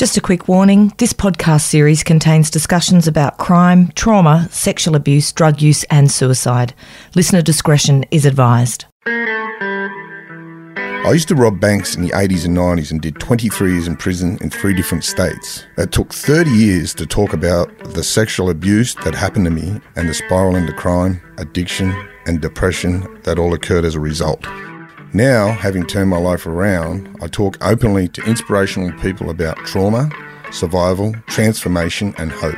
Just 0.00 0.16
a 0.16 0.20
quick 0.22 0.48
warning 0.48 0.94
this 0.96 1.12
podcast 1.12 1.60
series 1.60 2.02
contains 2.02 2.50
discussions 2.50 3.06
about 3.06 3.36
crime, 3.36 3.88
trauma, 3.88 4.48
sexual 4.50 4.96
abuse, 4.96 5.30
drug 5.30 5.60
use, 5.60 5.84
and 5.90 6.10
suicide. 6.10 6.72
Listener 7.14 7.42
discretion 7.42 8.06
is 8.10 8.24
advised. 8.24 8.86
I 9.04 11.10
used 11.12 11.28
to 11.28 11.34
rob 11.34 11.60
banks 11.60 11.96
in 11.96 12.02
the 12.02 12.12
80s 12.12 12.46
and 12.46 12.56
90s 12.56 12.90
and 12.90 13.02
did 13.02 13.20
23 13.20 13.72
years 13.72 13.86
in 13.86 13.94
prison 13.94 14.38
in 14.40 14.48
three 14.48 14.72
different 14.72 15.04
states. 15.04 15.66
It 15.76 15.92
took 15.92 16.14
30 16.14 16.50
years 16.50 16.94
to 16.94 17.04
talk 17.04 17.34
about 17.34 17.68
the 17.92 18.02
sexual 18.02 18.48
abuse 18.48 18.94
that 19.04 19.14
happened 19.14 19.44
to 19.44 19.50
me 19.50 19.82
and 19.96 20.08
the 20.08 20.14
spiral 20.14 20.56
into 20.56 20.72
crime, 20.72 21.20
addiction, 21.36 21.94
and 22.24 22.40
depression 22.40 23.20
that 23.24 23.38
all 23.38 23.52
occurred 23.52 23.84
as 23.84 23.96
a 23.96 24.00
result. 24.00 24.46
Now, 25.12 25.50
having 25.50 25.86
turned 25.86 26.08
my 26.08 26.18
life 26.18 26.46
around, 26.46 27.18
I 27.20 27.26
talk 27.26 27.58
openly 27.60 28.06
to 28.10 28.22
inspirational 28.22 28.96
people 29.00 29.28
about 29.28 29.56
trauma, 29.66 30.08
survival, 30.52 31.16
transformation, 31.26 32.14
and 32.16 32.30
hope. 32.30 32.54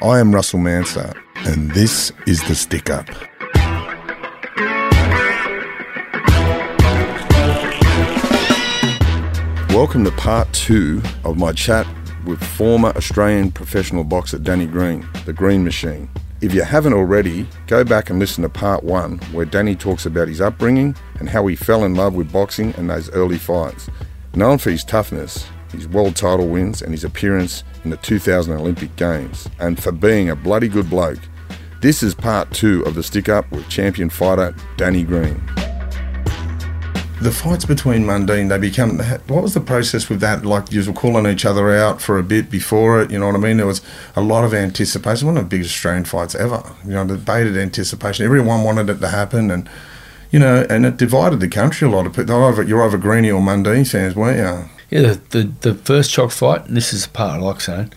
I 0.00 0.20
am 0.20 0.32
Russell 0.32 0.60
Manser, 0.60 1.20
and 1.38 1.72
this 1.72 2.12
is 2.28 2.46
The 2.46 2.54
Stick 2.54 2.90
Up. 2.90 3.08
Welcome 9.70 10.04
to 10.04 10.12
part 10.12 10.52
two 10.52 11.02
of 11.24 11.38
my 11.38 11.50
chat 11.50 11.88
with 12.24 12.40
former 12.40 12.90
Australian 12.90 13.50
professional 13.50 14.04
boxer 14.04 14.38
Danny 14.38 14.66
Green, 14.66 15.08
the 15.24 15.32
Green 15.32 15.64
Machine. 15.64 16.08
If 16.40 16.54
you 16.54 16.62
haven't 16.62 16.94
already, 16.94 17.46
go 17.66 17.84
back 17.84 18.08
and 18.08 18.18
listen 18.18 18.40
to 18.42 18.48
part 18.48 18.82
one, 18.82 19.18
where 19.32 19.44
Danny 19.44 19.76
talks 19.76 20.06
about 20.06 20.28
his 20.28 20.40
upbringing 20.40 20.96
and 21.18 21.28
how 21.28 21.46
he 21.46 21.54
fell 21.54 21.84
in 21.84 21.94
love 21.94 22.14
with 22.14 22.32
boxing 22.32 22.74
and 22.78 22.88
those 22.88 23.10
early 23.10 23.36
fights. 23.36 23.90
Known 24.34 24.56
for 24.56 24.70
his 24.70 24.82
toughness, 24.82 25.46
his 25.70 25.86
world 25.86 26.16
title 26.16 26.48
wins, 26.48 26.80
and 26.80 26.92
his 26.92 27.04
appearance 27.04 27.62
in 27.84 27.90
the 27.90 27.98
2000 27.98 28.54
Olympic 28.54 28.96
Games, 28.96 29.50
and 29.58 29.82
for 29.82 29.92
being 29.92 30.30
a 30.30 30.36
bloody 30.36 30.68
good 30.68 30.88
bloke. 30.88 31.20
This 31.82 32.02
is 32.02 32.14
part 32.14 32.50
two 32.52 32.82
of 32.84 32.94
the 32.94 33.02
stick 33.02 33.28
up 33.28 33.50
with 33.50 33.68
champion 33.68 34.08
fighter 34.08 34.54
Danny 34.78 35.02
Green 35.02 35.42
the 37.20 37.30
fights 37.30 37.66
between 37.66 38.04
Mundine, 38.04 38.48
they 38.48 38.58
become. 38.58 38.98
What 39.28 39.42
was 39.42 39.54
the 39.54 39.60
process 39.60 40.08
with 40.08 40.20
that? 40.20 40.44
Like 40.44 40.72
you 40.72 40.82
were 40.84 40.92
calling 40.92 41.26
each 41.26 41.44
other 41.44 41.70
out 41.70 42.00
for 42.00 42.18
a 42.18 42.22
bit 42.22 42.50
before 42.50 43.02
it. 43.02 43.10
You 43.10 43.18
know 43.18 43.26
what 43.26 43.34
I 43.34 43.38
mean? 43.38 43.58
There 43.58 43.66
was 43.66 43.82
a 44.16 44.22
lot 44.22 44.44
of 44.44 44.54
anticipation. 44.54 45.26
One 45.26 45.36
of 45.36 45.44
the 45.44 45.48
biggest 45.48 45.74
Australian 45.74 46.06
fights 46.06 46.34
ever. 46.34 46.62
You 46.84 46.92
know, 46.92 47.04
the 47.04 47.18
bated 47.18 47.58
anticipation. 47.58 48.24
Everyone 48.24 48.64
wanted 48.64 48.88
it 48.88 49.00
to 49.00 49.08
happen, 49.08 49.50
and 49.50 49.68
you 50.30 50.38
know, 50.38 50.66
and 50.70 50.86
it 50.86 50.96
divided 50.96 51.40
the 51.40 51.48
country 51.48 51.86
a 51.86 51.90
lot 51.90 52.06
of 52.06 52.14
people. 52.14 52.42
Either, 52.42 52.62
you're 52.62 52.82
either 52.84 52.98
Greeny 52.98 53.30
or 53.30 53.42
Mundine 53.42 53.90
fans, 53.90 54.16
weren't 54.16 54.38
you? 54.38 54.70
Yeah, 54.90 55.12
the, 55.12 55.20
the, 55.30 55.72
the 55.72 55.74
first 55.74 56.10
Choc 56.10 56.30
fight, 56.30 56.66
and 56.66 56.76
this 56.76 56.92
is 56.92 57.06
the 57.06 57.12
part 57.12 57.40
I 57.40 57.44
like 57.44 57.60
saying. 57.60 57.92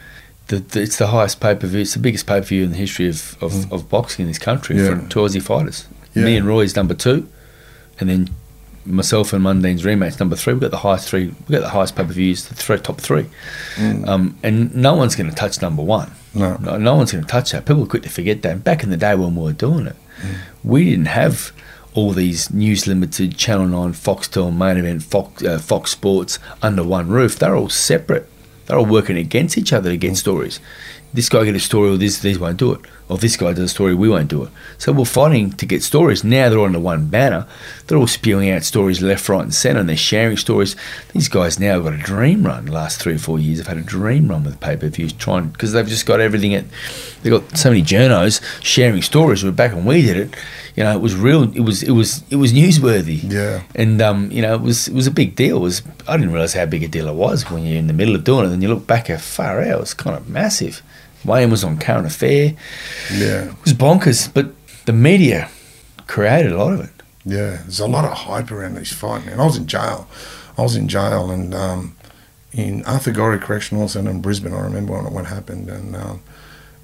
The, 0.47 0.59
the, 0.59 0.81
it's 0.81 0.97
the 0.97 1.07
highest 1.07 1.39
pay 1.39 1.55
per 1.55 1.65
view. 1.67 1.81
It's 1.81 1.93
the 1.93 1.99
biggest 1.99 2.27
pay 2.27 2.41
per 2.41 2.45
view 2.45 2.63
in 2.65 2.71
the 2.71 2.77
history 2.77 3.07
of, 3.07 3.41
of, 3.41 3.51
mm. 3.53 3.71
of 3.71 3.89
boxing 3.89 4.23
in 4.23 4.27
this 4.27 4.37
country 4.37 4.77
yeah. 4.77 4.99
for 4.99 5.09
two 5.09 5.19
Aussie 5.19 5.41
fighters. 5.41 5.87
Yeah. 6.13 6.25
Me 6.25 6.35
and 6.35 6.45
Roy's 6.45 6.75
number 6.75 6.93
two, 6.93 7.27
and 7.99 8.09
then 8.09 8.29
myself 8.85 9.33
and 9.33 9.43
Mundine's 9.43 9.83
rematch 9.83 10.19
number 10.19 10.35
three. 10.35 10.53
We 10.53 10.59
got 10.59 10.71
the 10.71 10.77
highest 10.77 11.07
three. 11.07 11.33
We 11.47 11.53
got 11.53 11.61
the 11.61 11.69
highest 11.69 11.95
pay 11.95 12.03
per 12.03 12.13
views. 12.13 12.47
The 12.47 12.55
three, 12.55 12.77
top 12.77 12.99
three, 12.99 13.25
mm. 13.75 14.07
um, 14.07 14.37
and 14.43 14.73
no 14.75 14.95
one's 14.95 15.15
going 15.15 15.29
to 15.29 15.35
touch 15.35 15.61
number 15.61 15.83
one. 15.83 16.11
No. 16.33 16.57
no, 16.57 16.77
no 16.77 16.95
one's 16.95 17.11
going 17.11 17.23
to 17.23 17.29
touch 17.29 17.51
that. 17.51 17.65
People 17.65 17.83
are 17.83 17.87
quick 17.87 18.03
to 18.03 18.09
forget 18.09 18.41
that. 18.41 18.63
Back 18.63 18.83
in 18.83 18.89
the 18.89 18.97
day 18.97 19.15
when 19.15 19.35
we 19.35 19.43
were 19.43 19.53
doing 19.53 19.87
it, 19.87 19.95
mm. 20.21 20.35
we 20.63 20.85
didn't 20.85 21.05
have 21.05 21.51
all 21.93 22.11
these 22.11 22.51
news 22.51 22.87
limited 22.87 23.37
Channel 23.37 23.67
Nine, 23.67 23.93
Foxtel, 23.93 24.55
Main 24.55 24.77
Event, 24.77 25.03
Fox, 25.03 25.43
uh, 25.43 25.59
Fox 25.59 25.91
Sports 25.91 26.39
under 26.61 26.83
one 26.83 27.07
roof. 27.07 27.37
They're 27.37 27.55
all 27.55 27.69
separate. 27.69 28.27
They're 28.65 28.77
all 28.77 28.85
working 28.85 29.17
against 29.17 29.57
each 29.57 29.73
other 29.73 29.89
to 29.89 29.97
get 29.97 30.13
mm. 30.13 30.17
stories. 30.17 30.59
This 31.13 31.29
guy 31.29 31.45
get 31.45 31.55
a 31.55 31.59
story, 31.59 31.89
or 31.91 31.97
this 31.97 32.19
these 32.19 32.39
won't 32.39 32.57
do 32.57 32.73
it 32.73 32.81
or 33.09 33.17
this 33.17 33.37
guy 33.37 33.53
does 33.53 33.65
a 33.65 33.69
story, 33.69 33.93
we 33.93 34.09
won't 34.09 34.29
do 34.29 34.43
it. 34.43 34.49
So 34.77 34.91
we're 34.91 35.05
fighting 35.05 35.51
to 35.53 35.65
get 35.65 35.83
stories. 35.83 36.23
Now 36.23 36.49
they're 36.49 36.59
under 36.59 36.79
one 36.79 37.07
banner. 37.07 37.45
They're 37.85 37.97
all 37.97 38.07
spewing 38.07 38.49
out 38.49 38.63
stories 38.63 39.01
left, 39.01 39.27
right, 39.27 39.43
and 39.43 39.53
centre, 39.53 39.81
and 39.81 39.89
they're 39.89 39.97
sharing 39.97 40.37
stories. 40.37 40.75
These 41.11 41.27
guys 41.27 41.59
now 41.59 41.73
have 41.73 41.83
got 41.83 41.93
a 41.93 41.97
dream 41.97 42.45
run. 42.45 42.65
The 42.65 42.71
last 42.71 42.99
three 42.99 43.15
or 43.15 43.19
four 43.19 43.39
years, 43.39 43.59
have 43.59 43.67
had 43.67 43.77
a 43.77 43.81
dream 43.81 44.29
run 44.29 44.43
with 44.43 44.59
pay 44.59 44.77
per 44.77 44.87
views, 44.87 45.13
trying 45.13 45.49
because 45.49 45.73
they've 45.73 45.87
just 45.87 46.05
got 46.05 46.21
everything. 46.21 46.55
At 46.55 46.65
they've 47.21 47.31
got 47.31 47.57
so 47.57 47.69
many 47.69 47.83
journos 47.83 48.41
sharing 48.63 49.01
stories. 49.01 49.43
We're 49.43 49.51
back 49.51 49.73
when 49.73 49.85
we 49.85 50.01
did 50.01 50.17
it. 50.17 50.35
You 50.75 50.83
know, 50.83 50.95
it 50.95 51.01
was 51.01 51.15
real. 51.15 51.43
It 51.55 51.61
was 51.61 51.83
it 51.83 51.91
was 51.91 52.23
it 52.31 52.37
was 52.37 52.53
newsworthy. 52.53 53.31
Yeah. 53.31 53.61
And 53.75 54.01
um, 54.01 54.31
you 54.31 54.41
know, 54.41 54.55
it 54.55 54.61
was 54.61 54.87
it 54.87 54.95
was 54.95 55.07
a 55.07 55.11
big 55.11 55.35
deal. 55.35 55.57
It 55.57 55.61
was 55.61 55.83
I 56.07 56.17
didn't 56.17 56.31
realise 56.31 56.53
how 56.53 56.65
big 56.65 56.83
a 56.83 56.87
deal 56.87 57.07
it 57.09 57.15
was 57.15 57.51
when 57.51 57.65
you're 57.65 57.77
in 57.77 57.87
the 57.87 57.93
middle 57.93 58.15
of 58.15 58.23
doing 58.23 58.45
it, 58.45 58.53
and 58.53 58.63
you 58.63 58.69
look 58.69 58.87
back 58.87 59.09
at 59.09 59.21
far 59.21 59.61
out. 59.61 59.67
It 59.67 59.79
was 59.79 59.93
kind 59.93 60.15
of 60.15 60.29
massive. 60.29 60.81
Wayne 61.25 61.49
was 61.49 61.63
on 61.63 61.77
Current 61.77 62.05
Affair. 62.05 62.55
Yeah. 63.13 63.51
It 63.51 63.63
was 63.63 63.73
bonkers, 63.73 64.33
but 64.33 64.51
the 64.85 64.93
media 64.93 65.49
created 66.07 66.51
a 66.51 66.57
lot 66.57 66.73
of 66.73 66.81
it. 66.81 66.89
Yeah, 67.25 67.57
there's 67.61 67.79
a 67.79 67.87
lot 67.87 68.05
of 68.05 68.11
hype 68.11 68.51
around 68.51 68.75
these 68.75 68.91
fights, 68.91 69.25
man. 69.25 69.39
I 69.39 69.45
was 69.45 69.57
in 69.57 69.67
jail. 69.67 70.07
I 70.57 70.61
was 70.61 70.75
in 70.75 70.87
jail 70.87 71.31
and 71.31 71.53
um, 71.55 71.95
in 72.51 72.83
Arthur 72.85 73.11
Gorrie 73.11 73.39
Correctional 73.39 73.87
Centre 73.87 74.11
in 74.11 74.21
Brisbane. 74.21 74.53
I 74.53 74.59
remember 74.59 74.93
when 74.93 75.05
it 75.05 75.13
what 75.13 75.25
happened, 75.25 75.69
and 75.69 75.95
um, 75.95 76.21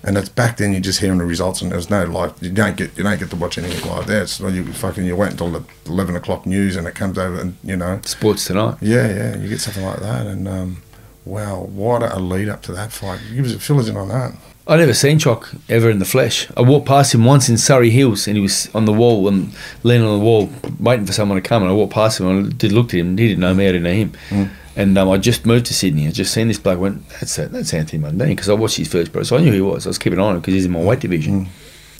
and 0.02 0.18
it's 0.18 0.30
back 0.30 0.58
then. 0.58 0.72
You're 0.72 0.82
just 0.82 1.02
hearing 1.02 1.18
the 1.18 1.26
results, 1.26 1.62
and 1.62 1.72
there's 1.72 1.90
no 1.90 2.06
live. 2.06 2.34
You 2.42 2.52
don't 2.52 2.78
get 2.78 2.98
you 2.98 3.04
don't 3.04 3.20
get 3.20 3.30
to 3.32 3.36
watch 3.36 3.58
anything 3.58 3.90
live 3.90 4.08
there. 4.08 4.24
It's 4.24 4.40
you 4.40 4.72
fucking 4.74 5.06
you 5.06 5.16
wait 5.16 5.32
until 5.32 5.52
the 5.52 5.64
eleven 5.86 6.16
o'clock 6.16 6.46
news, 6.46 6.78
and 6.78 6.88
it 6.88 6.96
comes 6.96 7.18
over, 7.18 7.40
and 7.40 7.58
you 7.64 7.76
know 7.76 8.00
sports 8.06 8.46
tonight. 8.46 8.78
Yeah, 8.82 9.08
yeah, 9.14 9.38
you 9.38 9.50
get 9.50 9.60
something 9.60 9.84
like 9.84 10.00
that, 10.00 10.26
and 10.26 10.48
um, 10.48 10.82
Wow, 11.26 11.64
what 11.64 12.02
a 12.02 12.20
lead 12.20 12.50
up 12.50 12.62
to 12.64 12.72
that 12.74 12.92
fight. 12.92 13.20
Give 13.34 13.46
us, 13.46 13.64
fill 13.64 13.80
us 13.80 13.88
in 13.88 13.98
on 13.98 14.08
that. 14.10 14.34
I 14.68 14.78
never 14.78 14.94
seen 14.94 15.18
Choc 15.18 15.52
ever 15.68 15.90
in 15.90 15.98
the 15.98 16.06
flesh. 16.06 16.48
I 16.56 16.62
walked 16.62 16.88
past 16.88 17.16
him 17.16 17.26
once 17.26 17.50
in 17.50 17.58
Surry 17.58 17.90
Hills, 17.90 18.28
and 18.28 18.38
he 18.38 18.42
was 18.42 18.70
on 18.76 18.86
the 18.86 18.94
wall 18.94 19.28
and 19.28 19.52
leaning 19.82 20.08
on 20.08 20.20
the 20.20 20.24
wall, 20.24 20.50
waiting 20.80 21.08
for 21.08 21.12
someone 21.12 21.42
to 21.42 21.48
come. 21.48 21.64
And 21.64 21.72
I 21.72 21.74
walked 21.74 21.94
past 21.94 22.20
him, 22.20 22.28
and 22.28 22.54
I 22.54 22.56
did 22.56 22.72
look 22.72 22.94
at 22.94 23.00
him. 23.00 23.18
He 23.18 23.30
didn't 23.30 23.40
know 23.40 23.54
me, 23.54 23.68
I 23.68 23.72
didn't 23.72 23.84
know 23.84 23.94
him. 23.94 24.12
Mm. 24.30 24.50
And 24.76 24.98
um, 24.98 25.10
I 25.10 25.18
just 25.18 25.46
moved 25.46 25.66
to 25.66 25.74
Sydney. 25.74 26.08
I 26.08 26.12
just 26.12 26.34
seen 26.34 26.48
this 26.48 26.60
bloke. 26.60 26.80
Went, 26.80 27.10
that's 27.10 27.36
That's 27.36 27.74
Anthony 27.74 28.04
Mundine 28.04 28.30
because 28.30 28.48
I 28.48 28.54
watched 28.54 28.78
his 28.78 28.88
first 28.88 29.12
pro, 29.12 29.24
so 29.24 29.38
I 29.38 29.42
knew 29.42 29.48
who 29.48 29.56
he 29.56 29.62
was. 29.62 29.88
I 29.88 29.90
was 29.90 29.98
keeping 29.98 30.20
an 30.20 30.26
eye 30.26 30.28
on 30.28 30.36
him 30.36 30.42
because 30.42 30.54
he's 30.54 30.66
in 30.66 30.72
my 30.72 30.82
weight 30.82 31.00
division. 31.00 31.46
Mm. 31.46 31.50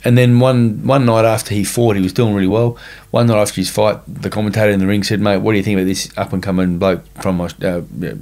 And 0.04 0.16
then 0.16 0.40
one 0.40 0.86
one 0.86 1.04
night 1.04 1.24
after 1.24 1.54
he 1.54 1.64
fought, 1.64 1.96
he 1.96 2.02
was 2.02 2.12
doing 2.12 2.34
really 2.34 2.46
well. 2.46 2.78
One 3.10 3.26
night 3.26 3.40
after 3.40 3.56
his 3.56 3.68
fight, 3.68 4.00
the 4.08 4.30
commentator 4.30 4.70
in 4.70 4.80
the 4.80 4.86
ring 4.86 5.02
said, 5.02 5.20
"Mate, 5.20 5.38
what 5.38 5.52
do 5.52 5.58
you 5.58 5.64
think 5.64 5.78
about 5.78 5.86
this 5.86 6.10
up 6.16 6.32
and 6.32 6.42
coming 6.42 6.78
bloke 6.78 7.04
from 7.20 7.40
uh, 7.40 7.50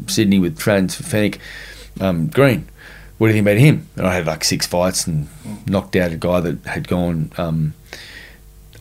Sydney 0.09 0.39
with 0.39 0.59
Trans 0.59 1.01
Fenech 1.01 1.39
um, 2.01 2.27
Green? 2.27 2.69
What 3.19 3.29
do 3.29 3.35
you 3.35 3.43
think 3.43 3.47
about 3.47 3.61
him?" 3.61 3.89
And 3.97 4.07
I 4.07 4.15
had 4.15 4.27
like 4.27 4.43
six 4.43 4.67
fights 4.67 5.07
and 5.07 5.29
knocked 5.67 5.95
out 5.95 6.13
a 6.13 6.17
guy 6.17 6.41
that 6.41 6.65
had 6.67 6.89
gone 6.89 7.31
um, 7.39 7.75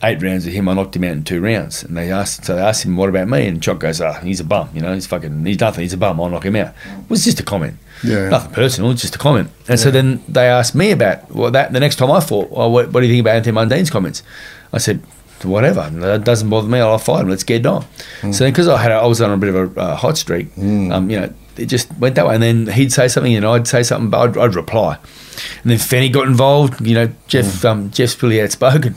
eight 0.02 0.22
rounds 0.22 0.44
with 0.44 0.54
him. 0.54 0.68
I 0.68 0.74
knocked 0.74 0.96
him 0.96 1.04
out 1.04 1.12
in 1.12 1.24
two 1.24 1.40
rounds. 1.40 1.82
And 1.82 1.96
they 1.96 2.10
asked, 2.10 2.44
so 2.44 2.56
they 2.56 2.62
asked 2.62 2.84
him, 2.84 2.96
"What 2.96 3.08
about 3.08 3.28
me?" 3.28 3.46
And 3.46 3.62
Choc 3.62 3.78
goes, 3.78 4.00
"Ah, 4.00 4.16
oh, 4.16 4.24
he's 4.24 4.40
a 4.40 4.44
bum. 4.44 4.68
You 4.74 4.80
know, 4.80 4.94
he's 4.94 5.06
fucking, 5.06 5.44
he's 5.44 5.60
nothing. 5.60 5.82
He's 5.82 5.92
a 5.92 5.98
bum. 5.98 6.20
I'll 6.20 6.28
knock 6.28 6.44
him 6.44 6.56
out." 6.56 6.68
It 6.68 7.10
was 7.10 7.24
just 7.24 7.40
a 7.40 7.42
comment. 7.42 7.76
Yeah. 8.04 8.28
Nothing 8.28 8.52
personal, 8.52 8.92
just 8.94 9.16
a 9.16 9.18
comment. 9.18 9.50
And 9.68 9.78
yeah. 9.78 9.84
so 9.84 9.90
then 9.90 10.22
they 10.28 10.46
asked 10.46 10.74
me 10.74 10.92
about 10.92 11.30
well, 11.30 11.50
that. 11.50 11.72
The 11.72 11.80
next 11.80 11.96
time 11.96 12.10
I 12.10 12.20
fought, 12.20 12.50
well, 12.50 12.70
what, 12.70 12.92
what 12.92 13.00
do 13.00 13.06
you 13.06 13.12
think 13.12 13.22
about 13.22 13.36
Anthony 13.36 13.54
Mundine's 13.54 13.90
comments? 13.90 14.22
I 14.72 14.78
said, 14.78 15.02
whatever. 15.42 15.88
That 15.90 16.24
doesn't 16.24 16.48
bother 16.48 16.68
me. 16.68 16.78
I'll 16.78 16.98
fight 16.98 17.22
him. 17.22 17.28
Let's 17.28 17.44
get 17.44 17.66
on. 17.66 17.84
Mm. 18.20 18.34
So 18.34 18.44
then, 18.44 18.52
because 18.52 18.68
I 18.68 18.80
had, 18.80 18.92
I 18.92 19.06
was 19.06 19.20
on 19.20 19.30
a 19.30 19.36
bit 19.36 19.54
of 19.54 19.76
a 19.76 19.80
uh, 19.80 19.96
hot 19.96 20.16
streak. 20.16 20.54
Mm. 20.54 20.92
Um, 20.92 21.10
you 21.10 21.20
know, 21.20 21.32
it 21.56 21.66
just 21.66 21.92
went 21.98 22.14
that 22.16 22.26
way. 22.26 22.34
And 22.34 22.42
then 22.42 22.66
he'd 22.68 22.92
say 22.92 23.08
something, 23.08 23.34
and 23.34 23.44
I'd 23.44 23.66
say 23.66 23.82
something, 23.82 24.10
but 24.10 24.30
I'd, 24.30 24.38
I'd 24.38 24.54
reply. 24.54 24.98
And 25.62 25.70
then 25.70 25.78
Fenny 25.78 26.12
got 26.12 26.26
involved. 26.26 26.80
You 26.86 26.94
know, 26.94 27.12
Jeff, 27.26 27.46
mm. 27.46 27.64
um, 27.64 27.90
Jeff's 27.90 28.14
pretty 28.14 28.40
outspoken, 28.40 28.94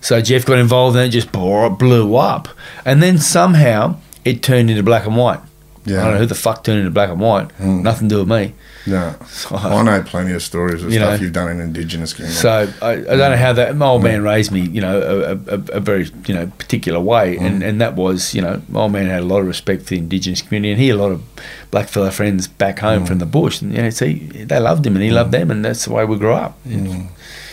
so 0.00 0.20
Jeff 0.20 0.44
got 0.44 0.58
involved, 0.58 0.96
and 0.96 1.06
it 1.06 1.10
just 1.10 1.32
blew 1.32 2.16
up. 2.16 2.48
And 2.84 3.02
then 3.02 3.18
somehow 3.18 3.96
it 4.24 4.42
turned 4.42 4.70
into 4.70 4.82
black 4.82 5.06
and 5.06 5.16
white. 5.16 5.40
Yeah. 5.86 6.00
I 6.00 6.04
don't 6.04 6.14
know 6.14 6.20
who 6.20 6.26
the 6.26 6.34
fuck 6.34 6.64
turned 6.64 6.78
into 6.78 6.90
black 6.90 7.10
and 7.10 7.20
white. 7.20 7.48
Mm. 7.58 7.82
Nothing 7.82 8.08
to 8.08 8.14
do 8.14 8.18
with 8.20 8.28
me. 8.28 8.54
No. 8.86 9.14
So, 9.34 9.56
I 9.56 9.82
know 9.82 10.02
plenty 10.02 10.32
of 10.32 10.42
stories 10.42 10.82
of 10.82 10.90
you 10.90 10.98
stuff 10.98 11.18
know, 11.18 11.24
you've 11.24 11.32
done 11.32 11.50
in 11.50 11.60
Indigenous 11.60 12.14
communities. 12.14 12.40
So 12.40 12.72
I, 12.80 12.92
I, 12.92 12.96
don't 12.96 13.18
know 13.18 13.36
how 13.36 13.52
that, 13.52 13.76
my 13.76 13.86
old 13.86 14.02
man 14.02 14.22
raised 14.22 14.52
me, 14.52 14.60
you 14.60 14.80
know, 14.80 15.00
a, 15.00 15.54
a, 15.54 15.58
a 15.76 15.80
very, 15.80 16.06
you 16.26 16.34
know, 16.34 16.46
particular 16.58 16.98
way. 16.98 17.36
Mm. 17.36 17.40
And, 17.42 17.62
and 17.62 17.80
that 17.80 17.94
was, 17.94 18.34
you 18.34 18.40
know, 18.40 18.62
my 18.68 18.80
old 18.80 18.92
man 18.92 19.06
had 19.06 19.22
a 19.22 19.26
lot 19.26 19.40
of 19.40 19.46
respect 19.46 19.82
for 19.82 19.90
the 19.90 19.98
Indigenous 19.98 20.40
community 20.40 20.72
and 20.72 20.80
he 20.80 20.88
had 20.88 20.96
a 20.96 21.02
lot 21.02 21.12
of 21.12 21.22
black 21.70 21.88
fellow 21.88 22.10
friends 22.10 22.48
back 22.48 22.78
home 22.78 23.04
mm. 23.04 23.08
from 23.08 23.18
the 23.18 23.26
bush. 23.26 23.60
And, 23.60 23.72
you 23.74 23.82
know, 23.82 23.90
see, 23.90 24.14
they 24.14 24.58
loved 24.58 24.86
him 24.86 24.94
and 24.94 25.04
he 25.04 25.10
loved 25.10 25.28
mm. 25.28 25.38
them 25.38 25.50
and 25.50 25.64
that's 25.64 25.84
the 25.84 25.92
way 25.92 26.04
we 26.04 26.16
grew 26.16 26.32
up. 26.32 26.58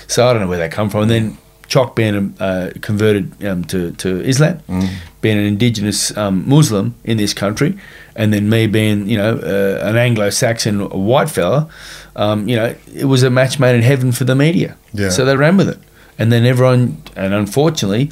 So 0.07 0.27
I 0.27 0.33
don't 0.33 0.41
know 0.41 0.47
where 0.47 0.59
they 0.59 0.69
come 0.69 0.89
from. 0.89 1.03
And 1.03 1.11
then 1.11 1.38
Choc 1.71 1.95
being 1.95 2.35
uh, 2.41 2.71
converted 2.81 3.45
um, 3.45 3.63
to, 3.63 3.91
to 3.94 4.21
Islam, 4.25 4.59
mm. 4.68 4.89
being 5.21 5.38
an 5.38 5.45
indigenous 5.45 6.15
um, 6.18 6.44
Muslim 6.45 6.95
in 7.06 7.15
this 7.15 7.33
country, 7.33 7.77
and 8.13 8.33
then 8.33 8.50
me 8.50 8.68
being, 8.68 9.07
you 9.07 9.18
know, 9.18 9.38
uh, 9.38 9.88
an 9.88 9.95
Anglo-Saxon 9.95 10.89
white 10.89 11.29
fella, 11.29 11.69
um, 12.18 12.50
you 12.50 12.57
know, 12.57 12.75
it 12.94 13.06
was 13.06 13.23
a 13.23 13.29
match 13.29 13.57
made 13.57 13.73
in 13.73 13.83
heaven 13.83 14.12
for 14.12 14.25
the 14.25 14.35
media. 14.35 14.75
Yeah. 14.91 15.12
So 15.12 15.23
they 15.23 15.38
ran 15.38 15.56
with 15.56 15.69
it, 15.69 15.79
and 16.19 16.29
then 16.29 16.45
everyone, 16.45 17.01
and 17.15 17.33
unfortunately, 17.33 18.12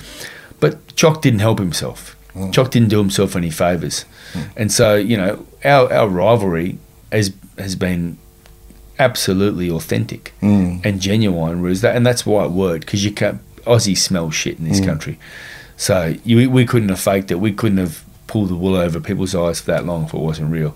but 0.61 0.95
Choc 0.95 1.21
didn't 1.21 1.39
help 1.39 1.59
himself. 1.59 2.15
Mm. 2.35 2.53
Choc 2.53 2.71
didn't 2.71 2.87
do 2.87 2.99
himself 2.99 3.35
any 3.35 3.49
favors, 3.49 4.05
mm. 4.31 4.47
and 4.55 4.71
so 4.71 4.95
you 4.95 5.17
know, 5.17 5.45
our 5.65 5.91
our 5.91 6.07
rivalry 6.07 6.77
has 7.11 7.33
has 7.57 7.75
been 7.75 8.17
absolutely 8.99 9.69
authentic 9.69 10.33
Mm. 10.41 10.85
and 10.85 11.01
genuine. 11.01 11.61
That, 11.73 11.95
and 11.97 12.05
that's 12.05 12.25
why 12.25 12.45
it 12.45 12.51
worked 12.51 12.85
because 12.85 13.03
you 13.03 13.11
can't. 13.11 13.41
Aussie 13.69 13.97
smells 13.97 14.33
shit 14.35 14.57
in 14.59 14.65
Mm. 14.65 14.69
this 14.69 14.81
country, 14.85 15.17
so 15.77 16.15
you, 16.25 16.49
we 16.49 16.65
couldn't 16.65 16.89
have 16.89 16.99
faked 16.99 17.31
it. 17.31 17.39
We 17.39 17.51
couldn't 17.53 17.77
have 17.77 18.03
pulled 18.27 18.49
the 18.49 18.55
wool 18.55 18.75
over 18.75 18.99
people's 18.99 19.33
eyes 19.35 19.59
for 19.61 19.71
that 19.71 19.85
long 19.85 20.05
if 20.05 20.13
it 20.13 20.19
wasn't 20.19 20.51
real. 20.51 20.75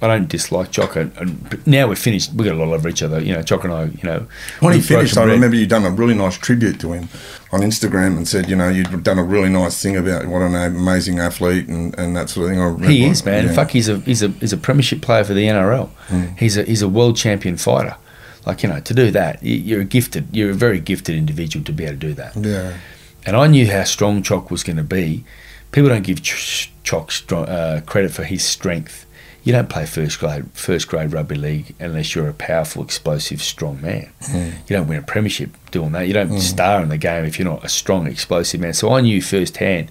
I 0.00 0.08
don't 0.08 0.28
dislike 0.28 0.72
Choc, 0.72 0.96
and, 0.96 1.12
and 1.16 1.64
now 1.64 1.86
we're 1.86 1.94
finished. 1.94 2.32
We 2.34 2.44
got 2.44 2.54
a 2.54 2.58
lot 2.58 2.64
of 2.64 2.70
love 2.70 2.82
for 2.82 2.88
each 2.88 3.04
other. 3.04 3.20
You 3.20 3.34
know, 3.34 3.42
Choc 3.42 3.62
and 3.62 3.72
I. 3.72 3.84
You 3.84 4.02
know, 4.02 4.26
When 4.58 4.74
he 4.74 4.80
finished, 4.80 5.16
I 5.16 5.22
bread. 5.22 5.34
remember 5.34 5.54
you 5.56 5.64
done 5.64 5.84
a 5.84 5.90
really 5.90 6.14
nice 6.14 6.36
tribute 6.36 6.80
to 6.80 6.92
him 6.92 7.08
on 7.52 7.60
Instagram 7.60 8.16
and 8.16 8.26
said, 8.26 8.50
you 8.50 8.56
know, 8.56 8.68
you'd 8.68 9.04
done 9.04 9.20
a 9.20 9.22
really 9.22 9.48
nice 9.48 9.80
thing 9.80 9.96
about 9.96 10.26
what 10.26 10.42
an 10.42 10.56
amazing 10.56 11.20
athlete 11.20 11.68
and, 11.68 11.96
and 12.00 12.16
that 12.16 12.30
sort 12.30 12.50
of 12.50 12.78
thing. 12.80 12.90
He 12.90 13.04
is, 13.06 13.24
man. 13.24 13.46
Yeah. 13.46 13.52
Fuck, 13.52 13.70
he's 13.70 13.88
a 13.88 14.00
he's 14.00 14.24
a 14.24 14.28
he's 14.42 14.52
a 14.52 14.56
premiership 14.56 15.02
player 15.02 15.22
for 15.22 15.34
the 15.34 15.44
NRL. 15.46 15.88
Mm. 16.08 16.36
He's 16.36 16.56
a 16.56 16.64
he's 16.64 16.82
a 16.82 16.88
world 16.88 17.16
champion 17.16 17.56
fighter. 17.56 17.94
Like 18.46 18.62
you 18.62 18.68
know, 18.68 18.80
to 18.80 18.94
do 18.94 19.10
that, 19.12 19.42
you're 19.42 19.82
a 19.82 19.84
gifted. 19.84 20.28
You're 20.32 20.50
a 20.50 20.54
very 20.54 20.80
gifted 20.80 21.16
individual 21.16 21.64
to 21.64 21.72
be 21.72 21.84
able 21.84 21.94
to 21.94 22.06
do 22.08 22.14
that. 22.14 22.36
Yeah. 22.36 22.76
And 23.24 23.36
I 23.36 23.46
knew 23.46 23.70
how 23.70 23.84
strong 23.84 24.22
Choc 24.22 24.50
was 24.50 24.64
going 24.64 24.78
to 24.78 24.82
be. 24.82 25.24
People 25.70 25.90
don't 25.90 26.02
give 26.02 26.22
Ch- 26.22 26.72
Choc 26.82 27.12
strong, 27.12 27.46
uh, 27.48 27.80
credit 27.86 28.10
for 28.10 28.24
his 28.24 28.44
strength. 28.44 29.06
You 29.44 29.52
don't 29.52 29.68
play 29.68 29.86
first 29.86 30.20
grade 30.20 30.44
first 30.54 30.86
grade 30.88 31.12
rugby 31.12 31.34
league 31.34 31.74
unless 31.80 32.14
you're 32.14 32.28
a 32.28 32.32
powerful, 32.34 32.82
explosive, 32.82 33.42
strong 33.42 33.80
man. 33.80 34.10
You 34.32 34.76
don't 34.76 34.86
win 34.86 34.98
a 34.98 35.02
premiership 35.02 35.50
doing 35.72 35.92
that. 35.92 36.06
You 36.06 36.14
don't 36.14 36.38
star 36.40 36.80
in 36.82 36.90
the 36.90 36.98
game 36.98 37.24
if 37.24 37.38
you're 37.40 37.48
not 37.48 37.64
a 37.64 37.68
strong, 37.68 38.06
explosive 38.06 38.60
man. 38.60 38.72
So 38.72 38.92
I 38.92 39.00
knew 39.00 39.20
firsthand 39.20 39.90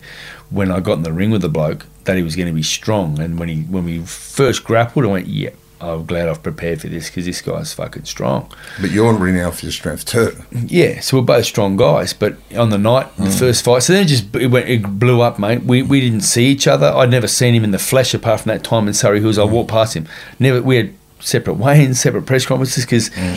when 0.50 0.71
I 0.71 0.80
got 0.80 0.94
in 0.97 1.04
the 1.04 1.12
ring 1.12 1.31
with 1.31 1.42
the 1.42 1.50
bloke 1.50 1.86
that 2.06 2.15
he 2.15 2.24
was 2.24 2.36
going 2.38 2.47
to 2.47 2.54
be 2.54 2.63
strong. 2.63 3.19
And 3.19 3.38
when 3.39 3.50
he 3.50 3.63
when 3.63 3.83
we 3.83 4.00
first 4.06 4.63
grappled, 4.63 5.04
I 5.06 5.09
went, 5.09 5.27
"Yeah, 5.27 5.50
I'm 5.81 6.06
glad 6.06 6.30
I've 6.30 6.44
prepared 6.44 6.81
for 6.81 6.88
this 6.88 7.10
because 7.10 7.25
this 7.25 7.42
guy's 7.42 7.74
fucking 7.74 8.06
strong." 8.06 8.51
But 8.80 8.92
you're 8.92 9.13
renowned 9.13 9.56
for 9.56 9.66
your 9.66 9.72
strength 9.72 10.06
too. 10.06 10.36
Yeah, 10.51 11.00
so 11.00 11.18
we're 11.18 11.24
both 11.24 11.45
strong 11.45 11.78
guys, 11.78 12.13
but 12.13 12.38
on 12.56 12.69
the 12.69 12.78
night, 12.78 13.16
the 13.18 13.24
hmm. 13.24 13.31
first 13.31 13.63
fight, 13.63 13.83
so 13.83 13.94
then 13.94 14.04
it 14.04 14.07
just 14.07 14.36
it, 14.36 14.48
went, 14.48 14.69
it 14.69 15.00
blew 15.00 15.22
up, 15.22 15.39
mate. 15.39 15.63
We, 15.63 15.81
we 15.81 16.00
didn't 16.00 16.22
see 16.22 16.45
each 16.45 16.68
other. 16.68 16.88
I'd 16.88 17.10
never 17.10 17.28
seen 17.28 17.54
him 17.54 17.63
in 17.63 17.72
the 17.72 17.80
flesh 17.80 18.13
apart 18.13 18.42
from 18.42 18.50
that 18.50 18.63
time 18.63 18.88
in 18.88 18.94
Surry 18.94 19.19
Hills. 19.19 19.38
I 19.38 19.45
hmm. 19.45 19.54
walked 19.54 19.72
past 19.72 19.95
him. 19.95 20.07
Never. 20.39 20.62
We 20.62 20.78
had 20.78 20.94
separate 21.19 21.56
weigh-ins, 21.56 22.00
separate 22.00 22.25
press 22.25 22.45
conferences 22.45 22.86
because 22.86 23.10
hmm. 23.13 23.36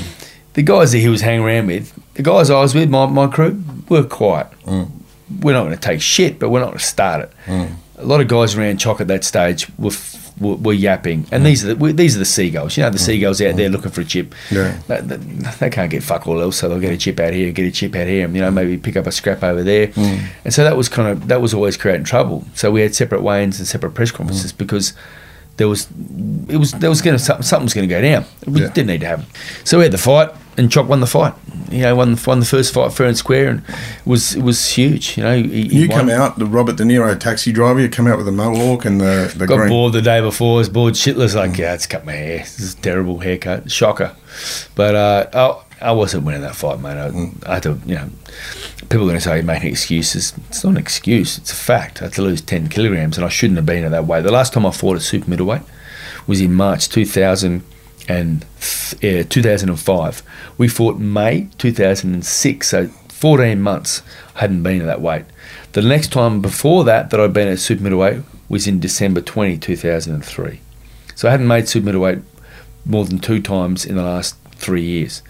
the 0.55 0.62
guys 0.62 0.93
that 0.93 0.99
he 0.99 1.08
was 1.08 1.20
hanging 1.20 1.44
around 1.44 1.67
with, 1.67 1.93
the 2.14 2.23
guys 2.23 2.50
I 2.50 2.61
was 2.61 2.75
with, 2.75 2.91
my, 2.91 3.06
my 3.06 3.26
crew, 3.26 3.62
were 3.88 4.05
quiet. 4.05 4.49
We're 4.67 5.55
not 5.55 5.64
going 5.64 5.75
to 5.75 5.81
take 5.81 6.00
shit, 6.00 6.38
but 6.38 6.50
we're 6.50 6.61
not 6.61 6.67
going 6.67 6.79
to 6.79 6.85
start 6.85 7.23
it. 7.23 7.70
A 7.96 8.05
lot 8.05 8.20
of 8.20 8.29
guys 8.29 8.55
around 8.55 8.79
Choc 8.79 9.00
at 9.00 9.08
that 9.08 9.25
stage 9.25 9.69
were. 9.79 9.93
Were, 10.40 10.56
were 10.56 10.72
yapping, 10.72 11.26
and 11.31 11.46
these 11.46 11.64
are 11.64 11.75
the 11.75 11.92
these 11.92 12.16
are 12.16 12.19
the 12.19 12.25
seagulls. 12.25 12.76
You 12.76 12.82
know, 12.82 12.90
the 12.90 12.98
mm. 12.98 13.06
seagulls 13.06 13.40
out 13.40 13.54
there 13.54 13.69
mm. 13.69 13.72
looking 13.72 13.92
for 13.92 14.00
a 14.00 14.04
chip. 14.04 14.34
Yeah. 14.50 14.76
They, 14.88 15.00
they, 15.00 15.16
they 15.16 15.70
can't 15.70 15.90
get 15.90 16.02
fuck 16.02 16.26
all 16.26 16.40
else, 16.40 16.56
so 16.56 16.69
they'll 16.69 16.81
get 16.81 16.92
a 16.92 16.96
chip 16.96 17.20
out 17.20 17.32
here, 17.32 17.52
get 17.52 17.66
a 17.66 17.70
chip 17.70 17.94
out 17.94 18.08
here, 18.08 18.25
and 18.25 18.34
you 18.34 18.42
know 18.42 18.50
mm. 18.50 18.54
maybe 18.54 18.76
pick 18.76 18.96
up 18.96 19.06
a 19.06 19.12
scrap 19.12 19.44
over 19.44 19.62
there. 19.62 19.92
And 20.44 20.52
so 20.52 20.64
that 20.64 20.76
was 20.76 20.88
kind 20.88 21.08
of 21.08 21.28
that 21.28 21.40
was 21.40 21.54
always 21.54 21.76
creating 21.76 22.02
trouble. 22.02 22.44
So 22.54 22.72
we 22.72 22.81
had 22.81 22.96
separate 22.96 23.22
weigh-ins 23.22 23.60
and 23.60 23.69
separate 23.69 23.94
press 23.94 24.10
conferences 24.10 24.52
because 24.52 24.92
there 25.56 25.68
was 25.68 25.88
it 26.48 26.56
was 26.56 26.72
there 26.72 26.90
was 26.90 27.00
going 27.02 27.16
to 27.16 27.22
something 27.22 27.62
was 27.64 27.74
going 27.74 27.88
to 27.88 27.94
go 27.94 28.00
down. 28.00 28.24
We 28.46 28.60
Yeah. 28.62 28.68
didn't 28.68 28.88
need 28.88 29.00
to 29.00 29.06
have 29.06 29.20
it. 29.20 29.26
So 29.64 29.78
we 29.78 29.84
had 29.84 29.92
the 29.92 29.98
fight, 29.98 30.30
and 30.56 30.70
Choc 30.70 30.88
won 30.88 31.00
the 31.00 31.06
fight. 31.06 31.34
You 31.70 31.78
uh, 31.78 31.90
know, 31.90 31.96
won 31.96 32.18
won 32.26 32.40
the 32.40 32.46
first 32.46 32.74
fight 32.74 32.92
fair 32.92 33.06
and 33.06 33.16
square, 33.16 33.48
and 33.50 33.62
it 33.68 34.06
was 34.06 34.34
it 34.34 34.42
was 34.42 34.70
huge. 34.70 35.16
You 35.16 35.22
know, 35.24 35.36
he, 35.36 35.68
he 35.68 35.82
You 35.82 35.88
won. 35.88 35.98
come 36.00 36.10
out, 36.10 36.38
the 36.38 36.46
Robert 36.46 36.76
De 36.76 36.84
Niro 36.84 37.18
taxi 37.18 37.52
driver. 37.52 37.80
You 37.80 37.88
come 37.88 38.06
out 38.06 38.16
with 38.16 38.26
the 38.26 38.32
mohawk 38.32 38.84
and 38.84 39.00
the 39.00 39.32
the 39.36 39.46
Got 39.46 39.56
green. 39.58 39.68
bored 39.68 39.92
the 39.92 40.02
day 40.02 40.20
before. 40.20 40.56
Was 40.56 40.68
bored 40.68 40.94
shitless. 40.94 41.34
Like, 41.34 41.52
mm. 41.52 41.58
yeah, 41.58 41.74
it's 41.74 41.86
cut 41.86 42.04
my 42.04 42.12
hair. 42.12 42.38
This 42.38 42.60
is 42.60 42.74
a 42.74 42.76
terrible 42.78 43.18
haircut. 43.20 43.70
Shocker. 43.70 44.14
But 44.74 44.94
uh, 44.94 45.62
I, 45.80 45.88
I 45.90 45.92
wasn't 45.92 46.24
winning 46.24 46.42
that 46.42 46.56
fight, 46.56 46.80
mate. 46.80 46.96
I, 46.98 47.10
mm. 47.10 47.46
I 47.46 47.54
had 47.54 47.62
to, 47.64 47.78
you 47.86 47.94
know, 47.96 48.10
people 48.94 49.06
are 49.06 49.11
going 49.11 49.19
to 49.19 49.25
say 49.25 49.43
making 49.43 49.70
excuses. 49.70 50.32
It's 50.49 50.62
not 50.62 50.70
an 50.70 50.76
excuse. 50.76 51.37
It's 51.37 51.50
a 51.50 51.56
fact. 51.56 52.00
I 52.00 52.05
had 52.05 52.12
to 52.12 52.23
lose 52.23 52.41
10 52.41 52.69
kilograms 52.69 53.17
and 53.17 53.26
I 53.26 53.29
shouldn't 53.29 53.56
have 53.56 53.67
been 53.67 53.82
at 53.82 53.91
that 53.91 54.06
weight. 54.06 54.23
The 54.23 54.31
last 54.31 54.52
time 54.52 54.64
I 54.64 54.70
fought 54.70 54.94
at 54.94 55.02
super 55.02 55.29
middleweight 55.29 55.62
was 56.29 56.41
in 56.41 56.55
March 56.55 56.88
2000 56.91 57.64
and 58.08 58.46
yeah, 59.00 59.25
2005. 59.25 60.23
We 60.58 60.69
fought 60.69 60.99
May 60.99 61.49
2006, 61.58 62.69
so 62.69 62.87
14 62.87 63.61
months 63.61 64.02
I 64.37 64.43
hadn't 64.43 64.62
been 64.62 64.81
at 64.81 64.87
that 64.87 65.00
weight. 65.00 65.25
The 65.73 65.82
next 65.82 66.12
time 66.12 66.41
before 66.41 66.85
that 66.85 67.11
that 67.11 67.19
I'd 67.19 67.32
been 67.32 67.49
at 67.49 67.58
super 67.58 67.82
middleweight 67.82 68.23
was 68.49 68.69
in 68.69 68.79
December 68.79 69.20
20, 69.20 69.58
2003. 69.58 70.61
So 71.17 71.26
I 71.26 71.32
hadn't 71.32 71.49
made 71.49 71.69
super 71.69 71.87
middleweight 71.87 72.20
more 72.85 73.05
than 73.05 73.19
two 73.19 73.43
times 73.43 73.85
in 73.85 73.96
the 73.96 74.05
last 74.05 74.37
three 74.52 74.85
years. 74.85 75.20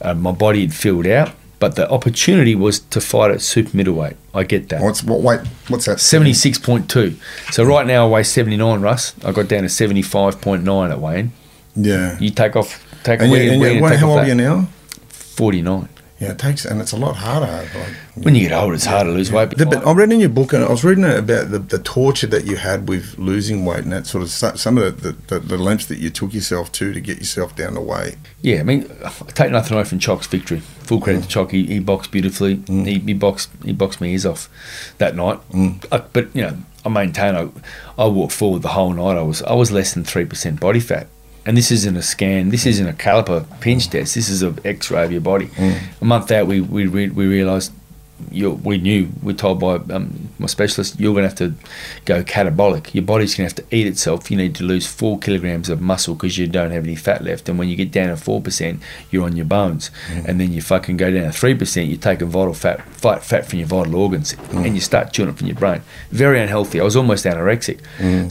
Uh, 0.00 0.14
my 0.14 0.32
body 0.32 0.62
had 0.62 0.72
filled 0.72 1.06
out, 1.06 1.34
but 1.58 1.76
the 1.76 1.88
opportunity 1.90 2.54
was 2.54 2.80
to 2.80 3.00
fight 3.00 3.30
at 3.30 3.40
super 3.40 3.76
middleweight. 3.76 4.16
I 4.34 4.44
get 4.44 4.68
that. 4.68 4.82
What's 4.82 5.02
what 5.02 5.20
weight? 5.20 5.40
What's 5.68 5.86
that? 5.86 5.98
76.2. 5.98 7.16
So 7.52 7.64
right 7.64 7.86
now 7.86 8.06
I 8.06 8.10
weigh 8.10 8.22
79, 8.22 8.80
Russ. 8.80 9.14
I 9.24 9.32
got 9.32 9.48
down 9.48 9.62
to 9.62 9.68
75.9 9.68 10.90
at 10.90 11.00
weighing. 11.00 11.32
Yeah. 11.74 12.18
You 12.18 12.30
take 12.30 12.56
off, 12.56 12.84
take 13.04 13.20
and 13.20 13.30
you, 13.30 13.52
and 13.52 13.60
where 13.60 13.70
you, 13.70 13.76
you 13.76 13.82
what, 13.82 13.90
take 13.90 14.00
how 14.00 14.10
off 14.10 14.18
old 14.18 14.20
are 14.20 14.28
you 14.28 14.34
now? 14.34 14.68
49. 15.08 15.88
Yeah, 16.18 16.30
it 16.30 16.38
takes, 16.38 16.64
and 16.64 16.80
it's 16.80 16.92
a 16.92 16.96
lot 16.96 17.16
harder. 17.16 17.46
Like, 17.78 18.24
When 18.24 18.34
you 18.34 18.48
get 18.48 18.52
older, 18.52 18.74
it's 18.74 18.86
hard 18.86 19.06
to 19.06 19.12
lose 19.12 19.30
weight. 19.30 19.50
The- 19.50 19.66
but 19.66 19.86
I 19.86 19.92
read 19.92 20.10
in 20.12 20.20
your 20.20 20.30
book, 20.30 20.54
and 20.54 20.64
I 20.64 20.70
was 20.70 20.82
reading 20.82 21.04
about 21.04 21.50
the, 21.50 21.58
the 21.58 21.78
torture 21.78 22.26
that 22.28 22.46
you 22.46 22.56
had 22.56 22.88
with 22.88 23.18
losing 23.18 23.66
weight, 23.66 23.80
and 23.84 23.92
that 23.92 24.06
sort 24.06 24.22
of 24.22 24.30
some 24.30 24.78
of 24.78 25.02
the, 25.02 25.12
the, 25.26 25.40
the 25.40 25.58
lengths 25.58 25.84
that 25.86 25.98
you 25.98 26.08
took 26.08 26.32
yourself 26.32 26.72
to 26.72 26.94
to 26.94 27.00
get 27.02 27.18
yourself 27.18 27.54
down 27.54 27.74
to 27.74 27.82
weight. 27.82 28.16
Yeah, 28.40 28.60
I 28.60 28.62
mean, 28.62 28.90
I 29.04 29.10
take 29.34 29.50
nothing 29.50 29.74
away 29.74 29.84
from 29.84 29.98
Choc's 29.98 30.26
victory. 30.26 30.60
Full 30.60 31.02
credit 31.02 31.24
to 31.24 31.28
Chock. 31.28 31.50
He, 31.50 31.66
he 31.66 31.80
boxed 31.80 32.10
beautifully. 32.12 32.62
He, 32.66 32.98
he 32.98 33.12
boxed 33.12 33.50
he 33.62 33.72
boxed 33.72 34.00
me 34.00 34.12
ears 34.12 34.24
off 34.24 34.48
that 34.96 35.14
night. 35.16 35.38
Uh, 35.92 36.00
but 36.14 36.34
you 36.34 36.42
know, 36.42 36.56
I 36.84 36.88
maintain 36.88 37.34
I, 37.34 37.50
I 38.02 38.06
walked 38.06 38.32
forward 38.32 38.62
the 38.62 38.68
whole 38.68 38.94
night. 38.94 39.18
I 39.18 39.22
was 39.22 39.42
I 39.42 39.52
was 39.52 39.70
less 39.70 39.92
than 39.92 40.04
three 40.04 40.24
percent 40.24 40.60
body 40.60 40.80
fat. 40.80 41.08
And 41.46 41.56
this 41.56 41.70
isn't 41.70 41.96
a 41.96 42.02
scan. 42.02 42.50
This 42.50 42.64
mm. 42.64 42.70
isn't 42.72 42.88
a 42.88 42.92
caliper 42.92 43.46
pinch 43.60 43.86
mm. 43.86 43.92
test. 43.92 44.16
This 44.16 44.28
is 44.28 44.42
an 44.42 44.58
X-ray 44.64 45.04
of 45.04 45.12
your 45.12 45.20
body. 45.22 45.46
Mm. 45.46 45.78
A 46.02 46.04
month 46.04 46.30
out, 46.32 46.48
we 46.48 46.60
we 46.60 46.86
re- 46.86 47.08
we 47.08 47.26
realised 47.26 47.72
we 48.30 48.78
knew 48.78 49.10
we're 49.22 49.36
told 49.36 49.60
by 49.60 49.74
um, 49.94 50.30
my 50.38 50.46
specialist 50.46 50.98
you're 50.98 51.12
going 51.12 51.22
to 51.22 51.28
have 51.28 51.36
to 51.36 51.54
go 52.06 52.24
catabolic. 52.24 52.94
Your 52.94 53.04
body's 53.04 53.34
going 53.34 53.48
to 53.48 53.54
have 53.54 53.68
to 53.68 53.76
eat 53.76 53.86
itself. 53.86 54.30
You 54.30 54.38
need 54.38 54.54
to 54.54 54.64
lose 54.64 54.86
four 54.86 55.18
kilograms 55.18 55.68
of 55.68 55.82
muscle 55.82 56.14
because 56.14 56.38
you 56.38 56.46
don't 56.46 56.70
have 56.70 56.84
any 56.84 56.96
fat 56.96 57.22
left. 57.22 57.48
And 57.48 57.58
when 57.58 57.68
you 57.68 57.76
get 57.76 57.92
down 57.92 58.08
to 58.08 58.16
four 58.16 58.40
percent, 58.40 58.80
you're 59.10 59.24
on 59.24 59.36
your 59.36 59.44
bones. 59.44 59.90
And 60.26 60.40
then 60.40 60.52
you 60.52 60.62
fucking 60.62 60.96
go 60.96 61.10
down 61.12 61.24
to 61.24 61.32
three 61.32 61.54
percent. 61.54 61.88
You're 61.88 61.98
taking 61.98 62.28
vital 62.28 62.54
fat, 62.54 62.82
fat, 62.88 63.22
fat 63.22 63.46
from 63.46 63.58
your 63.58 63.68
vital 63.68 63.94
organs, 63.94 64.34
and 64.50 64.74
you 64.74 64.80
start 64.80 65.12
chewing 65.12 65.28
it 65.28 65.36
from 65.38 65.46
your 65.46 65.56
brain. 65.56 65.82
Very 66.10 66.40
unhealthy. 66.40 66.80
I 66.80 66.84
was 66.84 66.96
almost 66.96 67.26
anorexic. 67.26 67.80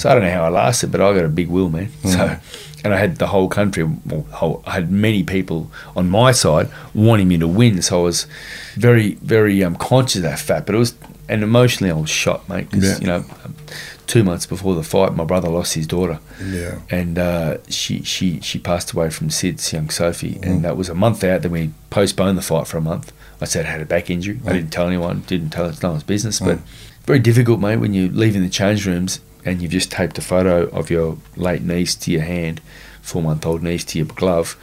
So 0.01 0.09
I 0.09 0.13
don't 0.13 0.23
know 0.23 0.31
how 0.31 0.45
I 0.45 0.49
lasted, 0.49 0.91
but 0.91 0.99
I 0.99 1.13
got 1.13 1.25
a 1.25 1.29
big 1.29 1.47
will, 1.47 1.69
man. 1.69 1.89
So. 2.03 2.37
And 2.85 2.93
I 2.93 2.97
had 2.97 3.17
the 3.17 3.27
whole 3.27 3.49
country, 3.49 3.83
well, 3.83 4.21
whole, 4.31 4.63
I 4.65 4.71
had 4.73 4.91
many 4.91 5.23
people 5.23 5.71
on 5.95 6.09
my 6.09 6.31
side 6.31 6.69
wanting 6.93 7.27
me 7.27 7.37
to 7.39 7.47
win. 7.47 7.81
So 7.81 7.99
I 8.01 8.03
was 8.03 8.27
very, 8.75 9.15
very 9.15 9.63
um, 9.63 9.75
conscious 9.75 10.17
of 10.17 10.21
that 10.23 10.39
fact. 10.39 10.67
But 10.67 10.75
it 10.75 10.77
was, 10.77 10.93
and 11.27 11.41
emotionally, 11.43 11.91
I 11.91 11.95
was 11.95 12.09
shot, 12.11 12.47
mate. 12.47 12.69
Because 12.69 12.83
Yeah. 12.91 12.99
you 12.99 13.07
know, 13.07 13.25
two 14.05 14.23
months 14.23 14.45
before 14.45 14.75
the 14.75 14.83
fight, 14.83 15.15
my 15.15 15.23
brother 15.23 15.49
lost 15.49 15.73
his 15.73 15.87
daughter, 15.87 16.19
Yeah. 16.43 16.77
and 16.91 17.17
uh, 17.17 17.57
she 17.69 18.03
she 18.03 18.39
she 18.41 18.59
passed 18.59 18.91
away 18.91 19.09
from 19.09 19.29
SIDS, 19.29 19.73
young 19.73 19.89
Sophie, 19.89 20.37
and 20.43 20.63
that 20.63 20.77
was 20.77 20.87
a 20.87 20.93
month 20.93 21.23
out. 21.23 21.41
Then 21.41 21.51
we 21.51 21.71
postponed 21.89 22.37
the 22.37 22.43
fight 22.43 22.67
for 22.67 22.77
a 22.77 22.81
month. 22.81 23.11
I 23.41 23.45
said 23.45 23.65
I 23.65 23.69
had 23.69 23.81
a 23.81 23.85
back 23.85 24.11
injury. 24.11 24.39
I 24.45 24.53
didn't 24.53 24.69
tell 24.71 24.85
anyone. 24.87 25.23
Didn't 25.25 25.49
tell 25.49 25.65
it's 25.65 25.81
no 25.81 25.89
one's 25.91 26.03
business. 26.03 26.39
But 26.39 26.59
very 27.05 27.19
difficult, 27.19 27.59
mate, 27.59 27.77
when 27.77 27.95
you're 27.95 28.09
leaving 28.11 28.43
the 28.43 28.49
change 28.49 28.85
rooms 28.85 29.19
and 29.45 29.61
you've 29.61 29.71
just 29.71 29.91
taped 29.91 30.17
a 30.17 30.21
photo 30.21 30.63
of 30.69 30.89
your 30.89 31.17
late 31.37 31.61
niece 31.61 31.95
to 31.95 32.11
your 32.11 32.23
hand, 32.23 32.59
four 33.01 33.21
month 33.21 33.45
old 33.45 33.61
niece 33.63 33.83
to 33.85 33.99
your 33.99 34.07
glove, 34.07 34.57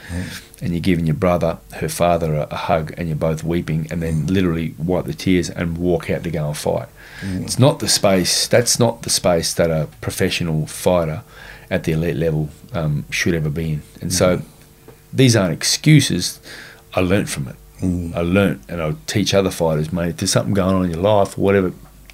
and 0.61 0.73
you're 0.73 0.81
giving 0.81 1.07
your 1.07 1.15
brother, 1.17 1.59
her 1.75 1.89
father, 1.89 2.35
a, 2.35 2.49
a 2.51 2.57
hug, 2.57 2.93
and 2.99 3.09
you're 3.09 3.17
both 3.17 3.43
weeping, 3.45 3.87
and 3.91 4.03
then 4.03 4.27
literally 4.27 4.75
wipe 4.79 5.05
the 5.07 5.15
tears 5.15 5.49
and 5.49 5.79
walk 5.79 6.11
out 6.11 6.23
to 6.25 6.31
go 6.31 6.47
and 6.49 6.57
fight. 6.57 6.89
It's 7.45 7.59
not 7.59 7.79
the 7.79 7.89
space. 7.89 8.49
That's 8.49 8.79
not 8.81 9.03
the 9.03 9.11
space 9.11 9.55
that 9.55 9.71
a 9.71 9.89
professional 10.01 10.67
fighter 10.67 11.23
at 11.71 11.85
the 11.85 11.93
elite 11.93 12.17
level 12.17 12.49
um, 12.73 13.05
should 13.11 13.35
ever 13.35 13.49
be 13.49 13.75
in. 13.75 13.83
And 14.01 14.13
so 14.13 14.43
these 15.13 15.37
aren't 15.37 15.53
excuses. 15.53 16.41
I 16.95 17.01
learnt 17.01 17.29
from 17.29 17.47
it. 17.49 17.57
I 18.17 18.21
learnt, 18.23 18.63
and 18.69 18.81
I 18.83 18.95
teach 19.07 19.35
other 19.35 19.51
fighters, 19.51 19.93
mate. 19.93 20.11
If 20.11 20.17
there's 20.19 20.33
something 20.33 20.55
going 20.55 20.75
on 20.75 20.85
in 20.85 20.91
your 20.93 21.01
life 21.01 21.37
or 21.39 21.43
whatever, 21.43 21.73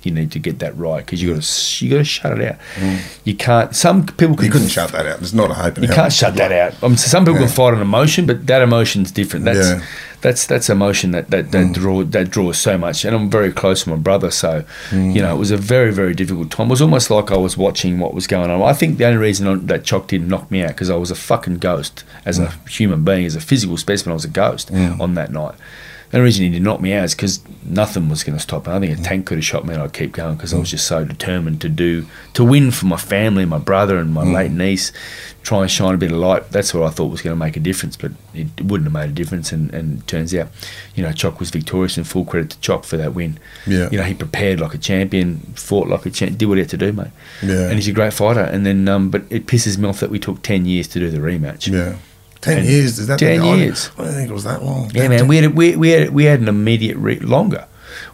you 0.09 0.15
need 0.15 0.33
to 0.33 0.39
get 0.39 0.59
that 0.61 0.77
right 0.77 1.05
because 1.05 1.23
you 1.23 1.35
got 1.35 1.43
to 1.43 1.85
you 1.85 1.91
got 1.91 1.99
to 1.99 2.05
shut 2.05 2.41
it 2.41 2.53
out. 2.53 2.59
You 3.25 3.37
can't. 3.37 3.77
Some 3.77 4.07
people 4.07 4.37
can 4.37 4.47
You 4.47 4.51
couldn't 4.51 4.69
shut 4.69 4.91
that 4.93 5.07
out. 5.07 5.19
There's 5.19 5.35
not 5.35 5.51
a 5.51 5.55
hope 5.55 5.77
in 5.77 5.85
you 5.85 5.91
can't 5.91 6.13
shut 6.13 6.35
that 6.37 6.51
out. 6.51 6.73
Um, 6.75 6.79
I 6.83 6.89
mean, 6.89 6.97
some 6.97 7.25
people 7.25 7.41
Yeah. 7.41 7.47
can 7.47 7.55
fight 7.55 7.75
an 7.75 7.81
emotion, 7.81 8.27
but 8.27 8.47
that 8.47 8.63
emotion's 8.63 9.11
different. 9.13 9.45
That's 9.45 9.69
Yeah. 9.69 9.83
that's 10.21 10.47
that's 10.47 10.69
emotion 10.71 11.11
that 11.13 11.31
that, 11.31 11.53
that 11.53 11.67
mm. 11.67 11.75
draw 11.75 12.03
that 12.05 12.31
draws 12.31 12.59
so 12.59 12.79
much. 12.79 13.05
And 13.05 13.15
I'm 13.15 13.31
very 13.31 13.53
close 13.53 13.85
to 13.85 13.91
my 13.91 13.97
brother, 13.97 14.31
so 14.31 14.65
mm. 14.91 15.15
you 15.15 15.21
know 15.21 15.35
it 15.35 15.39
was 15.39 15.51
a 15.51 15.57
very 15.57 15.93
very 15.93 16.15
difficult 16.15 16.51
time. 16.51 16.69
It 16.69 16.71
was 16.71 16.83
almost 16.83 17.11
like 17.11 17.31
I 17.31 17.37
was 17.37 17.57
watching 17.57 17.99
what 17.99 18.15
was 18.15 18.27
going 18.27 18.51
on. 18.51 18.63
I 18.63 18.73
think 18.73 18.99
the 18.99 19.05
only 19.05 19.19
reason 19.19 19.47
I- 19.47 19.67
that 19.67 19.85
Choc 19.85 20.09
didn't 20.09 20.29
knock 20.29 20.51
me 20.51 20.63
out 20.63 20.69
because 20.71 20.91
I 20.91 20.97
was 20.97 21.11
a 21.11 21.15
fucking 21.15 21.59
ghost 21.59 22.05
as 22.25 22.39
a 22.39 22.47
mm. 22.47 22.69
human 22.69 23.05
being, 23.05 23.27
as 23.27 23.37
a 23.37 23.41
physical 23.41 23.77
specimen. 23.77 24.13
I 24.13 24.15
was 24.15 24.25
a 24.25 24.29
ghost 24.29 24.71
on 24.73 25.15
that 25.15 25.31
night. 25.31 25.55
The 26.11 26.17
only 26.17 26.25
reason 26.25 26.45
he 26.45 26.51
didn't 26.51 26.65
knock 26.65 26.81
me 26.81 26.95
out 26.95 27.05
is 27.05 27.15
because 27.15 27.41
nothing 27.65 28.09
was 28.09 28.25
going 28.25 28.37
to 28.37 28.43
stop 28.43 28.67
me. 28.67 28.73
I 28.73 28.81
think 28.81 28.99
a 28.99 29.03
tank 29.03 29.27
could 29.27 29.37
have 29.37 29.45
shot 29.45 29.67
me 29.67 29.75
and 29.75 29.83
I'd 29.83 29.93
keep 29.93 30.13
going 30.13 30.37
because 30.37 30.55
I 30.55 30.59
was 30.59 30.71
just 30.71 30.87
so 30.87 31.05
determined 31.05 31.61
to 31.61 31.69
do, 31.69 32.07
to 32.33 32.45
win 32.45 32.71
for 32.71 32.87
my 32.87 32.97
family, 32.97 33.45
my 33.45 33.59
brother 33.59 33.99
and 33.99 34.13
my 34.15 34.25
late 34.25 34.51
niece, 34.51 34.91
try 35.43 35.61
and 35.61 35.71
shine 35.71 35.95
a 35.95 35.99
bit 35.99 36.11
of 36.11 36.17
light. 36.17 36.51
That's 36.51 36.73
what 36.73 36.85
I 36.85 36.91
thought 36.91 37.11
was 37.11 37.21
going 37.21 37.37
to 37.37 37.39
make 37.39 37.57
a 37.57 37.61
difference, 37.61 37.97
but 37.97 38.13
it 38.33 38.47
wouldn't 38.63 38.87
have 38.87 38.93
made 38.93 39.11
a 39.11 39.13
difference. 39.13 39.53
And, 39.53 39.73
and 39.75 40.01
it 40.01 40.07
turns 40.07 40.35
out, 40.35 40.49
you 40.95 41.03
know, 41.03 41.13
Choc 41.13 41.41
was 41.41 41.51
victorious 41.51 41.99
and 41.99 42.07
full 42.07 42.25
credit 42.25 42.51
to 42.51 42.61
Choc 42.61 42.85
for 42.85 42.97
that 42.97 43.15
win. 43.15 43.39
Yeah. 43.67 43.91
You 43.91 43.99
know, 43.99 44.05
he 44.05 44.15
prepared 44.15 44.61
like 44.61 44.73
a 44.73 44.79
champion, 44.79 45.41
fought 45.57 45.89
like 45.89 46.07
a 46.07 46.11
champion, 46.11 46.39
did 46.39 46.47
what 46.47 46.57
he 46.57 46.63
had 46.63 46.71
to 46.71 46.79
do, 46.79 46.93
mate. 46.93 47.09
Yeah. 47.43 47.67
And 47.67 47.75
he's 47.75 47.89
a 47.89 47.93
great 47.93 48.15
fighter. 48.15 48.41
And 48.41 48.65
then, 48.65 48.89
um, 48.89 49.11
but 49.11 49.25
it 49.29 49.47
pisses 49.47 49.77
me 49.77 49.87
off 49.87 50.01
that 50.01 50.11
we 50.11 50.19
took 50.19 50.43
10 50.43 50.65
years 50.65 50.89
to 50.89 51.01
do 51.01 51.11
the 51.11 51.19
rematch. 51.19 51.71
Yeah. 51.71 51.97
Ten 52.41 52.59
And 52.59 52.67
years. 52.67 52.99
Is 52.99 53.07
that 53.09 53.19
10 53.19 53.41
I- 53.43 53.55
years. 53.57 53.91
I 53.99 54.05
don't 54.05 54.15
think 54.15 54.31
it 54.31 54.33
was 54.35 54.45
that 54.45 54.63
long. 54.63 54.91
Yeah, 54.95 55.09
man. 55.09 55.27
We 55.29 55.37
had 55.39 55.55
we 55.57 55.77
we 55.77 55.91
had 55.91 56.11
we 56.11 56.25
had 56.25 56.41
an 56.41 56.49
immediate 56.49 56.97
re- 56.97 57.19
longer. 57.21 57.67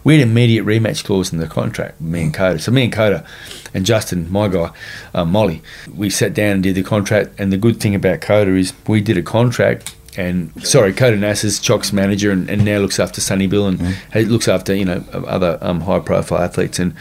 We 0.03 0.17
had 0.17 0.27
immediate 0.27 0.65
rematch 0.65 1.03
clause 1.03 1.31
in 1.33 1.39
the 1.39 1.47
contract. 1.47 1.99
Me 2.01 2.23
and 2.23 2.33
Khoder. 2.33 2.59
So 2.61 2.71
me 2.71 2.85
and 2.85 2.93
Khoder, 2.93 3.25
and 3.73 3.85
Justin, 3.85 4.31
my 4.31 4.47
guy, 4.47 4.71
uh, 5.13 5.25
Molly, 5.25 5.61
we 5.93 6.09
sat 6.09 6.33
down 6.33 6.53
and 6.53 6.63
did 6.63 6.75
the 6.75 6.83
contract. 6.83 7.31
And 7.37 7.51
the 7.53 7.57
good 7.57 7.79
thing 7.79 7.93
about 7.93 8.21
Khoder 8.21 8.57
is 8.57 8.73
we 8.87 9.01
did 9.01 9.17
a 9.17 9.21
contract. 9.21 9.93
And 10.17 10.51
sorry, 10.65 10.93
Khoder 10.93 11.19
Nasser's 11.19 11.59
Choc's 11.59 11.91
manager, 11.91 12.31
and, 12.31 12.49
and 12.49 12.63
now 12.63 12.77
looks 12.79 12.99
after 12.99 13.19
Sonny 13.21 13.47
Bill 13.47 13.67
and 13.67 13.81
he 14.13 14.23
looks 14.25 14.47
after 14.47 14.73
you 14.73 14.85
know 14.85 15.03
other 15.13 15.59
um, 15.61 15.81
high 15.81 15.99
profile 15.99 16.39
athletes. 16.41 16.79
And 16.79 16.93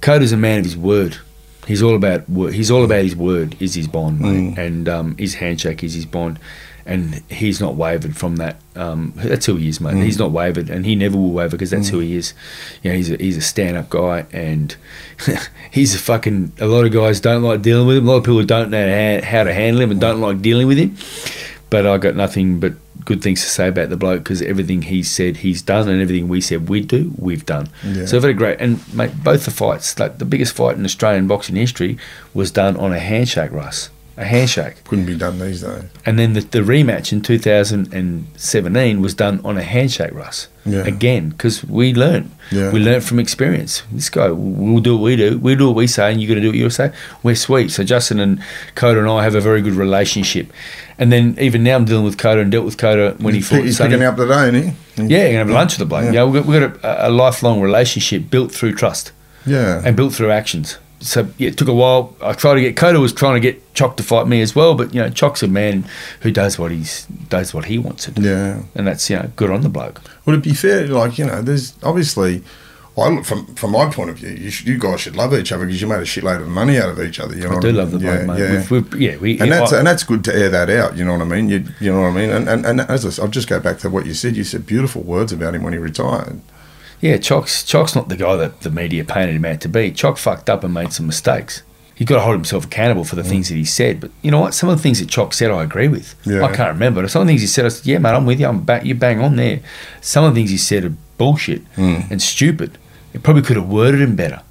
Khoder's 0.00 0.32
a 0.32 0.36
man 0.36 0.58
of 0.60 0.64
his 0.64 0.76
word. 0.76 1.16
He's 1.66 1.82
all 1.82 1.94
about 1.96 2.28
word. 2.30 2.52
He's 2.54 2.70
all 2.70 2.84
about 2.84 3.04
his 3.04 3.16
word. 3.16 3.56
Is 3.60 3.74
his 3.74 3.88
bond, 3.88 4.20
mate. 4.20 4.58
and 4.58 4.88
um, 4.88 5.16
his 5.16 5.34
handshake 5.34 5.82
is 5.82 5.94
his 5.94 6.06
bond, 6.06 6.38
and 6.88 7.22
he's 7.30 7.60
not 7.60 7.74
wavered 7.74 8.16
from 8.16 8.36
that. 8.36 8.56
Um, 8.74 9.12
that's 9.14 9.44
who 9.44 9.56
he 9.56 9.68
is, 9.68 9.78
mate. 9.78 10.02
He's 10.02 10.18
not 10.18 10.30
wavered, 10.30 10.70
and 10.70 10.86
he 10.86 10.96
never 10.96 11.18
will 11.18 11.30
waver 11.30 11.50
because 11.50 11.70
that's 11.70 11.90
who 11.90 11.98
he 11.98 12.16
is. 12.16 12.32
You 12.82 12.90
know, 12.90 12.96
he's 12.96 13.10
a, 13.10 13.16
he's 13.16 13.36
a 13.36 13.42
stand 13.42 13.76
up 13.76 13.90
guy, 13.90 14.24
and 14.32 14.74
he's 15.70 15.94
a 15.94 15.98
fucking. 15.98 16.52
A 16.58 16.66
lot 16.66 16.86
of 16.86 16.92
guys 16.92 17.20
don't 17.20 17.42
like 17.42 17.60
dealing 17.60 17.86
with 17.86 17.98
him. 17.98 18.08
A 18.08 18.10
lot 18.10 18.16
of 18.16 18.24
people 18.24 18.42
don't 18.42 18.70
know 18.70 18.88
how, 18.88 19.24
how 19.24 19.44
to 19.44 19.52
handle 19.52 19.82
him 19.82 19.90
and 19.90 20.00
don't 20.00 20.20
like 20.20 20.40
dealing 20.40 20.66
with 20.66 20.78
him. 20.78 20.96
But 21.68 21.86
I 21.86 21.98
got 21.98 22.16
nothing 22.16 22.58
but 22.58 22.72
good 23.04 23.22
things 23.22 23.42
to 23.42 23.48
say 23.48 23.68
about 23.68 23.90
the 23.90 23.96
bloke 23.96 24.22
because 24.22 24.40
everything 24.40 24.82
he 24.82 25.02
said 25.02 25.38
he's 25.38 25.60
done, 25.60 25.90
and 25.90 26.00
everything 26.00 26.28
we 26.28 26.40
said 26.40 26.70
we'd 26.70 26.88
do, 26.88 27.12
we've 27.18 27.44
done. 27.44 27.68
Yeah. 27.84 28.06
So 28.06 28.16
I've 28.16 28.22
had 28.22 28.30
a 28.30 28.34
great 28.34 28.60
and 28.60 28.80
mate, 28.94 29.12
both 29.22 29.44
the 29.44 29.50
fights, 29.50 29.98
like 29.98 30.16
the 30.16 30.24
biggest 30.24 30.56
fight 30.56 30.78
in 30.78 30.86
Australian 30.86 31.26
boxing 31.26 31.56
history, 31.56 31.98
was 32.32 32.50
done 32.50 32.78
on 32.78 32.92
a 32.92 32.98
handshake, 32.98 33.52
Russ. 33.52 33.90
A 34.18 34.24
handshake. 34.24 34.82
Couldn't 34.84 35.06
be 35.06 35.16
done 35.16 35.38
these 35.38 35.62
days. 35.62 35.84
And 36.04 36.18
then 36.18 36.32
the, 36.32 36.40
the 36.40 36.58
rematch 36.58 37.12
in 37.12 37.22
2017 37.22 39.00
was 39.00 39.14
done 39.14 39.40
on 39.44 39.56
a 39.56 39.62
handshake, 39.62 40.12
Russ. 40.12 40.48
Yeah. 40.66 40.80
Again, 40.84 41.30
because 41.30 41.64
we 41.64 41.94
learned. 41.94 42.30
Yeah. 42.50 42.72
We 42.72 42.80
learned 42.80 43.04
from 43.04 43.18
experience. 43.20 43.82
This 43.92 44.10
guy, 44.10 44.30
we'll 44.30 44.82
do 44.82 44.96
what 44.96 45.04
we 45.04 45.16
do. 45.16 45.38
We 45.38 45.54
do 45.54 45.66
what 45.68 45.76
we 45.76 45.86
say, 45.86 46.10
and 46.12 46.20
you're 46.20 46.28
going 46.28 46.38
to 46.38 46.42
do 46.42 46.48
what 46.48 46.58
you 46.58 46.68
say. 46.68 46.92
We're 47.22 47.34
sweet. 47.36 47.70
So 47.70 47.84
Justin 47.84 48.18
and 48.20 48.40
Khoder 48.74 48.98
and 48.98 49.08
I 49.08 49.22
have 49.22 49.34
a 49.34 49.40
very 49.40 49.62
good 49.62 49.74
relationship. 49.74 50.52
And 50.98 51.12
then 51.12 51.36
even 51.40 51.62
now 51.62 51.76
I'm 51.76 51.84
dealing 51.84 52.04
with 52.04 52.16
Khoder 52.16 52.42
and 52.42 52.50
dealt 52.50 52.64
with 52.64 52.76
Khoder 52.76 53.18
when 53.20 53.34
he 53.34 53.38
He's, 53.40 53.48
fought 53.48 53.56
pick- 53.56 53.64
he's 53.66 53.76
Sonny. 53.78 53.90
picking 53.90 54.04
up 54.06 54.16
today, 54.16 54.48
isn't 54.48 54.54
he? 54.54 55.14
Yeah, 55.14 55.18
you're 55.22 55.26
gonna 55.28 55.38
have 55.38 55.50
lunch 55.50 55.72
with 55.74 55.78
the 55.78 55.86
bloke. 55.86 56.06
Yeah. 56.06 56.12
Yeah, 56.12 56.24
we've 56.24 56.42
got, 56.42 56.48
we've 56.50 56.60
got 56.82 56.84
a, 56.84 57.08
a 57.08 57.10
lifelong 57.10 57.60
relationship 57.60 58.28
built 58.30 58.50
through 58.52 58.74
trust 58.74 59.12
Yeah. 59.46 59.80
and 59.84 59.96
built 59.96 60.12
through 60.12 60.32
actions. 60.32 60.76
So 61.00 61.28
yeah, 61.38 61.48
it 61.50 61.56
took 61.56 61.68
a 61.68 61.72
while. 61.74 62.16
I 62.20 62.32
tried 62.32 62.54
to 62.54 62.60
get 62.60 62.74
Khoder 62.76 63.00
was 63.00 63.12
trying 63.12 63.34
to 63.34 63.40
get 63.40 63.74
Choc 63.74 63.96
to 63.98 64.02
fight 64.02 64.26
me 64.26 64.40
as 64.42 64.56
well, 64.56 64.74
but 64.74 64.92
you 64.92 65.00
know, 65.00 65.10
Choc's 65.10 65.42
a 65.42 65.48
man 65.48 65.84
who 66.22 66.30
does 66.32 66.58
what 66.58 66.70
he's 66.72 67.06
does 67.28 67.54
what 67.54 67.66
he 67.66 67.78
wants 67.78 68.04
to 68.06 68.10
do, 68.10 68.22
yeah. 68.22 68.62
and 68.74 68.86
that's 68.86 69.08
you 69.08 69.16
know 69.16 69.30
good 69.36 69.50
on 69.50 69.60
the 69.60 69.68
bloke. 69.68 70.00
Would 70.26 70.34
it 70.36 70.42
be 70.42 70.54
fair? 70.54 70.86
Like 70.88 71.16
you 71.18 71.26
know, 71.26 71.40
there's 71.42 71.74
obviously. 71.82 72.42
I 72.96 73.10
look 73.10 73.24
from 73.24 73.54
from 73.54 73.70
my 73.70 73.88
point 73.92 74.10
of 74.10 74.16
view, 74.16 74.30
you, 74.30 74.50
should, 74.50 74.66
you 74.66 74.76
guys 74.76 75.00
should 75.00 75.14
love 75.14 75.32
each 75.32 75.52
other 75.52 75.64
because 75.64 75.80
you 75.80 75.86
made 75.86 76.00
a 76.00 76.02
shitload 76.02 76.40
of 76.42 76.48
money 76.48 76.78
out 76.78 76.88
of 76.88 77.00
each 77.00 77.20
other. 77.20 77.32
You 77.36 77.44
know 77.48 77.58
I 77.58 77.60
do 77.60 77.68
mean? 77.68 77.76
love 77.76 77.92
the 77.92 77.98
bloke, 78.00 78.18
yeah, 78.18 78.26
mate. 78.26 78.38
Yeah. 78.40 78.50
We've, 78.56 78.70
we've, 78.72 79.00
yeah, 79.00 79.16
we 79.18 79.38
and 79.38 79.52
that's 79.52 79.72
I- 79.72 79.78
and 79.78 79.86
that's 79.86 80.02
good 80.02 80.24
to 80.24 80.34
air 80.34 80.48
that 80.48 80.68
out. 80.68 80.96
You 80.96 81.04
know 81.04 81.12
what 81.12 81.20
I 81.22 81.24
mean? 81.26 81.48
You, 81.48 81.64
you 81.78 81.92
know 81.92 82.00
what 82.00 82.08
I 82.08 82.12
mean? 82.12 82.30
And 82.30 82.48
and, 82.48 82.66
and 82.66 82.80
as 82.80 83.04
I, 83.04 83.08
s- 83.10 83.20
I'll 83.20 83.28
just 83.28 83.46
go 83.46 83.60
back 83.60 83.78
to 83.80 83.88
what 83.88 84.04
you 84.04 84.14
said. 84.14 84.36
You 84.36 84.42
said 84.42 84.66
beautiful 84.66 85.02
words 85.02 85.30
about 85.32 85.54
him 85.54 85.62
when 85.62 85.74
he 85.74 85.78
retired. 85.78 86.40
Yeah, 87.00 87.16
Choc's 87.18 87.62
Choc's 87.62 87.94
not 87.94 88.08
the 88.08 88.16
guy 88.16 88.36
that 88.36 88.62
the 88.62 88.70
media 88.70 89.04
painted 89.04 89.36
him 89.36 89.44
out 89.44 89.60
to 89.62 89.68
be. 89.68 89.92
Choc 89.92 90.18
fucked 90.18 90.50
up 90.50 90.64
and 90.64 90.74
made 90.74 90.92
some 90.92 91.06
mistakes. 91.06 91.62
He's 91.94 92.06
got 92.06 92.16
to 92.16 92.20
hold 92.22 92.36
himself 92.36 92.66
accountable 92.66 93.04
for 93.04 93.16
the 93.16 93.22
mm. 93.22 93.28
things 93.28 93.48
that 93.48 93.56
he 93.56 93.64
said. 93.64 94.00
But 94.00 94.12
you 94.22 94.30
know 94.30 94.38
what? 94.38 94.54
Some 94.54 94.68
of 94.68 94.76
the 94.76 94.82
things 94.82 95.00
that 95.00 95.08
Choc 95.08 95.34
said, 95.34 95.50
I 95.50 95.64
agree 95.64 95.88
with. 95.88 96.14
Yeah. 96.24 96.44
I 96.44 96.54
can't 96.54 96.72
remember. 96.72 97.06
Some 97.08 97.22
of 97.22 97.26
the 97.26 97.32
things 97.32 97.40
he 97.40 97.48
said, 97.48 97.64
I 97.64 97.68
said, 97.70 97.86
yeah, 97.86 97.98
mate, 97.98 98.10
I'm 98.10 98.24
with 98.24 98.38
you. 98.38 98.46
I'm 98.46 98.62
back. 98.62 98.84
You 98.84 98.94
bang 98.94 99.20
on 99.20 99.34
there. 99.34 99.60
Some 100.00 100.24
of 100.24 100.32
the 100.32 100.40
things 100.40 100.50
he 100.50 100.58
said 100.58 100.84
are 100.84 100.94
bullshit 101.16 101.64
mm. 101.74 102.08
and 102.08 102.22
stupid. 102.22 102.78
He 103.12 103.18
probably 103.18 103.42
could 103.42 103.56
have 103.56 103.68
worded 103.68 104.00
him 104.00 104.14
better. 104.14 104.42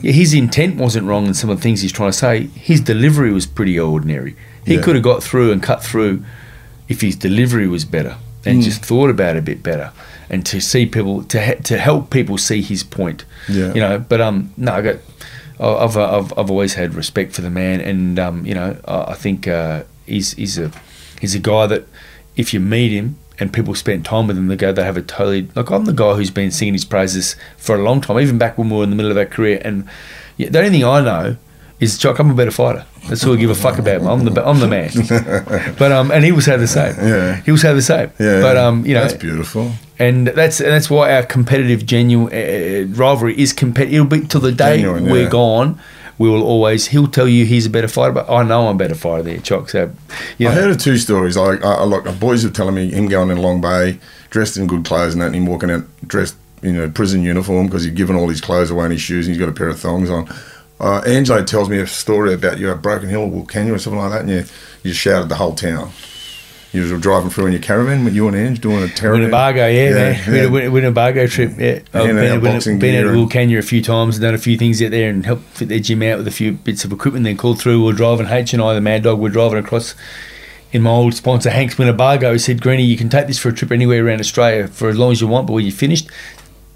Yeah, 0.00 0.12
his 0.12 0.32
intent 0.32 0.76
wasn't 0.76 1.08
wrong 1.08 1.26
in 1.26 1.34
some 1.34 1.50
of 1.50 1.56
the 1.56 1.62
things 1.62 1.80
he's 1.80 1.92
trying 1.92 2.10
to 2.10 2.16
say. 2.16 2.46
His 2.54 2.80
delivery 2.80 3.32
was 3.32 3.46
pretty 3.46 3.78
ordinary. 3.78 4.36
He 4.64 4.76
Yeah. 4.76 4.82
could 4.82 4.94
have 4.94 5.04
got 5.04 5.24
through 5.24 5.50
and 5.50 5.60
cut 5.60 5.82
through 5.82 6.24
if 6.88 7.00
his 7.00 7.16
delivery 7.16 7.66
was 7.66 7.84
better 7.84 8.16
and 8.44 8.60
mm. 8.60 8.64
just 8.64 8.84
thought 8.84 9.10
about 9.10 9.34
it 9.34 9.40
a 9.40 9.42
bit 9.42 9.62
better 9.62 9.92
and 10.30 10.44
to 10.46 10.60
see 10.60 10.86
people 10.86 11.22
to 11.24 11.40
he- 11.40 11.62
to 11.62 11.78
help 11.78 12.10
people 12.10 12.38
see 12.38 12.62
his 12.62 12.82
point. 12.82 13.24
Yeah. 13.48 13.72
You 13.74 13.80
know, 13.80 13.98
but 13.98 14.20
um, 14.20 14.52
no, 14.56 14.72
I 14.72 14.82
got. 14.82 14.96
I've, 15.58 15.96
I've, 15.96 16.38
I've 16.38 16.50
always 16.50 16.74
had 16.74 16.94
respect 16.94 17.32
for 17.32 17.40
the 17.40 17.48
man, 17.48 17.80
and 17.80 18.18
um, 18.18 18.44
you 18.44 18.54
know, 18.54 18.76
I 18.86 19.12
I 19.12 19.14
think 19.14 19.48
uh, 19.48 19.84
he's 20.04 20.32
he's 20.34 20.58
a 20.58 20.70
he's 21.20 21.34
a 21.34 21.38
guy 21.38 21.66
that 21.66 21.86
if 22.36 22.52
you 22.52 22.60
meet 22.60 22.92
him 22.92 23.16
and 23.38 23.52
people 23.52 23.74
spend 23.74 24.04
time 24.04 24.26
with 24.26 24.36
him, 24.36 24.48
they 24.48 24.56
go 24.56 24.70
they 24.72 24.84
have 24.84 24.98
a 24.98 25.02
totally 25.02 25.48
like 25.54 25.70
I'm 25.70 25.86
the 25.86 25.94
guy 25.94 26.14
who's 26.14 26.30
been 26.30 26.50
singing 26.50 26.74
his 26.74 26.84
praises 26.84 27.36
for 27.56 27.74
a 27.74 27.82
long 27.82 28.02
time, 28.02 28.20
even 28.20 28.36
back 28.36 28.58
when 28.58 28.68
we 28.68 28.76
were 28.76 28.84
in 28.84 28.90
the 28.90 28.96
middle 28.96 29.10
of 29.10 29.16
our 29.16 29.24
career. 29.24 29.62
And 29.64 29.88
yeah, 30.36 30.50
the 30.50 30.58
only 30.58 30.70
thing 30.70 30.84
I 30.84 31.00
know 31.00 31.36
is 31.80 31.96
Choc, 31.96 32.18
I'm 32.18 32.30
a 32.30 32.34
better 32.34 32.50
fighter. 32.50 32.84
That's 33.08 33.24
all 33.26 33.32
I 33.32 33.36
give 33.36 33.48
a 33.50 33.54
fuck 33.54 33.78
about. 33.78 34.02
I'm 34.02 34.24
the 34.26 34.46
I'm 34.46 34.60
the 34.60 34.68
man. 34.68 34.90
but 35.78 35.90
um, 35.90 36.10
and 36.10 36.22
he 36.22 36.32
was 36.32 36.44
say 36.44 36.58
the 36.58 36.66
same. 36.68 36.96
Yeah. 36.98 37.36
he 37.42 37.50
was 37.50 37.62
say 37.62 37.72
the 37.72 37.80
same. 37.80 38.10
Yeah, 38.18 38.42
but 38.42 38.58
um, 38.58 38.84
you 38.84 38.92
know, 38.92 39.00
that's 39.02 39.14
beautiful. 39.14 39.72
And 39.98 40.26
that's 40.28 40.60
and 40.60 40.70
that's 40.70 40.90
why 40.90 41.14
our 41.14 41.24
competitive 41.24 41.86
genuine 41.86 42.32
uh, 42.32 42.86
rivalry 42.94 43.38
is 43.38 43.52
competitive. 43.52 43.94
It'll 43.94 44.06
be 44.06 44.26
till 44.26 44.40
the 44.40 44.52
day 44.52 44.76
Genuine, 44.76 45.06
we're 45.06 45.24
yeah. 45.24 45.30
gone. 45.30 45.80
We 46.18 46.30
will 46.30 46.42
always. 46.42 46.86
He'll 46.86 47.08
tell 47.08 47.28
you 47.28 47.44
he's 47.44 47.66
a 47.66 47.70
better 47.70 47.88
fighter, 47.88 48.12
but 48.12 48.30
I 48.30 48.42
know 48.42 48.68
I'm 48.68 48.76
a 48.76 48.78
better 48.78 48.94
fighter 48.94 49.22
there, 49.22 49.38
Choc. 49.38 49.68
So, 49.68 49.92
you 50.38 50.48
I 50.48 50.52
heard 50.52 50.70
of 50.70 50.78
two 50.78 50.96
stories. 50.96 51.36
I, 51.36 51.56
I, 51.56 51.74
I 51.74 51.84
like 51.84 52.18
boys 52.18 52.44
were 52.44 52.50
telling 52.50 52.74
me 52.74 52.90
him 52.90 53.08
going 53.08 53.30
in 53.30 53.38
Long 53.38 53.60
Bay, 53.60 53.98
dressed 54.30 54.56
in 54.56 54.66
good 54.66 54.84
clothes, 54.84 55.12
and 55.12 55.22
that, 55.22 55.26
and 55.26 55.36
him 55.36 55.46
walking 55.46 55.70
out 55.70 55.84
dressed 56.06 56.36
in 56.62 56.80
a 56.80 56.88
prison 56.88 57.22
uniform 57.22 57.66
because 57.66 57.84
he'd 57.84 57.94
given 57.94 58.16
all 58.16 58.28
his 58.28 58.40
clothes 58.40 58.70
away 58.70 58.84
and 58.84 58.92
his 58.92 59.02
shoes, 59.02 59.26
and 59.26 59.34
he's 59.34 59.40
got 59.40 59.50
a 59.50 59.56
pair 59.56 59.68
of 59.68 59.78
thongs 59.78 60.10
on. 60.10 60.28
Uh, 60.78 61.02
Angelo 61.06 61.42
tells 61.42 61.68
me 61.68 61.78
a 61.78 61.86
story 61.86 62.34
about 62.34 62.58
you 62.58 62.70
at 62.70 62.82
Broken 62.82 63.08
Hill, 63.08 63.28
Wilcannia, 63.28 63.74
or 63.74 63.78
something 63.78 64.00
like 64.00 64.12
that, 64.12 64.20
and 64.22 64.30
you 64.30 64.44
you 64.82 64.92
shouted 64.92 65.28
the 65.28 65.36
whole 65.36 65.54
town. 65.54 65.90
You 66.72 66.92
were 66.92 66.98
driving 66.98 67.30
through 67.30 67.46
in 67.46 67.52
your 67.52 67.62
caravan 67.62 68.04
with 68.04 68.14
you 68.14 68.26
and 68.28 68.36
Ange 68.36 68.60
doing 68.60 68.82
a 68.82 68.88
terror. 68.88 69.12
Winnebago, 69.14 69.66
yeah, 69.68 69.90
man. 69.94 70.14
yeah. 70.34 70.42
Win- 70.46 70.52
Win- 70.52 70.72
Winnebago 70.72 71.26
trip, 71.26 71.52
yeah. 71.58 71.78
I've 71.94 72.08
been, 72.08 72.18
out 72.18 72.42
been, 72.42 72.78
been 72.78 72.94
out 72.96 73.00
gear 73.00 73.02
to 73.04 73.10
Will 73.12 73.22
and- 73.22 73.30
Canyon 73.30 73.58
a 73.58 73.62
few 73.62 73.80
times 73.82 74.16
and 74.16 74.22
done 74.22 74.34
a 74.34 74.38
few 74.38 74.58
things 74.58 74.82
out 74.82 74.90
there 74.90 75.08
and 75.08 75.24
helped 75.24 75.44
fit 75.44 75.68
their 75.68 75.78
gym 75.78 76.02
out 76.02 76.18
with 76.18 76.28
a 76.28 76.32
few 76.32 76.52
bits 76.52 76.84
of 76.84 76.92
equipment. 76.92 77.24
Then 77.24 77.36
called 77.36 77.58
through. 77.60 77.78
We 77.80 77.86
were 77.86 77.92
driving 77.92 78.26
H 78.26 78.52
and 78.52 78.62
I, 78.62 78.74
the 78.74 78.80
Mad 78.80 79.04
Dog, 79.04 79.20
were 79.20 79.30
driving 79.30 79.58
across 79.58 79.94
in 80.72 80.82
my 80.82 80.90
old 80.90 81.14
sponsor 81.14 81.48
Hank's 81.50 81.78
Winnebago. 81.78 82.32
He 82.32 82.38
said, 82.38 82.60
"Greeny, 82.60 82.82
you 82.82 82.96
can 82.98 83.08
take 83.08 83.26
this 83.28 83.38
for 83.38 83.48
a 83.48 83.52
trip 83.54 83.70
anywhere 83.72 84.04
around 84.04 84.20
Australia 84.20 84.66
for 84.68 84.88
as 84.88 84.98
long 84.98 85.12
as 85.12 85.20
you 85.20 85.28
want, 85.28 85.46
but 85.46 85.54
when 85.54 85.64
you're 85.64 85.72
finished." 85.72 86.08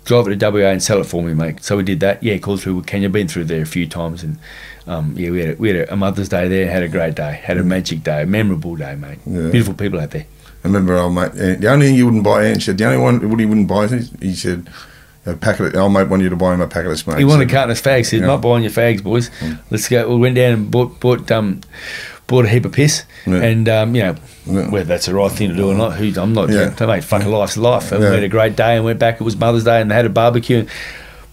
Drive 0.07 0.27
it 0.29 0.41
to 0.41 0.51
WA 0.51 0.71
and 0.71 0.83
sell 0.83 0.99
it 0.99 1.05
for 1.05 1.23
me, 1.23 1.35
mate. 1.35 1.63
So 1.63 1.77
we 1.77 1.83
did 1.83 2.01
that. 2.01 2.23
Yeah, 2.23 2.39
called 2.39 2.63
through 2.63 2.81
Wilcannia. 2.81 3.13
Been 3.13 3.29
through 3.29 3.45
there 3.45 3.61
a 3.63 3.67
few 3.67 3.87
times, 3.87 4.23
and 4.23 4.39
um, 4.87 5.15
yeah, 5.17 5.31
we 5.31 5.41
had 5.41 5.51
a, 5.51 5.55
we 5.61 5.69
had 5.71 5.89
a 5.89 5.97
Mother's 5.97 6.29
Day 6.29 6.49
there. 6.49 6.71
Had 6.71 6.83
a 6.83 6.89
great 6.89 7.15
day. 7.15 7.33
Had 7.43 7.59
a 7.59 7.63
magic 7.65 8.03
day, 8.03 8.23
a 8.23 8.27
memorable 8.27 8.77
day, 8.77 8.95
mate. 8.97 9.19
Yeah. 9.27 9.49
Beautiful 9.51 9.75
people 9.75 10.01
out 10.01 10.11
there. 10.11 10.27
I 10.65 10.69
remember 10.69 10.97
old 10.97 11.15
mate. 11.15 11.31
uh, 11.33 11.55
The 11.59 11.69
only 11.71 11.87
thing 11.87 11.95
you 11.97 12.05
wouldn't 12.07 12.25
buy, 12.25 12.45
Ange 12.45 12.65
said, 12.65 12.77
the 12.79 12.85
only 12.85 12.99
one 12.99 13.31
what 13.31 13.41
he 13.41 13.47
wouldn't 13.47 13.69
buy, 13.69 13.87
he 14.21 14.35
said, 14.35 14.69
a 15.27 15.35
packet. 15.35 15.67
Of, 15.69 15.77
old 15.77 15.93
mate 15.93 16.09
wanted 16.09 16.25
you 16.25 16.31
to 16.31 16.37
buy 16.37 16.53
him 16.55 16.61
a 16.61 16.67
packet 16.69 16.91
of 16.91 16.99
smokes. 16.99 17.19
He 17.19 17.25
wanted 17.25 17.49
a 17.49 17.53
carton 17.53 17.71
of 17.71 17.81
fags. 17.81 17.97
He 17.99 18.05
said, 18.05 18.21
Yeah. 18.21 18.27
"Not 18.27 18.43
buying 18.43 18.63
your 18.63 18.73
fags, 18.73 19.03
boys. 19.03 19.31
Let's 19.71 19.89
go." 19.89 20.09
We 20.09 20.17
went 20.17 20.35
down 20.37 20.53
and 20.55 20.71
bought 20.71 20.99
bought 21.01 21.31
um 21.31 21.61
bought 22.27 22.45
a 22.45 22.49
heap 22.49 22.65
of 22.65 22.73
piss, 22.73 23.05
Yeah. 23.27 23.37
and 23.43 23.69
um, 23.69 23.95
you 23.95 24.03
know 24.03 24.15
Yeah. 24.47 24.71
whether 24.71 24.85
that's 24.87 25.07
the 25.07 25.15
right 25.15 25.31
thing 25.31 25.51
to 25.51 25.55
do 25.57 25.71
or 25.71 25.75
not. 25.75 25.97
Who 25.97 26.13
I'm 26.21 26.33
not. 26.33 26.49
Yeah. 26.51 26.75
Mate, 26.87 27.05
fucking 27.05 27.29
life's 27.31 27.57
life. 27.57 27.93
And 27.93 28.01
we 28.01 28.07
had 28.07 28.23
a 28.23 28.29
great 28.29 28.57
day 28.57 28.77
and 28.77 28.85
went 28.85 28.99
back. 28.99 29.21
It 29.21 29.25
was 29.25 29.37
Mother's 29.37 29.65
Day 29.65 29.81
and 29.81 29.91
they 29.91 29.95
had 29.95 30.07
a 30.07 30.11
barbecue. 30.11 30.59
And 30.61 30.69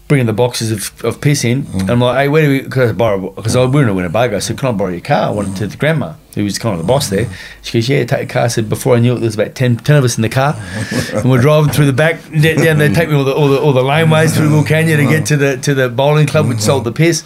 bringing 0.08 0.26
the 0.26 0.32
boxes 0.32 0.72
of, 0.72 1.04
of 1.04 1.20
piss 1.20 1.44
in. 1.44 1.64
Mm. 1.64 1.80
And 1.82 1.90
I'm 1.90 2.00
like, 2.00 2.16
hey, 2.16 2.28
where 2.28 2.42
do 2.42 2.50
we? 2.50 2.60
Because 2.62 2.90
I 2.90 2.94
borrow 2.94 3.30
because 3.30 3.54
I 3.54 3.64
we 3.66 3.70
were 3.70 3.82
in 3.82 3.88
a 3.90 3.94
Winnebago. 3.94 4.36
I 4.36 4.40
said, 4.40 4.58
can 4.58 4.70
I 4.70 4.72
borrow 4.72 4.90
your 4.90 5.02
car? 5.02 5.28
I 5.28 5.30
wanted 5.30 5.56
to 5.56 5.66
the 5.66 5.76
grandma 5.76 6.14
who 6.34 6.44
was 6.44 6.58
kind 6.58 6.72
of 6.72 6.80
the 6.80 6.86
boss 6.86 7.10
there. 7.10 7.28
She 7.62 7.78
goes, 7.78 7.88
yeah, 7.88 8.04
take 8.04 8.28
the 8.28 8.32
car. 8.32 8.44
I 8.44 8.48
said 8.48 8.68
before 8.68 8.96
I 8.96 9.00
knew 9.00 9.12
it, 9.12 9.16
there 9.16 9.26
was 9.26 9.34
about 9.34 9.54
10, 9.54 9.76
10 9.76 9.96
of 9.96 10.04
us 10.04 10.16
in 10.16 10.22
the 10.22 10.28
car, 10.28 10.54
and 11.12 11.30
we're 11.30 11.40
driving 11.40 11.70
through 11.70 11.86
the 11.86 11.92
back 11.92 12.22
down 12.30 12.78
there, 12.78 12.92
take 12.92 13.08
me 13.08 13.14
all 13.14 13.24
the 13.24 13.34
all 13.34 13.48
the, 13.48 13.60
all 13.60 13.72
the 13.72 13.82
laneways 13.82 14.34
through 14.34 14.48
Wilcannia 14.48 14.96
to 14.96 15.04
get 15.04 15.26
to 15.26 15.36
the 15.36 15.56
to 15.58 15.74
the 15.74 15.88
bowling 15.88 16.26
club, 16.26 16.48
which 16.48 16.60
sold 16.60 16.84
the 16.84 16.92
piss. 16.92 17.24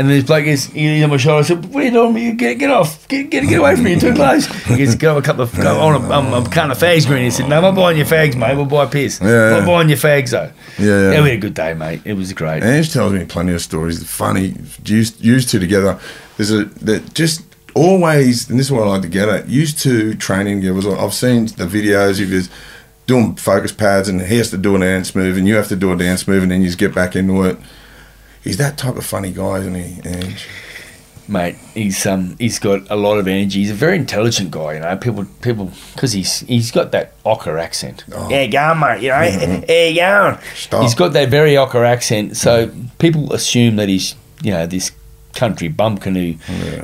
And 0.00 0.08
then 0.08 0.16
this 0.16 0.24
bloke 0.24 0.46
is 0.46 0.64
he 0.64 1.04
on 1.04 1.10
my 1.10 1.18
shoulder. 1.18 1.40
I 1.40 1.42
said, 1.42 1.66
"What 1.66 1.82
are 1.82 1.86
you 1.86 1.90
doing? 1.90 2.16
You 2.16 2.32
get 2.32 2.54
get 2.54 2.70
off, 2.70 3.06
get 3.06 3.28
get, 3.28 3.46
get 3.46 3.58
away 3.58 3.74
from 3.74 3.84
me! 3.84 3.90
You're 3.90 4.00
too 4.00 4.14
close." 4.14 4.46
He 4.64 4.78
goes, 4.78 4.94
"Go 4.94 5.08
have 5.08 5.18
a 5.18 5.20
couple 5.22 5.42
of 5.42 5.54
go 5.54 5.78
on 5.78 6.02
a, 6.02 6.10
um, 6.10 6.32
a 6.32 6.48
can 6.48 6.70
of 6.70 6.78
fags, 6.78 7.06
green." 7.06 7.24
He 7.24 7.30
said, 7.30 7.50
"No, 7.50 7.56
I'm 7.58 7.62
not 7.62 7.74
buying 7.74 7.98
your 7.98 8.06
fags, 8.06 8.34
mate. 8.34 8.56
We'll 8.56 8.64
buy 8.64 8.86
piss. 8.86 9.20
Yeah, 9.20 9.26
I'm 9.26 9.60
yeah. 9.60 9.66
buying 9.66 9.90
your 9.90 9.98
fags 9.98 10.30
though." 10.30 10.50
Yeah, 10.78 11.12
yeah. 11.12 11.22
we 11.22 11.28
had 11.28 11.36
a 11.36 11.40
good 11.42 11.52
day, 11.52 11.74
mate. 11.74 12.00
It 12.06 12.14
was 12.14 12.32
great. 12.32 12.62
Ange 12.62 12.90
tells 12.90 13.12
me 13.12 13.26
plenty 13.26 13.52
of 13.52 13.60
stories. 13.60 14.02
Funny, 14.08 14.54
used 14.86 15.22
used 15.22 15.50
to 15.50 15.58
together. 15.58 15.98
There's 16.38 16.50
a 16.50 16.64
that 16.64 17.12
just 17.12 17.42
always, 17.74 18.48
and 18.48 18.58
this 18.58 18.68
is 18.68 18.72
what 18.72 18.84
I 18.84 18.92
like 18.92 19.02
to 19.02 19.08
get 19.08 19.28
at. 19.28 19.50
Used 19.50 19.80
to 19.80 20.14
training 20.14 20.62
together. 20.62 20.76
was- 20.76 20.86
I've 20.86 21.12
seen 21.12 21.44
the 21.44 21.66
videos 21.66 22.22
of 22.22 22.30
his 22.30 22.48
doing 23.06 23.34
focus 23.34 23.72
pads, 23.72 24.08
and 24.08 24.22
he 24.22 24.38
has 24.38 24.48
to 24.48 24.56
do 24.56 24.76
a 24.76 24.78
dance 24.78 25.14
move, 25.14 25.36
and 25.36 25.46
you 25.46 25.56
have 25.56 25.68
to 25.68 25.76
do 25.76 25.92
a 25.92 25.96
dance 25.96 26.26
move, 26.26 26.42
and 26.42 26.50
then 26.50 26.62
you 26.62 26.68
just 26.68 26.78
get 26.78 26.94
back 26.94 27.14
into 27.14 27.42
it. 27.42 27.58
He's 28.42 28.56
that 28.56 28.78
type 28.78 28.96
of 28.96 29.04
funny 29.04 29.32
guy, 29.32 29.58
isn't 29.58 29.74
he, 29.74 30.00
Ange? 30.08 30.46
mate. 31.30 31.56
He's 31.74 32.04
um 32.06 32.36
he's 32.38 32.58
got 32.58 32.90
a 32.90 32.96
lot 32.96 33.18
of 33.18 33.28
energy. 33.28 33.60
He's 33.60 33.70
a 33.70 33.74
very 33.74 33.96
intelligent 33.96 34.50
guy. 34.50 34.74
You 34.74 34.80
know, 34.80 34.96
people 34.96 35.24
people 35.40 35.70
because 35.94 36.12
he's 36.12 36.40
he's 36.40 36.70
got 36.70 36.92
that 36.92 37.22
ocker 37.24 37.60
accent. 37.60 38.04
Yeah, 38.28 38.46
go 38.46 38.74
mate. 38.74 39.02
You 39.02 39.10
know, 39.10 39.64
yeah, 39.68 39.86
you 39.86 39.96
going. 39.96 40.38
Stop. 40.54 40.82
He's 40.82 40.94
got 40.94 41.12
that 41.14 41.28
very 41.28 41.52
ocker 41.52 41.86
accent. 41.86 42.36
So 42.36 42.70
people 42.98 43.32
assume 43.32 43.76
that 43.76 43.88
he's 43.88 44.14
you 44.42 44.50
know 44.50 44.66
this 44.66 44.90
country 45.34 45.68
bumpkin 45.68 46.14
who 46.14 46.34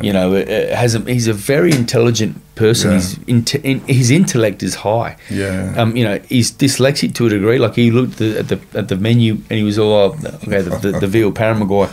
you 0.03 0.13
know 0.13 0.35
uh, 0.35 0.75
has 0.75 0.95
a 0.95 1.01
he's 1.01 1.27
a 1.27 1.33
very 1.33 1.73
intelligent 1.73 2.41
person. 2.57 2.91
Yeah. 2.91 2.97
He's 2.97 3.15
inte- 3.27 3.65
in, 3.65 3.81
his 3.81 4.11
intellect 4.11 4.63
is 4.63 4.77
high. 4.77 5.17
Yeah. 5.31 5.75
Um, 5.77 5.97
you 5.97 6.05
know, 6.05 6.19
he's 6.29 6.51
dyslexic 6.51 7.15
to 7.15 7.27
a 7.27 7.29
degree. 7.29 7.59
Like 7.59 7.75
he 7.75 7.91
looked 7.91 8.13
at 8.15 8.19
the 8.19 8.39
at 8.39 8.49
the, 8.49 8.79
at 8.79 8.89
the 8.89 8.97
menu 8.97 9.35
and 9.35 9.59
he 9.59 9.63
was 9.63 9.79
all 9.79 9.93
oh, 9.93 10.07
okay. 10.45 10.63
The, 10.63 10.79
the, 10.83 10.99
the 11.01 11.07
veal 11.07 11.33
paramagoy. 11.33 11.89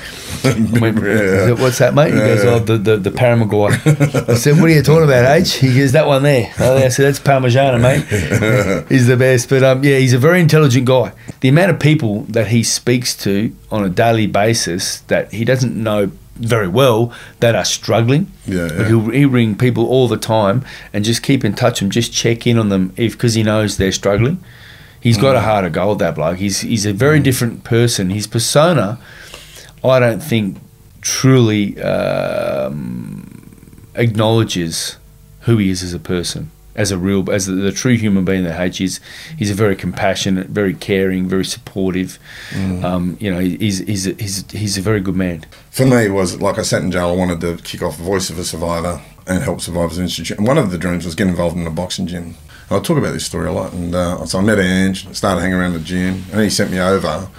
Went, 0.81 0.97
Yeah. 1.03 1.51
What's 1.61 1.77
that, 1.79 1.93
mate? 1.93 2.13
He 2.13 2.19
goes, 2.19 2.45
oh, 2.45 2.59
the 2.59 2.77
the, 2.77 2.97
the 2.97 3.09
paramagoy. 3.11 4.29
I 4.29 4.35
said, 4.35 4.59
what 4.59 4.65
are 4.65 4.73
you 4.73 4.81
talking 4.81 5.03
about, 5.03 5.37
H? 5.37 5.55
He 5.55 5.77
goes, 5.77 5.91
that 5.91 6.07
one 6.07 6.23
there. 6.23 6.51
Oh, 6.59 6.77
I 6.77 6.87
said, 6.87 7.05
that's 7.05 7.19
Parmigiana, 7.19 7.79
mate. 7.79 8.87
he's 8.89 9.07
the 9.07 9.17
best. 9.17 9.49
But 9.49 9.63
um, 9.63 9.83
yeah, 9.83 9.97
he's 9.97 10.13
a 10.13 10.17
very 10.17 10.39
intelligent 10.39 10.85
guy. 10.85 11.11
The 11.41 11.49
amount 11.49 11.71
of 11.71 11.79
people 11.79 12.21
that 12.23 12.47
he 12.47 12.63
speaks 12.63 13.15
to 13.17 13.53
on 13.69 13.83
a 13.83 13.89
daily 13.89 14.27
basis 14.27 15.01
that 15.01 15.31
he 15.33 15.43
doesn't 15.43 15.75
know 15.75 16.11
very 16.35 16.67
well 16.67 17.13
that 17.41 17.55
are 17.55 17.65
struggling. 17.65 18.31
Yeah, 18.45 18.67
yeah. 18.71 18.87
He'll, 18.87 19.09
he'll 19.09 19.29
ring 19.29 19.55
people 19.57 19.85
all 19.85 20.07
the 20.07 20.17
time 20.17 20.65
and 20.91 21.05
just 21.05 21.21
keep 21.23 21.45
in 21.45 21.53
touch 21.53 21.81
and 21.81 21.91
just 21.91 22.11
check 22.13 22.47
in 22.47 22.57
on 22.57 22.69
them 22.69 22.93
if 22.97 23.13
because 23.13 23.35
he 23.35 23.43
knows 23.43 23.77
they're 23.77 23.91
struggling. 23.91 24.43
He's 24.99 25.17
got 25.17 25.35
a 25.35 25.39
Mm. 25.39 25.43
heart 25.43 25.65
of 25.65 25.73
gold, 25.73 25.99
that 25.99 26.15
bloke. 26.15 26.37
He's 26.37 26.61
he's 26.61 26.85
a 26.85 26.93
very 26.93 27.19
different 27.19 27.63
person. 27.65 28.09
His 28.09 28.25
persona, 28.25 28.97
I 29.83 29.99
don't 29.99 30.23
think, 30.23 30.57
truly 31.01 31.79
um, 31.81 33.49
acknowledges 33.95 34.97
who 35.41 35.57
he 35.57 35.69
is 35.69 35.83
as 35.83 35.93
a 35.93 35.99
person, 35.99 36.51
as 36.75 36.91
a 36.91 36.97
real, 36.97 37.29
as 37.31 37.45
the, 37.45 37.53
the 37.53 37.71
true 37.71 37.95
human 37.95 38.25
being 38.25 38.43
that 38.43 38.59
H 38.59 38.81
is. 38.81 38.99
He's 39.37 39.51
a 39.51 39.53
very 39.53 39.75
compassionate, 39.75 40.47
very 40.47 40.73
caring, 40.73 41.27
very 41.27 41.45
supportive. 41.45 42.19
Mm. 42.51 42.83
Um, 42.83 43.17
you 43.19 43.31
know, 43.31 43.39
he's 43.39 43.79
he's 43.79 44.07
a, 44.07 44.13
he's 44.13 44.49
he's 44.51 44.77
a 44.77 44.81
very 44.81 44.99
good 44.99 45.15
man. 45.15 45.45
For 45.71 45.85
me, 45.85 46.05
it 46.05 46.11
was 46.11 46.41
like 46.41 46.57
I 46.57 46.63
sat 46.63 46.81
in 46.81 46.91
jail. 46.91 47.09
I 47.09 47.15
wanted 47.15 47.41
to 47.41 47.57
kick 47.63 47.81
off 47.81 47.97
the 47.97 48.03
Voice 48.03 48.29
of 48.29 48.39
a 48.39 48.43
Survivor 48.43 49.01
and 49.27 49.43
help 49.43 49.61
Survivors 49.61 49.99
Institute. 49.99 50.37
And 50.37 50.47
one 50.47 50.57
of 50.57 50.71
the 50.71 50.77
dreams 50.77 51.05
was 51.05 51.15
get 51.15 51.27
involved 51.27 51.55
in 51.57 51.65
a 51.65 51.71
boxing 51.71 52.07
gym. 52.07 52.35
And 52.69 52.79
I 52.79 52.79
talk 52.79 52.97
about 52.97 53.13
this 53.13 53.25
story 53.25 53.47
a 53.47 53.51
lot. 53.51 53.73
And 53.73 53.93
uh, 53.93 54.25
so 54.25 54.39
I 54.39 54.41
met 54.41 54.59
Ange, 54.59 55.13
started 55.15 55.41
hanging 55.41 55.57
around 55.57 55.73
the 55.73 55.79
gym, 55.79 56.23
and 56.31 56.41
he 56.41 56.49
sent 56.49 56.71
me 56.71 56.79
over. 56.79 57.29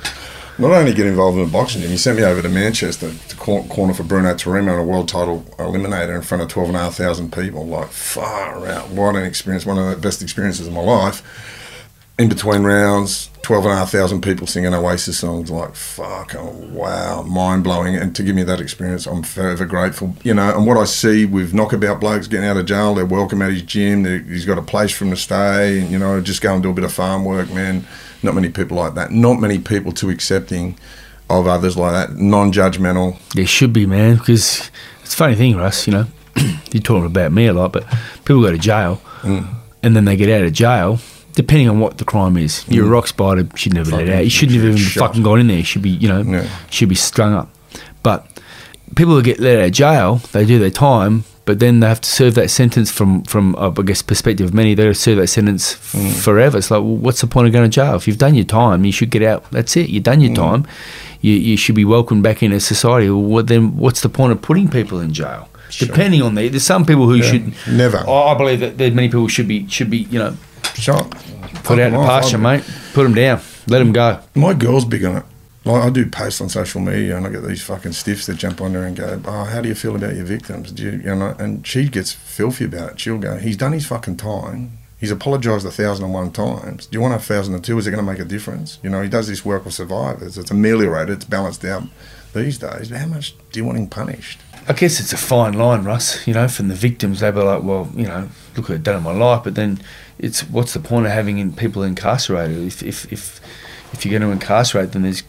Not 0.57 0.71
only 0.71 0.95
get 0.95 1.07
involved 1.07 1.37
in 1.37 1.51
boxing 1.51 1.83
gym, 1.83 1.91
he 1.91 1.97
sent 1.97 2.17
me 2.17 2.25
over 2.25 2.41
to 2.41 2.49
Manchester 2.49 3.13
to 3.29 3.37
corner 3.37 3.93
for 3.93 4.05
Bruno 4.05 4.35
Tarimo 4.35 4.75
in 4.75 4.79
a 4.79 4.85
world 4.85 5.09
title 5.09 5.41
eliminator 5.59 6.15
in 6.15 6.23
front 6.23 6.43
of 6.43 6.49
12,500 6.49 7.33
people. 7.33 7.67
Like, 7.67 7.89
far 7.89 8.65
out. 8.69 8.89
What 8.91 9.17
an 9.17 9.25
experience. 9.25 9.67
One 9.67 9.79
of 9.79 9.91
the 9.91 9.97
best 9.97 10.23
experiences 10.23 10.69
of 10.69 10.73
my 10.73 10.81
life 10.81 11.23
in 12.19 12.29
between 12.29 12.63
rounds, 12.63 13.29
12,500 13.43 14.23
people 14.23 14.47
singing 14.47 14.73
Oasis 14.73 15.19
songs. 15.19 15.51
Like, 15.51 15.75
fuck, 15.75 16.37
oh, 16.37 16.53
wow, 16.71 17.23
mind 17.23 17.65
blowing. 17.65 17.97
And 17.97 18.15
to 18.15 18.23
give 18.23 18.37
me 18.37 18.45
that 18.45 18.61
experience, 18.61 19.07
I'm 19.07 19.25
forever 19.25 19.67
grateful. 19.67 20.15
You 20.23 20.35
know, 20.35 20.57
and 20.57 20.67
what 20.67 20.77
I 20.77 20.85
see 20.85 21.27
with 21.27 21.53
knockabout 21.53 22.01
blokes 22.01 22.29
getting 22.29 22.47
out 22.47 22.57
of 22.57 22.67
jail, 22.67 22.95
they're 22.95 23.05
welcome 23.05 23.43
at 23.43 23.51
his 23.51 23.63
gym, 23.63 24.05
they 24.05 24.21
he's 24.21 24.47
got 24.47 24.59
a 24.59 24.63
place 24.63 24.93
for 24.93 25.05
them 25.05 25.15
to 25.15 25.21
stay, 25.21 25.81
and, 25.81 25.91
you 25.91 25.99
know, 25.99 26.21
just 26.21 26.41
go 26.41 26.55
and 26.55 26.63
do 26.63 26.71
a 26.71 26.75
bit 26.75 26.85
of 26.85 26.93
farm 26.93 27.25
work, 27.25 27.51
man. 27.53 27.85
Not 28.25 28.35
many 28.35 28.49
people 28.49 28.77
like 28.79 28.95
that. 28.95 29.11
Not 29.13 29.35
many 29.35 29.59
people 29.59 29.93
too 29.93 30.11
accepting 30.11 30.77
of 31.31 31.47
others 31.47 31.77
like 31.77 31.93
that, 31.93 32.17
non 32.17 32.53
judgmental. 32.53 33.19
There 33.35 33.47
should 33.47 33.73
be, 33.73 33.87
man, 33.87 34.17
because 34.17 34.71
it's 35.03 35.15
a 35.15 35.17
funny 35.17 35.35
thing, 35.35 35.57
Russ, 35.57 35.87
you 35.87 35.93
know, 35.93 36.07
you're 36.73 36.83
talking 36.83 37.07
about 37.07 37.33
me 37.33 37.47
a 37.47 37.53
lot, 37.53 37.73
but 37.73 37.85
people 38.25 38.43
go 38.43 38.51
to 38.51 38.59
jail 38.59 39.01
Mm. 39.23 39.47
and 39.83 39.97
then 39.97 40.05
they 40.05 40.17
get 40.17 40.29
out 40.29 40.45
of 40.45 40.53
jail, 40.53 40.99
depending 41.33 41.69
on 41.71 41.81
what 41.81 41.97
the 41.97 42.05
crime 42.05 42.37
is. 42.37 42.63
You're 42.69 42.85
a 42.85 42.89
rock 42.91 43.07
spider, 43.07 43.47
should 43.57 43.73
never 43.73 43.91
let 43.97 44.07
Mm. 44.07 44.17
Out. 44.19 44.25
You 44.25 44.31
shouldn't 44.31 44.57
have 44.57 44.65
even 44.67 44.77
shot. 44.77 45.09
fucking 45.09 45.23
gone 45.23 45.41
in 45.41 45.47
there. 45.47 45.57
You 45.59 45.65
should 45.65 45.81
be, 45.83 45.91
you 45.91 46.09
know, 46.09 46.21
Yeah. 46.23 46.47
should 46.71 46.91
be 46.91 46.95
strung 46.95 47.33
up. 47.35 47.49
But 48.03 48.27
people 48.97 49.15
who 49.15 49.23
get 49.23 49.41
let 49.41 49.59
out 49.59 49.65
of 49.65 49.73
jail, 49.73 50.21
they 50.33 50.45
do 50.45 50.59
their 50.59 50.69
time, 50.71 51.25
but 51.47 51.59
then 51.59 51.81
they 51.81 51.87
have 51.89 52.01
to 52.01 52.09
serve 52.09 52.35
that 52.37 52.51
sentence 52.51 52.91
from, 52.91 53.23
from 53.25 53.55
uh, 53.57 53.71
I 53.77 53.83
guess, 53.83 54.01
perspective 54.03 54.47
of 54.49 54.55
many, 54.55 54.75
they 54.75 54.85
have 54.87 54.95
to 54.95 55.01
serve 55.01 55.19
that 55.19 55.27
sentence 55.29 55.75
f- 55.75 55.93
Mm. 55.95 56.23
forever. 56.25 56.59
It's 56.59 56.71
like, 56.71 56.81
well, 56.81 56.97
what's 56.97 57.21
the 57.21 57.27
point 57.27 57.47
of 57.47 57.53
going 57.53 57.69
to 57.71 57.75
jail? 57.75 57.95
If 57.97 58.07
you've 58.09 58.19
done 58.19 58.35
your 58.35 58.45
time, 58.47 58.85
you 58.85 58.93
should 58.93 59.11
get 59.11 59.23
out. 59.23 59.45
That's 59.51 59.77
it. 59.77 59.89
You've 59.91 60.05
done 60.05 60.21
Mm. 60.21 60.27
your 60.29 60.35
time. 60.37 60.67
You, 61.21 61.33
you 61.35 61.57
should 61.57 61.75
be 61.75 61.85
welcomed 61.85 62.23
back 62.23 62.43
into 62.43 62.61
society. 62.61 63.09
Well, 63.11 63.23
what, 63.23 63.47
then 63.47 63.77
what's 63.77 64.01
the 64.01 64.09
point 64.09 64.33
of 64.33 64.41
putting 64.43 64.69
people 64.69 65.01
in 65.01 65.13
jail? 65.13 65.49
Depending 65.79 66.23
on 66.23 66.35
the, 66.35 66.49
there's 66.49 66.63
some 66.65 66.85
people 66.85 67.09
who 67.09 67.23
should 67.23 67.53
Never. 67.67 67.99
I 68.09 68.33
I 68.33 68.35
believe 68.35 68.61
that 68.61 68.79
there's 68.79 68.95
many 68.95 69.09
people 69.09 69.27
should 69.29 69.49
be 69.49 69.67
should 69.69 69.91
be 69.91 69.99
you 70.11 70.19
know 70.21 70.37
Shot. 70.75 71.11
put 71.65 71.79
out 71.81 71.91
to 71.91 71.97
pasture, 71.97 72.39
mate. 72.39 72.63
Put 72.93 73.03
them 73.05 73.15
down. 73.15 73.41
Let 73.67 73.79
them 73.81 73.93
go. 73.93 74.21
My 74.35 74.53
girl's 74.55 74.85
big 74.85 75.05
on 75.05 75.17
it. 75.17 75.25
Like 75.65 75.83
I 75.83 75.91
do 75.91 76.05
posts 76.07 76.41
on 76.41 76.49
social 76.51 76.81
media, 76.81 77.17
and 77.17 77.27
I 77.27 77.31
get 77.31 77.43
these 77.43 77.63
fucking 77.63 77.93
stiffs 77.93 78.27
that 78.27 78.37
jump 78.37 78.61
on 78.61 78.75
there 78.75 78.85
and 78.85 78.97
go, 78.97 79.21
"Oh, 79.25 79.45
how 79.45 79.63
do 79.63 79.69
you 79.69 79.75
feel 79.75 79.97
about 79.97 80.15
your 80.15 80.27
victims?" 80.27 80.71
Do 80.73 80.83
you, 80.83 80.91
you 80.91 81.15
know? 81.15 81.35
And 81.39 81.67
she 81.67 81.89
gets 81.89 82.13
filthy 82.13 82.67
about 82.67 82.93
it. 82.93 83.01
She'll 83.01 83.19
go, 83.19 83.37
"He's 83.39 83.57
done 83.57 83.73
his 83.73 83.87
fucking 83.87 84.19
time. 84.19 84.79
He's 85.01 85.11
apologised 85.11 85.67
a 85.67 85.71
thousand 85.71 86.07
and 86.07 86.15
one 86.15 86.33
times. 86.33 86.87
Do 86.87 86.97
you 86.97 87.01
want 87.01 87.15
a 87.15 87.19
thousand 87.19 87.55
and 87.55 87.65
two? 87.65 87.79
Is 87.79 87.87
it 87.87 87.91
going 87.91 88.05
to 88.05 88.11
make 88.11 88.21
a 88.21 88.25
difference? 88.25 88.79
You 88.83 88.91
know, 88.91 89.03
he 89.03 89.09
does 89.09 89.27
this 89.29 89.45
work 89.45 89.65
with 89.65 89.75
survivors. 89.75 90.39
It's 90.39 90.51
ameliorated. 90.51 91.17
It's 91.17 91.25
balanced 91.25 91.65
out 91.65 91.83
these 92.35 92.59
days. 92.59 92.91
How 92.91 93.07
much 93.07 93.35
do 93.53 93.61
you 93.61 93.65
want 93.67 93.79
him 93.79 93.87
punished? 93.87 94.41
I 94.67 94.73
guess 94.73 95.01
it's 95.01 95.13
a 95.13 95.19
fine 95.19 95.53
line, 95.53 95.85
Russ. 95.85 96.27
You 96.27 96.33
know, 96.33 96.49
from 96.49 96.69
the 96.69 96.75
victims, 96.75 97.21
they 97.21 97.31
were 97.31 97.45
like, 97.45 97.63
well, 97.63 97.91
you 97.95 98.07
know, 98.07 98.29
look 98.57 98.69
what 98.69 98.77
I've 98.77 98.83
done 98.83 98.97
in 98.97 99.03
my 99.03 99.13
life. 99.13 99.45
But 99.45 99.57
then, 99.57 99.81
it's 100.19 100.41
what's 100.49 100.73
the 100.73 100.81
point 100.81 101.05
of 101.05 101.13
having 101.13 101.53
people 101.55 101.83
incarcerated? 101.83 102.57
If 102.59 102.83
if 102.83 103.13
if, 103.13 103.41
if 103.93 104.07
you're 104.07 104.19
going 104.19 104.31
to 104.31 104.33
incarcerate 104.33 104.93
them, 104.93 105.03
there's 105.03 105.23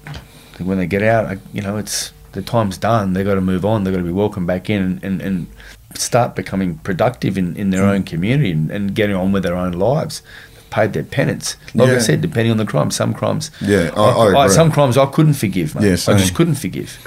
when 0.59 0.77
they 0.77 0.87
get 0.87 1.03
out, 1.03 1.25
I- 1.25 1.37
you 1.53 1.61
know, 1.61 1.77
it's 1.77 2.11
the 2.31 2.41
time's 2.41 2.77
done. 2.77 3.13
They've 3.13 3.25
got 3.25 3.35
to 3.35 3.41
move 3.41 3.65
on. 3.65 3.83
They've 3.83 3.93
got 3.93 3.99
to 3.99 4.05
be 4.05 4.11
welcomed 4.11 4.47
back 4.47 4.69
in 4.69 4.81
and, 4.81 5.03
and, 5.03 5.21
and 5.21 5.47
start 5.95 6.35
becoming 6.35 6.77
productive 6.79 7.37
in, 7.37 7.55
in 7.55 7.69
their 7.69 7.83
hmm. 7.83 7.89
own 7.89 8.03
community 8.03 8.51
and, 8.51 8.69
and 8.71 8.93
getting 8.93 9.15
on 9.15 9.31
with 9.31 9.43
their 9.43 9.55
own 9.55 9.73
lives. 9.73 10.21
They've 10.53 10.69
paid 10.69 10.93
their 10.93 11.03
penance. 11.03 11.55
Like 11.73 11.89
I 11.89 11.99
said, 11.99 12.21
depending 12.21 12.51
on 12.51 12.57
the 12.57 12.65
crime, 12.65 12.91
some 12.91 13.13
crimes. 13.13 13.51
Yeah, 13.61 13.91
I- 13.95 14.09
I 14.09 14.43
agree. 14.43 14.53
some 14.53 14.71
crimes 14.71 14.97
I 14.97 15.05
couldn't 15.05 15.35
forgive, 15.35 15.75
mate. 15.75 15.85
Yeah, 15.85 16.13
I 16.13 16.17
just 16.17 16.35
couldn't 16.35 16.55
forgive. 16.55 16.99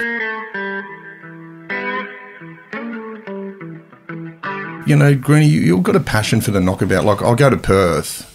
you 4.89 4.95
know, 4.95 5.13
Greeny, 5.13 5.45
you, 5.45 5.61
you've 5.61 5.83
got 5.83 5.95
a 5.95 5.99
passion 5.99 6.41
for 6.41 6.49
the 6.49 6.59
knockabout. 6.59 7.05
Like, 7.05 7.21
I'll 7.21 7.35
go 7.35 7.51
to 7.51 7.57
Perth. 7.57 8.25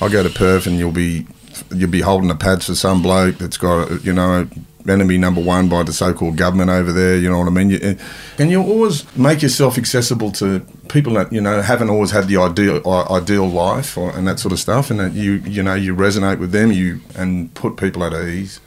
I'll 0.00 0.08
go 0.08 0.22
to 0.22 0.30
Perth, 0.30 0.66
and 0.66 0.78
you'll 0.78 0.92
be 0.92 1.26
you'll 1.70 1.90
be 1.90 2.00
holding 2.00 2.28
the 2.28 2.34
pads 2.34 2.66
for 2.66 2.74
some 2.74 3.02
bloke 3.02 3.38
that's 3.38 3.56
got, 3.56 4.04
you 4.04 4.12
know, 4.12 4.48
enemy 4.88 5.18
number 5.18 5.40
one 5.40 5.68
by 5.68 5.82
the 5.82 5.92
so-called 5.92 6.36
government 6.36 6.70
over 6.70 6.92
there. 6.92 7.16
You 7.16 7.28
know 7.28 7.38
what 7.38 7.48
I 7.48 7.50
mean? 7.50 7.70
You, 7.70 7.78
eh, 7.82 7.94
and 8.38 8.50
you'll 8.50 8.68
always 8.68 9.04
make 9.16 9.42
yourself 9.42 9.78
accessible 9.78 10.30
to 10.32 10.60
people 10.88 11.14
that 11.14 11.32
you 11.32 11.40
know 11.40 11.60
haven't 11.62 11.90
always 11.90 12.10
had 12.10 12.28
the 12.28 12.36
ideal 12.36 12.80
ideal 13.10 13.48
life 13.48 13.96
or, 13.96 14.16
and 14.16 14.26
that 14.28 14.38
sort 14.38 14.52
of 14.52 14.58
stuff, 14.58 14.90
and 14.90 15.00
that 15.00 15.12
you 15.12 15.34
you 15.34 15.62
know 15.62 15.74
you 15.74 15.94
resonate 15.94 16.38
with 16.38 16.52
them. 16.52 16.72
You 16.72 17.00
and 17.16 17.52
put 17.54 17.76
people 17.76 18.04
at 18.04 18.12
ease, 18.12 18.60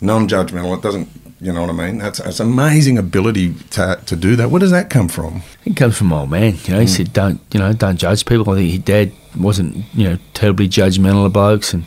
non-judgmental. 0.00 0.76
It 0.76 0.82
doesn't. 0.82 1.08
You 1.40 1.52
know 1.52 1.60
what 1.60 1.70
I 1.70 1.72
mean? 1.72 1.98
That's 1.98 2.18
that's 2.18 2.40
amazing 2.40 2.98
ability 2.98 3.54
to, 3.70 4.00
to 4.06 4.16
do 4.16 4.34
that. 4.36 4.50
Where 4.50 4.58
does 4.58 4.72
that 4.72 4.90
come 4.90 5.08
from? 5.08 5.42
It 5.64 5.76
comes 5.76 5.96
from 5.96 6.08
my 6.08 6.20
old 6.20 6.30
man. 6.30 6.56
You 6.64 6.74
know, 6.74 6.80
he 6.80 6.86
mm. 6.86 6.96
said, 6.96 7.12
"Don't 7.12 7.40
you 7.52 7.60
know? 7.60 7.72
Don't 7.72 7.96
judge 7.96 8.26
people." 8.26 8.52
I 8.52 8.56
think 8.56 8.70
his 8.70 8.80
dad 8.80 9.12
wasn't 9.36 9.84
you 9.94 10.08
know 10.08 10.18
terribly 10.34 10.68
judgmental 10.68 11.26
of 11.26 11.32
blokes 11.32 11.72
and 11.72 11.86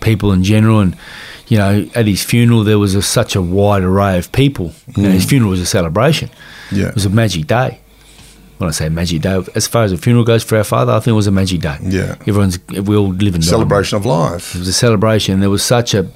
people 0.00 0.32
in 0.32 0.44
general, 0.44 0.80
and 0.80 0.96
you 1.50 1.58
know, 1.58 1.88
at 1.94 2.06
his 2.06 2.22
funeral 2.22 2.62
there 2.62 2.78
was 2.78 2.94
a, 2.94 3.02
such 3.02 3.34
a 3.34 3.42
wide 3.42 3.82
array 3.82 4.16
of 4.16 4.30
people. 4.32 4.72
You 4.96 5.02
know, 5.02 5.10
his 5.10 5.26
mm. 5.26 5.30
funeral 5.30 5.50
was 5.50 5.60
a 5.60 5.66
celebration. 5.66 6.30
Yeah. 6.70 6.88
It 6.88 6.94
was 6.94 7.04
a 7.04 7.10
magic 7.10 7.48
day. 7.48 7.80
When 8.58 8.68
I 8.68 8.72
say 8.72 8.88
magic 8.88 9.22
day, 9.22 9.42
as 9.54 9.66
far 9.66 9.84
as 9.84 9.92
a 9.92 9.96
funeral 9.96 10.24
goes 10.24 10.44
for 10.44 10.56
our 10.58 10.64
father, 10.64 10.92
I 10.92 11.00
think 11.00 11.08
it 11.08 11.16
was 11.16 11.26
a 11.26 11.32
magic 11.32 11.62
day. 11.62 11.78
Yeah. 11.82 12.16
Everyone's 12.20 12.58
we 12.68 12.94
all 12.94 13.08
live 13.08 13.34
in 13.34 13.42
Celebration 13.42 13.96
of 13.96 14.06
life. 14.06 14.54
It 14.54 14.58
was 14.58 14.68
a 14.68 14.72
celebration. 14.72 15.40
There 15.40 15.50
was 15.50 15.64
such 15.64 15.94
a, 15.94 16.08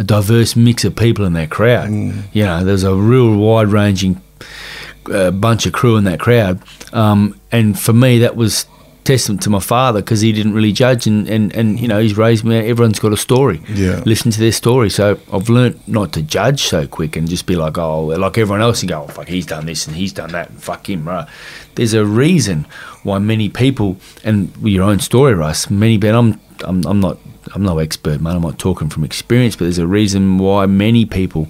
a 0.00 0.04
diverse 0.04 0.56
mix 0.56 0.84
of 0.84 0.96
people 0.96 1.24
in 1.24 1.34
that 1.34 1.50
crowd. 1.50 1.90
You 2.32 2.44
know, 2.44 2.64
there 2.64 2.72
was 2.72 2.84
a 2.84 2.94
real 2.94 3.36
wide 3.36 3.68
ranging 3.68 4.20
uh, 5.12 5.30
bunch 5.30 5.66
of 5.66 5.72
crew 5.72 5.96
in 5.96 6.04
that 6.04 6.18
crowd. 6.18 6.60
Um, 6.92 7.38
and 7.52 7.78
for 7.78 7.92
me, 7.92 8.18
that 8.20 8.34
was 8.34 8.66
testament 9.04 9.42
to 9.42 9.50
my 9.50 9.60
father 9.60 10.00
because 10.02 10.20
he 10.20 10.30
didn't 10.30 10.52
really 10.52 10.72
judge 10.72 11.06
and, 11.06 11.26
and, 11.28 11.54
and 11.56 11.80
you 11.80 11.88
know 11.88 11.98
he's 11.98 12.16
raised 12.18 12.44
me 12.44 12.54
everyone's 12.58 12.98
got 13.00 13.12
a 13.14 13.16
story 13.16 13.58
Yeah. 13.70 14.02
listen 14.04 14.30
to 14.30 14.38
their 14.38 14.52
story 14.52 14.90
so 14.90 15.18
I've 15.32 15.48
learnt 15.48 15.88
not 15.88 16.12
to 16.12 16.22
judge 16.22 16.64
so 16.64 16.86
quick 16.86 17.16
and 17.16 17.26
just 17.26 17.46
be 17.46 17.56
like 17.56 17.78
oh 17.78 18.04
like 18.04 18.36
everyone 18.36 18.60
else 18.60 18.82
and 18.82 18.90
go 18.90 19.04
oh 19.04 19.06
fuck 19.08 19.26
he's 19.26 19.46
done 19.46 19.64
this 19.64 19.86
and 19.86 19.96
he's 19.96 20.12
done 20.12 20.30
that 20.32 20.50
and 20.50 20.62
fuck 20.62 20.88
him 20.88 21.08
right 21.08 21.26
there's 21.76 21.94
a 21.94 22.04
reason 22.04 22.66
why 23.02 23.18
many 23.18 23.48
people 23.48 23.96
and 24.22 24.52
your 24.62 24.84
own 24.84 24.98
story 25.00 25.32
Russ 25.32 25.70
many 25.70 25.96
but 25.96 26.14
I'm, 26.14 26.38
I'm 26.60 26.84
I'm 26.86 27.00
not 27.00 27.16
I'm 27.54 27.62
no 27.62 27.78
expert 27.78 28.20
man. 28.20 28.36
I'm 28.36 28.42
not 28.42 28.58
talking 28.58 28.88
from 28.88 29.04
experience 29.04 29.56
but 29.56 29.64
there's 29.64 29.78
a 29.78 29.86
reason 29.86 30.38
why 30.38 30.66
many 30.66 31.04
people 31.04 31.48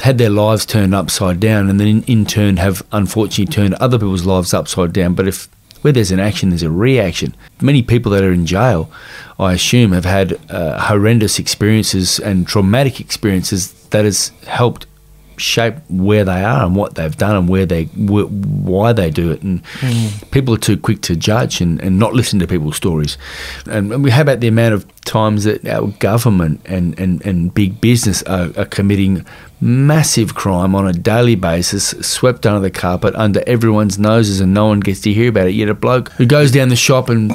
had 0.00 0.18
their 0.18 0.30
lives 0.30 0.64
turned 0.64 0.94
upside 0.94 1.40
down 1.40 1.68
and 1.68 1.80
then 1.80 1.88
in, 1.88 2.02
in 2.04 2.24
turn 2.24 2.56
have 2.56 2.82
unfortunately 2.92 3.52
turned 3.52 3.74
other 3.74 3.98
people's 3.98 4.26
lives 4.26 4.54
upside 4.54 4.92
down. 4.92 5.14
But 5.14 5.28
if 5.28 5.48
where 5.82 5.92
there's 5.92 6.10
an 6.10 6.20
action 6.20 6.50
there's 6.50 6.62
a 6.62 6.70
reaction. 6.70 7.34
Many 7.60 7.82
people 7.82 8.10
that 8.12 8.24
are 8.24 8.32
in 8.32 8.46
jail 8.46 8.90
i 9.38 9.52
assume 9.52 9.92
have 9.92 10.04
had 10.04 10.38
uh, 10.50 10.80
horrendous 10.80 11.38
experiences 11.38 12.18
and 12.18 12.46
traumatic 12.46 13.00
experiences 13.00 13.72
that 13.90 14.04
has 14.04 14.32
helped 14.46 14.86
shape 15.38 15.74
where 15.88 16.24
they 16.24 16.42
are 16.42 16.64
and 16.64 16.76
what 16.76 16.94
they've 16.94 17.16
done 17.16 17.36
and 17.36 17.48
where 17.48 17.66
they 17.66 17.84
wh- 17.84 18.30
why 18.30 18.92
they 18.92 19.10
do 19.10 19.30
it. 19.30 19.42
And 19.42 19.64
hmm. 19.80 20.08
people 20.30 20.54
are 20.54 20.58
too 20.58 20.76
quick 20.76 21.00
to 21.02 21.16
judge 21.16 21.60
and, 21.60 21.80
and 21.80 21.98
not 21.98 22.12
listen 22.12 22.38
to 22.40 22.46
people's 22.46 22.76
stories. 22.76 23.16
And, 23.66 23.92
and 23.92 24.04
we 24.04 24.10
how 24.10 24.22
about 24.22 24.40
the 24.40 24.48
amount 24.48 24.74
of 24.74 25.04
times 25.04 25.44
that 25.44 25.66
our 25.66 25.88
government 25.98 26.60
and, 26.66 26.98
and, 26.98 27.24
and 27.24 27.52
big 27.54 27.80
business 27.80 28.22
are, 28.24 28.50
are 28.56 28.66
committing 28.66 29.24
massive 29.60 30.34
crime 30.34 30.74
on 30.74 30.86
a 30.86 30.92
daily 30.92 31.34
basis 31.34 31.88
swept 32.00 32.46
under 32.46 32.60
the 32.60 32.70
carpet 32.70 33.12
under 33.16 33.42
everyone's 33.46 33.98
noses 33.98 34.40
and 34.40 34.54
no 34.54 34.66
one 34.66 34.78
gets 34.78 35.00
to 35.00 35.12
hear 35.12 35.30
about 35.30 35.48
it 35.48 35.54
yet 35.54 35.68
a 35.68 35.74
bloke 35.74 36.10
who 36.12 36.24
goes 36.24 36.52
down 36.52 36.68
the 36.68 36.76
shop 36.76 37.08
and 37.08 37.32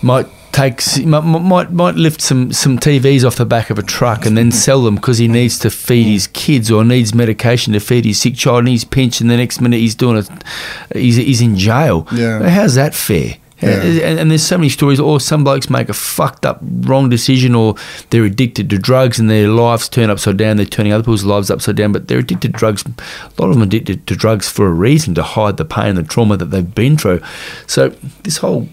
might 0.00 0.28
takes 0.56 0.98
might, 1.00 1.20
might 1.20 1.70
might 1.70 1.94
lift 1.96 2.20
some 2.22 2.50
some 2.52 2.78
TVs 2.78 3.24
off 3.24 3.36
the 3.36 3.44
back 3.44 3.68
of 3.68 3.78
a 3.78 3.82
truck 3.82 4.24
and 4.24 4.38
then 4.38 4.50
sell 4.50 4.82
them 4.82 4.94
because 4.94 5.18
he 5.18 5.28
needs 5.28 5.58
to 5.58 5.70
feed 5.70 6.10
his 6.10 6.26
kids 6.28 6.70
or 6.70 6.82
needs 6.82 7.14
medication 7.14 7.74
to 7.74 7.80
feed 7.80 8.06
his 8.06 8.20
sick 8.20 8.34
child 8.36 8.60
and 8.60 8.68
he's 8.68 8.84
pinched 8.84 9.20
and 9.20 9.30
the 9.30 9.36
next 9.36 9.60
minute 9.60 9.76
he's 9.76 9.94
doing 9.94 10.16
a 10.16 10.98
he's, 10.98 11.16
he's 11.16 11.42
in 11.42 11.56
jail. 11.56 12.08
Yeah. 12.10 12.48
How's 12.48 12.74
that 12.76 12.94
fair? 12.94 13.36
Yeah. 13.60 13.82
And, 13.82 14.20
and 14.20 14.30
there's 14.30 14.42
so 14.42 14.58
many 14.58 14.68
stories. 14.68 15.00
Or 15.00 15.18
some 15.20 15.44
blokes 15.44 15.70
make 15.70 15.88
a 15.88 15.94
fucked 15.94 16.44
up 16.44 16.58
wrong 16.62 17.08
decision, 17.08 17.54
or 17.54 17.74
they're 18.10 18.24
addicted 18.24 18.68
to 18.70 18.78
drugs, 18.78 19.18
and 19.18 19.30
their 19.30 19.48
lives 19.48 19.88
turn 19.88 20.10
upside 20.10 20.36
down. 20.36 20.56
They're 20.56 20.66
turning 20.66 20.92
other 20.92 21.02
people's 21.02 21.24
lives 21.24 21.50
upside 21.50 21.76
down, 21.76 21.92
but 21.92 22.08
they're 22.08 22.18
addicted 22.18 22.52
to 22.52 22.58
drugs. 22.58 22.84
A 22.84 23.42
lot 23.42 23.48
of 23.48 23.54
them 23.54 23.62
are 23.62 23.66
addicted 23.66 24.06
to 24.06 24.16
drugs 24.16 24.48
for 24.48 24.66
a 24.66 24.72
reason 24.72 25.14
to 25.14 25.22
hide 25.22 25.56
the 25.56 25.64
pain 25.64 25.96
and 25.96 25.98
the 25.98 26.02
trauma 26.02 26.36
that 26.36 26.46
they've 26.46 26.74
been 26.74 26.98
through. 26.98 27.22
So 27.66 27.90
this 28.24 28.38
whole 28.38 28.68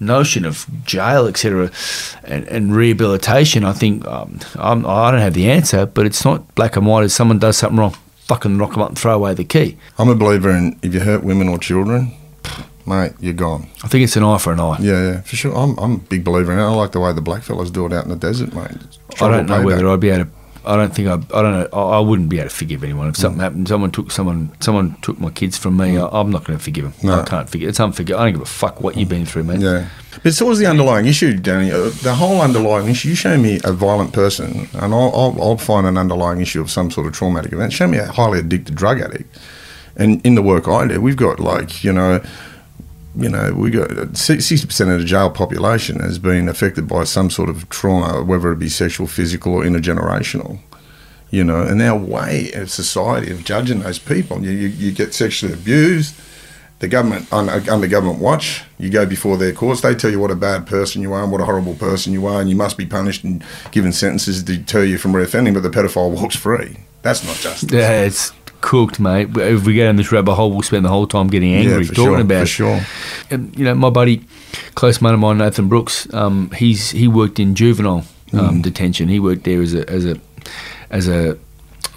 notion 0.00 0.44
of 0.44 0.66
jail, 0.84 1.26
etc., 1.26 1.70
and, 2.24 2.46
and 2.48 2.74
rehabilitation, 2.74 3.64
I 3.64 3.72
think 3.72 4.06
um, 4.06 4.40
I'm, 4.56 4.86
I 4.86 5.10
don't 5.10 5.20
have 5.20 5.34
the 5.34 5.50
answer, 5.50 5.86
but 5.86 6.06
it's 6.06 6.24
not 6.24 6.54
black 6.54 6.76
and 6.76 6.86
white. 6.86 7.04
If 7.04 7.12
someone 7.12 7.38
does 7.38 7.56
something 7.56 7.78
wrong, 7.78 7.94
fucking 8.26 8.56
knock 8.56 8.72
them 8.72 8.82
up 8.82 8.90
and 8.90 8.98
throw 8.98 9.14
away 9.14 9.34
the 9.34 9.44
key. 9.44 9.76
I'm 9.98 10.08
a 10.08 10.14
believer 10.14 10.50
in 10.50 10.78
if 10.82 10.94
you 10.94 11.00
hurt 11.00 11.24
women 11.24 11.48
or 11.48 11.58
children, 11.58 12.12
mate, 12.86 13.12
you're 13.20 13.32
gone. 13.34 13.68
I 13.82 13.88
think 13.88 14.04
it's 14.04 14.16
an 14.16 14.24
eye 14.24 14.38
for 14.38 14.52
an 14.52 14.60
eye. 14.60 14.78
Yeah, 14.80 15.12
yeah, 15.12 15.20
for 15.22 15.36
sure. 15.36 15.56
I'm, 15.56 15.76
I'm 15.78 15.94
a 15.94 15.98
big 15.98 16.24
believer 16.24 16.52
in 16.52 16.58
it. 16.58 16.62
I 16.62 16.74
like 16.74 16.92
the 16.92 17.00
way 17.00 17.12
the 17.12 17.20
black 17.20 17.42
fellas 17.42 17.70
do 17.70 17.86
it 17.86 17.92
out 17.92 18.04
in 18.04 18.10
the 18.10 18.16
desert, 18.16 18.54
mate. 18.54 18.70
I 19.20 19.28
don't 19.28 19.46
know 19.46 19.62
whether. 19.62 19.88
I'd 19.88 20.00
be 20.00 20.10
able 20.10 20.26
to. 20.26 20.30
I 20.64 20.76
don't 20.76 20.94
think 20.94 21.08
I. 21.08 21.14
I 21.14 21.42
don't 21.42 21.52
know. 21.52 21.68
I, 21.72 21.98
I 21.98 22.00
wouldn't 22.00 22.28
be 22.28 22.38
able 22.38 22.48
to 22.50 22.54
forgive 22.54 22.84
anyone 22.84 23.08
if 23.08 23.16
something 23.16 23.40
happened. 23.40 23.68
Someone 23.68 23.90
took 23.90 24.10
someone. 24.10 24.50
Someone 24.60 24.96
took 25.02 25.18
my 25.18 25.30
kids 25.30 25.56
from 25.56 25.76
me. 25.76 25.98
I, 25.98 26.06
I'm 26.08 26.30
not 26.30 26.44
going 26.44 26.58
to 26.58 26.64
forgive 26.64 26.84
them. 26.84 26.94
No. 27.10 27.20
I 27.20 27.24
can't 27.24 27.48
forgive. 27.48 27.68
It's 27.68 27.80
unforgivable. 27.80 28.22
I 28.22 28.26
don't 28.26 28.34
give 28.34 28.42
a 28.42 28.46
fuck 28.46 28.80
what 28.80 28.96
you've 28.96 29.08
been 29.08 29.26
through, 29.26 29.44
man. 29.44 29.60
Yeah. 29.60 29.88
But 30.22 30.34
so 30.34 30.46
was 30.46 30.58
the 30.58 30.66
underlying 30.66 31.06
issue, 31.06 31.36
Danny. 31.36 31.70
Uh, 31.70 31.90
the 32.02 32.14
whole 32.14 32.40
underlying 32.40 32.88
issue, 32.88 33.10
you 33.10 33.14
show 33.14 33.38
me 33.38 33.60
a 33.64 33.72
violent 33.72 34.12
person, 34.12 34.68
and 34.72 34.92
I'll, 34.92 35.12
I'll, 35.14 35.36
I'll 35.40 35.56
find 35.56 35.86
an 35.86 35.96
underlying 35.96 36.40
issue 36.40 36.60
of 36.60 36.70
some 36.70 36.90
sort 36.90 37.06
of 37.06 37.12
traumatic 37.12 37.52
event. 37.52 37.72
Show 37.72 37.86
me 37.86 37.98
a 37.98 38.06
highly 38.06 38.40
addicted 38.40 38.74
drug 38.74 39.00
addict. 39.00 39.38
And 39.96 40.24
in 40.24 40.34
the 40.34 40.42
work 40.42 40.68
I 40.68 40.86
do, 40.86 41.00
we've 41.00 41.16
got 41.16 41.40
like, 41.40 41.82
you 41.82 41.92
know, 41.92 42.22
you 43.18 43.28
know, 43.28 43.52
we 43.52 43.70
got 43.70 44.16
sixty 44.16 44.64
percent 44.64 44.90
of 44.90 45.00
the 45.00 45.04
jail 45.04 45.28
population 45.28 45.98
has 46.00 46.18
been 46.18 46.48
affected 46.48 46.86
by 46.86 47.04
some 47.04 47.30
sort 47.30 47.50
of 47.50 47.68
trauma, 47.68 48.22
whether 48.22 48.52
it 48.52 48.58
be 48.58 48.68
sexual, 48.68 49.06
physical, 49.06 49.54
or 49.54 49.64
intergenerational. 49.64 50.60
You 51.30 51.44
know, 51.44 51.60
and 51.60 51.82
our 51.82 51.98
way 51.98 52.52
of 52.54 52.70
society 52.70 53.30
of 53.30 53.44
judging 53.44 53.80
those 53.80 53.98
people, 53.98 54.42
you, 54.42 54.52
you, 54.52 54.68
you 54.68 54.92
get 54.92 55.12
sexually 55.12 55.52
abused. 55.52 56.14
The 56.78 56.86
government 56.86 57.30
under 57.32 57.88
government 57.88 58.20
watch, 58.20 58.62
you 58.78 58.88
go 58.88 59.04
before 59.04 59.36
their 59.36 59.52
courts. 59.52 59.80
They 59.80 59.96
tell 59.96 60.10
you 60.10 60.20
what 60.20 60.30
a 60.30 60.36
bad 60.36 60.66
person 60.66 61.02
you 61.02 61.12
are 61.12 61.24
and 61.24 61.32
what 61.32 61.40
a 61.40 61.44
horrible 61.44 61.74
person 61.74 62.12
you 62.12 62.24
are, 62.26 62.40
and 62.40 62.48
you 62.48 62.54
must 62.54 62.78
be 62.78 62.86
punished 62.86 63.24
and 63.24 63.44
given 63.72 63.92
sentences 63.92 64.44
to 64.44 64.56
deter 64.56 64.84
you 64.84 64.96
from 64.96 65.12
reoffending. 65.12 65.54
But 65.54 65.64
the 65.64 65.70
pedophile 65.70 66.12
walks 66.12 66.36
free. 66.36 66.76
That's 67.02 67.24
not 67.24 67.36
justice. 67.36 67.72
Yeah, 67.72 68.02
it's 68.02 68.32
cooked, 68.60 68.98
mate. 69.00 69.28
If 69.36 69.64
we 69.66 69.74
go 69.74 69.84
down 69.84 69.96
this 69.96 70.10
rabbit 70.12 70.34
hole, 70.34 70.50
we'll 70.50 70.62
spend 70.62 70.84
the 70.84 70.88
whole 70.88 71.06
time 71.06 71.28
getting 71.28 71.54
angry 71.54 71.84
for 71.84 71.94
talking 71.94 72.04
sure, 72.12 72.20
about 72.20 72.38
for 72.38 72.42
it. 72.42 72.46
sure. 72.46 72.80
And, 73.30 73.56
you 73.58 73.64
know, 73.64 73.74
my 73.74 73.90
buddy, 73.90 74.24
close 74.74 75.00
mate 75.00 75.14
of 75.14 75.20
mine, 75.20 75.38
Nathan 75.38 75.68
Brooks. 75.68 76.12
Um, 76.14 76.50
he's 76.56 76.90
he 76.90 77.06
worked 77.08 77.38
in 77.38 77.54
juvenile 77.54 78.04
um, 78.32 78.62
detention. 78.62 79.08
He 79.08 79.20
worked 79.20 79.44
there 79.44 79.62
as 79.62 79.74
a 79.74 79.88
as 79.88 80.04
a 80.04 80.16
as 80.90 81.08
a 81.08 81.38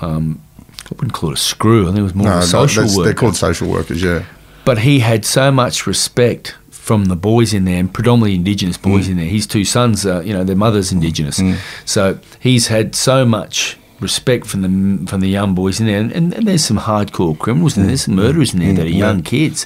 um, 0.02 0.42
I 0.86 0.90
wouldn't 0.96 1.14
call 1.14 1.30
it 1.32 1.34
a 1.34 1.38
screw. 1.38 1.84
I 1.84 1.88
think 1.88 2.00
it 2.00 2.04
was 2.04 2.16
more 2.16 2.28
No, 2.28 2.32
of 2.34 2.38
a 2.38 2.42
no, 2.42 2.46
social 2.68 2.84
worker. 2.84 3.04
they're 3.04 3.14
called 3.14 3.36
social 3.36 3.70
workers. 3.70 4.02
Yeah, 4.04 4.24
but 4.66 4.80
he 4.80 5.00
had 5.00 5.26
so 5.26 5.52
much 5.52 5.88
respect 5.88 6.56
from 6.70 7.06
the 7.06 7.16
boys 7.16 7.54
in 7.54 7.66
there, 7.66 7.78
and 7.80 7.94
predominantly 7.94 8.36
Indigenous 8.36 8.76
boys 8.78 9.08
Mm. 9.08 9.12
in 9.12 9.18
there. 9.18 9.26
His 9.28 9.46
two 9.48 9.64
sons, 9.64 10.06
uh, 10.06 10.22
you 10.26 10.34
know, 10.34 10.44
their 10.44 10.56
mother's 10.56 10.92
Indigenous, 10.92 11.40
so 11.86 12.18
he's 12.40 12.68
had 12.68 12.96
so 12.96 13.24
much 13.26 13.78
respect 14.02 14.46
from 14.48 14.62
the 14.64 15.08
from 15.10 15.22
the 15.22 15.30
young 15.30 15.54
boys 15.56 15.80
in 15.80 15.86
there. 15.86 16.00
And, 16.00 16.12
and, 16.12 16.34
and 16.34 16.48
there's 16.48 16.66
some 16.66 16.78
hardcore 16.80 17.38
criminals 17.38 17.78
and 17.78 17.88
there's 17.88 18.04
some 18.04 18.16
murderers 18.16 18.54
in 18.54 18.60
there 18.60 18.74
that 18.74 18.86
are 18.86 18.90
young 18.90 19.22
kids, 19.22 19.66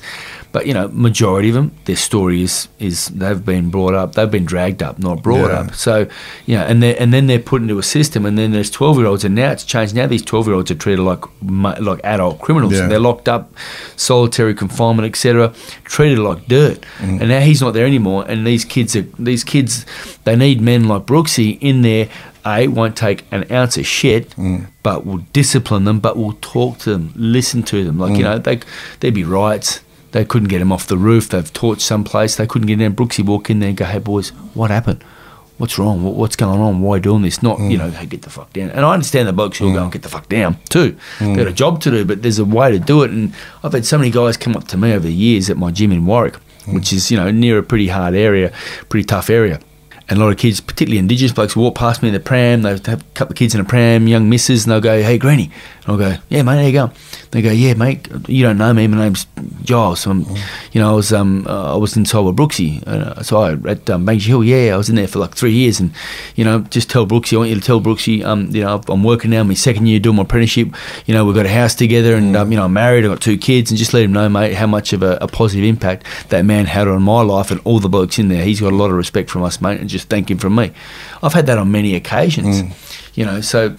but 0.51 0.67
you 0.67 0.73
know, 0.73 0.87
majority 0.93 1.49
of 1.49 1.55
them, 1.55 1.71
their 1.85 1.95
story 1.95 2.41
is 2.41 2.67
is 2.79 3.07
they've 3.07 3.43
been 3.43 3.69
brought 3.69 3.93
up, 3.93 4.13
they've 4.15 4.29
been 4.31 4.45
dragged 4.45 4.81
up, 4.83 4.99
not 4.99 5.21
brought 5.23 5.49
Yeah. 5.49 5.59
up. 5.61 5.75
So, 5.75 6.07
you 6.45 6.55
know, 6.57 6.63
and 6.63 6.81
they 6.83 6.95
and 6.97 7.13
then 7.13 7.27
they're 7.27 7.39
put 7.39 7.61
into 7.61 7.77
a 7.79 7.83
system, 7.83 8.25
and 8.25 8.37
then 8.37 8.51
there's 8.51 8.69
twelve 8.69 8.97
year 8.97 9.07
olds, 9.07 9.23
and 9.25 9.35
now 9.35 9.51
it's 9.51 9.65
changed. 9.65 9.95
Now 9.95 10.07
these 10.07 10.21
twelve 10.21 10.47
year 10.47 10.55
olds 10.55 10.69
are 10.71 10.75
treated 10.75 11.01
like 11.01 11.23
like 11.41 11.99
adult 12.03 12.39
criminals. 12.39 12.73
Yeah. 12.73 12.87
They're 12.87 12.99
locked 12.99 13.27
up, 13.27 13.53
solitary 13.95 14.53
confinement, 14.53 15.05
etc., 15.07 15.53
treated 15.83 16.19
like 16.19 16.47
dirt. 16.47 16.85
Mm. 16.99 17.19
And 17.21 17.29
now 17.29 17.39
he's 17.41 17.61
not 17.61 17.73
there 17.73 17.85
anymore. 17.85 18.25
And 18.27 18.45
these 18.47 18.65
kids 18.65 18.95
are 18.95 19.05
these 19.19 19.43
kids, 19.43 19.85
they 20.23 20.35
need 20.35 20.61
men 20.61 20.87
like 20.87 21.03
Brooksy 21.05 21.57
in 21.61 21.81
there. 21.81 22.07
A 22.45 22.67
won't 22.67 22.95
take 22.95 23.23
an 23.31 23.45
ounce 23.51 23.77
of 23.77 23.87
shit, 23.87 24.29
Mm. 24.37 24.67
but 24.83 25.05
will 25.05 25.25
discipline 25.33 25.85
them, 25.85 25.99
but 25.99 26.15
will 26.17 26.37
talk 26.41 26.77
to 26.79 26.91
them, 26.91 27.11
listen 27.15 27.63
to 27.63 27.83
them. 27.83 27.97
Like 27.99 28.11
you 28.11 28.19
Mm. 28.19 28.23
know, 28.23 28.37
they 28.39 28.59
there'd 28.99 29.13
be 29.15 29.23
riots. 29.23 29.79
They 30.11 30.23
couldn't 30.23 30.47
get 30.47 30.61
him 30.61 30.71
off 30.71 30.87
the 30.87 30.97
roof. 30.97 31.27
They've 31.29 31.51
torched 31.53 31.81
someplace. 31.81 32.35
They 32.35 32.47
couldn't 32.47 32.67
get 32.67 32.79
in. 32.79 32.93
Brooksy 32.95 33.23
walk 33.25 33.49
in 33.49 33.59
there 33.59 33.69
and 33.69 33.77
go, 33.77 33.85
"Hey 33.85 33.99
boys, 33.99 34.29
what 34.53 34.69
happened? 34.71 35.03
What's 35.57 35.77
wrong? 35.79 36.03
What, 36.03 36.15
what's 36.15 36.35
going 36.35 36.59
on? 36.61 36.81
Why 36.81 36.93
are 36.93 36.97
you 36.97 37.03
doing 37.03 37.21
this?" 37.23 37.41
Not 37.43 37.57
Mm. 37.57 37.71
you 37.71 37.77
know, 37.77 37.89
hey, 37.89 38.05
get 38.05 38.21
the 38.21 38.29
fuck 38.29 38.53
down. 38.53 38.69
And 38.69 38.85
I 38.85 38.93
understand 38.93 39.27
the 39.27 39.33
blokes 39.33 39.57
who'll 39.57 39.73
go 39.73 39.83
and 39.83 39.91
get 39.91 40.03
the 40.03 40.09
fuck 40.09 40.29
down 40.29 40.57
too. 40.69 40.95
They've 41.19 41.35
got 41.35 41.47
a 41.47 41.51
job 41.53 41.81
to 41.81 41.91
do, 41.91 42.05
but 42.05 42.21
there's 42.21 42.39
a 42.39 42.45
way 42.45 42.71
to 42.71 42.79
do 42.79 43.01
it. 43.03 43.11
And 43.11 43.33
I've 43.63 43.73
had 43.73 43.85
so 43.85 43.97
many 43.97 44.11
guys 44.11 44.37
come 44.37 44.55
up 44.55 44.67
to 44.69 44.77
me 44.77 44.91
over 44.93 45.07
the 45.07 45.13
years 45.13 45.49
at 45.49 45.57
my 45.57 45.71
gym 45.71 45.91
in 45.91 46.05
Warwick, 46.05 46.35
which 46.67 46.93
is 46.93 47.09
you 47.11 47.17
know 47.17 47.31
near 47.31 47.57
a 47.57 47.63
pretty 47.63 47.87
hard 47.87 48.13
area, 48.15 48.51
pretty 48.89 49.05
tough 49.05 49.29
area. 49.29 49.59
And 50.07 50.19
a 50.19 50.21
lot 50.23 50.29
of 50.29 50.37
kids, 50.37 50.61
particularly 50.61 50.99
Indigenous 50.99 51.33
blokes, 51.33 51.55
walk 51.55 51.75
past 51.75 52.03
me 52.03 52.09
in 52.09 52.13
the 52.13 52.19
pram. 52.19 52.61
They 52.61 52.69
have 52.69 53.01
a 53.01 53.03
couple 53.15 53.33
of 53.33 53.37
kids 53.37 53.55
in 53.55 53.61
a 53.61 53.63
pram, 53.63 54.07
young 54.07 54.29
misses, 54.29 54.63
and 54.63 54.71
they'll 54.71 54.79
go, 54.79 55.01
"Hey, 55.01 55.17
Greeny," 55.17 55.45
and 55.45 55.74
I'll 55.87 55.97
go, 55.97 56.15
"Yeah, 56.29 56.41
mate, 56.41 56.55
how 56.55 56.65
you 56.65 56.71
going?" 56.71 56.91
They 57.31 57.41
go, 57.41 57.51
"Yeah, 57.51 57.73
mate, 57.75 58.07
you 58.27 58.43
don't 58.43 58.57
know 58.57 58.73
me. 58.73 58.87
My 58.87 58.97
name's 58.97 59.27
Giles. 59.63 60.05
I'm, 60.05 60.21
you 60.71 60.81
know, 60.81 60.91
I 60.91 60.93
was 60.93 61.13
um, 61.13 61.45
uh, 61.47 61.75
I 61.75 61.77
was 61.77 61.95
inside 61.95 62.21
with 62.21 62.35
Brooksy, 62.35 62.85
uh, 62.87 63.21
so 63.21 63.37
I 63.37 63.51
at 63.69 63.89
um, 63.89 64.05
Banksia 64.05 64.27
Hill. 64.27 64.43
Yeah, 64.43 64.73
I 64.73 64.77
was 64.77 64.89
in 64.89 64.95
there 64.95 65.07
for 65.07 65.19
like 65.19 65.35
three 65.35 65.51
years, 65.53 65.79
and 65.79 65.91
you 66.35 66.43
know, 66.43 66.61
just 66.61 66.89
tell 66.89 67.05
Brooksy. 67.05 67.33
I 67.33 67.37
want 67.37 67.49
you 67.49 67.55
to 67.55 67.61
tell 67.61 67.79
Brooksy, 67.79 68.23
um, 68.23 68.49
you 68.49 68.61
know, 68.63 68.81
I'm 68.87 69.03
working 69.03 69.31
now, 69.31 69.43
my 69.43 69.53
second 69.53 69.85
year 69.85 69.99
doing 69.99 70.15
my 70.15 70.23
apprenticeship. 70.23 70.69
You 71.05 71.13
know, 71.13 71.23
we've 71.25 71.35
got 71.35 71.45
a 71.45 71.49
house 71.49 71.75
together, 71.75 72.15
and 72.15 72.35
um, 72.35 72.51
you 72.51 72.57
know, 72.57 72.65
I'm 72.65 72.73
married. 72.73 73.05
I've 73.05 73.11
got 73.11 73.21
two 73.21 73.37
kids, 73.37 73.69
and 73.69 73.77
just 73.77 73.93
let 73.93 74.03
him 74.03 74.13
know, 74.13 74.27
mate, 74.27 74.53
how 74.53 74.67
much 74.67 74.93
of 74.93 75.03
a, 75.03 75.17
a 75.21 75.27
positive 75.27 75.65
impact 75.65 76.05
that 76.29 76.45
man 76.45 76.65
had 76.65 76.87
on 76.87 77.03
my 77.03 77.21
life 77.21 77.51
and 77.51 77.61
all 77.63 77.79
the 77.79 77.89
blokes 77.89 78.17
in 78.17 78.29
there. 78.29 78.43
He's 78.43 78.61
got 78.61 78.73
a 78.73 78.75
lot 78.75 78.89
of 78.89 78.97
respect 78.97 79.29
from 79.29 79.43
us, 79.43 79.61
mate, 79.61 79.79
and 79.79 79.89
just 79.89 80.09
thank 80.09 80.31
him 80.31 80.37
from 80.37 80.55
me. 80.55 80.71
I've 81.21 81.33
had 81.33 81.45
that 81.45 81.57
on 81.57 81.71
many 81.71 81.95
occasions. 81.95 82.73
You 83.15 83.25
know, 83.25 83.39
so 83.39 83.75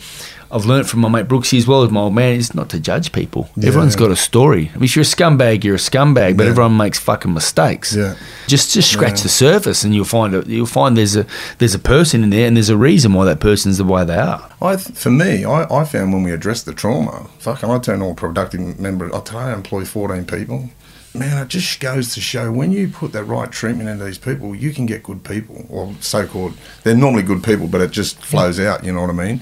I've 0.56 0.64
learned 0.66 0.88
from 0.88 1.00
my 1.00 1.08
mate 1.08 1.28
Brooksy 1.28 1.58
as 1.58 1.66
well 1.66 1.82
as 1.82 1.90
my 1.90 2.00
old 2.00 2.14
man 2.14 2.34
is 2.34 2.54
not 2.54 2.68
to 2.70 2.80
judge 2.80 3.12
people. 3.12 3.48
Yeah. 3.56 3.68
Everyone's 3.68 3.94
got 3.96 4.10
a 4.10 4.16
story. 4.16 4.70
I 4.74 4.78
mean, 4.78 4.84
if 4.84 4.96
you're 4.96 5.02
a 5.02 5.06
scumbag, 5.06 5.62
you're 5.64 5.76
a 5.76 5.78
scumbag, 5.78 6.36
but 6.36 6.44
Yeah. 6.44 6.50
everyone 6.50 6.76
makes 6.76 6.98
fucking 6.98 7.32
mistakes. 7.32 7.94
Yeah. 7.94 8.14
Just 8.48 8.72
just 8.74 8.90
scratch 8.90 9.18
Yeah. 9.18 9.22
the 9.24 9.28
surface, 9.28 9.84
and 9.84 9.94
you'll 9.94 10.04
find 10.04 10.34
a, 10.34 10.42
you'll 10.46 10.66
find 10.66 10.96
there's 10.96 11.14
a 11.16 11.26
there's 11.58 11.74
a 11.74 11.78
person 11.78 12.24
in 12.24 12.30
there, 12.30 12.46
and 12.48 12.56
there's 12.56 12.70
a 12.70 12.76
reason 12.76 13.12
why 13.12 13.24
that 13.26 13.38
person's 13.40 13.78
the 13.78 13.84
way 13.84 14.04
they 14.04 14.16
are. 14.16 14.42
I, 14.62 14.76
for 14.76 15.10
me, 15.10 15.44
I, 15.44 15.64
I 15.72 15.84
found 15.84 16.12
when 16.12 16.22
we 16.24 16.32
address 16.32 16.62
the 16.62 16.72
trauma, 16.72 17.28
fucking, 17.38 17.70
I 17.70 17.78
turn 17.78 18.02
all 18.02 18.14
productive 18.14 18.80
member. 18.80 19.14
I 19.14 19.20
today 19.20 19.38
I 19.38 19.52
employ 19.54 19.84
14 19.84 20.24
people. 20.24 20.70
Man, 21.14 21.38
it 21.42 21.48
just 21.48 21.80
goes 21.80 22.12
to 22.14 22.20
show 22.20 22.52
when 22.52 22.72
you 22.72 22.88
put 22.88 23.12
the 23.12 23.24
right 23.24 23.50
treatment 23.50 23.88
into 23.88 24.04
these 24.04 24.18
people, 24.18 24.54
you 24.54 24.70
can 24.74 24.84
get 24.84 25.02
good 25.02 25.24
people, 25.24 25.64
or 25.70 25.94
so-called. 26.00 26.52
They're 26.84 26.94
normally 26.94 27.22
good 27.22 27.42
people, 27.42 27.68
but 27.68 27.80
it 27.80 27.90
just 27.90 28.18
flows 28.22 28.60
out. 28.60 28.84
You 28.84 28.92
know 28.92 29.00
what 29.00 29.08
I 29.10 29.14
mean? 29.14 29.40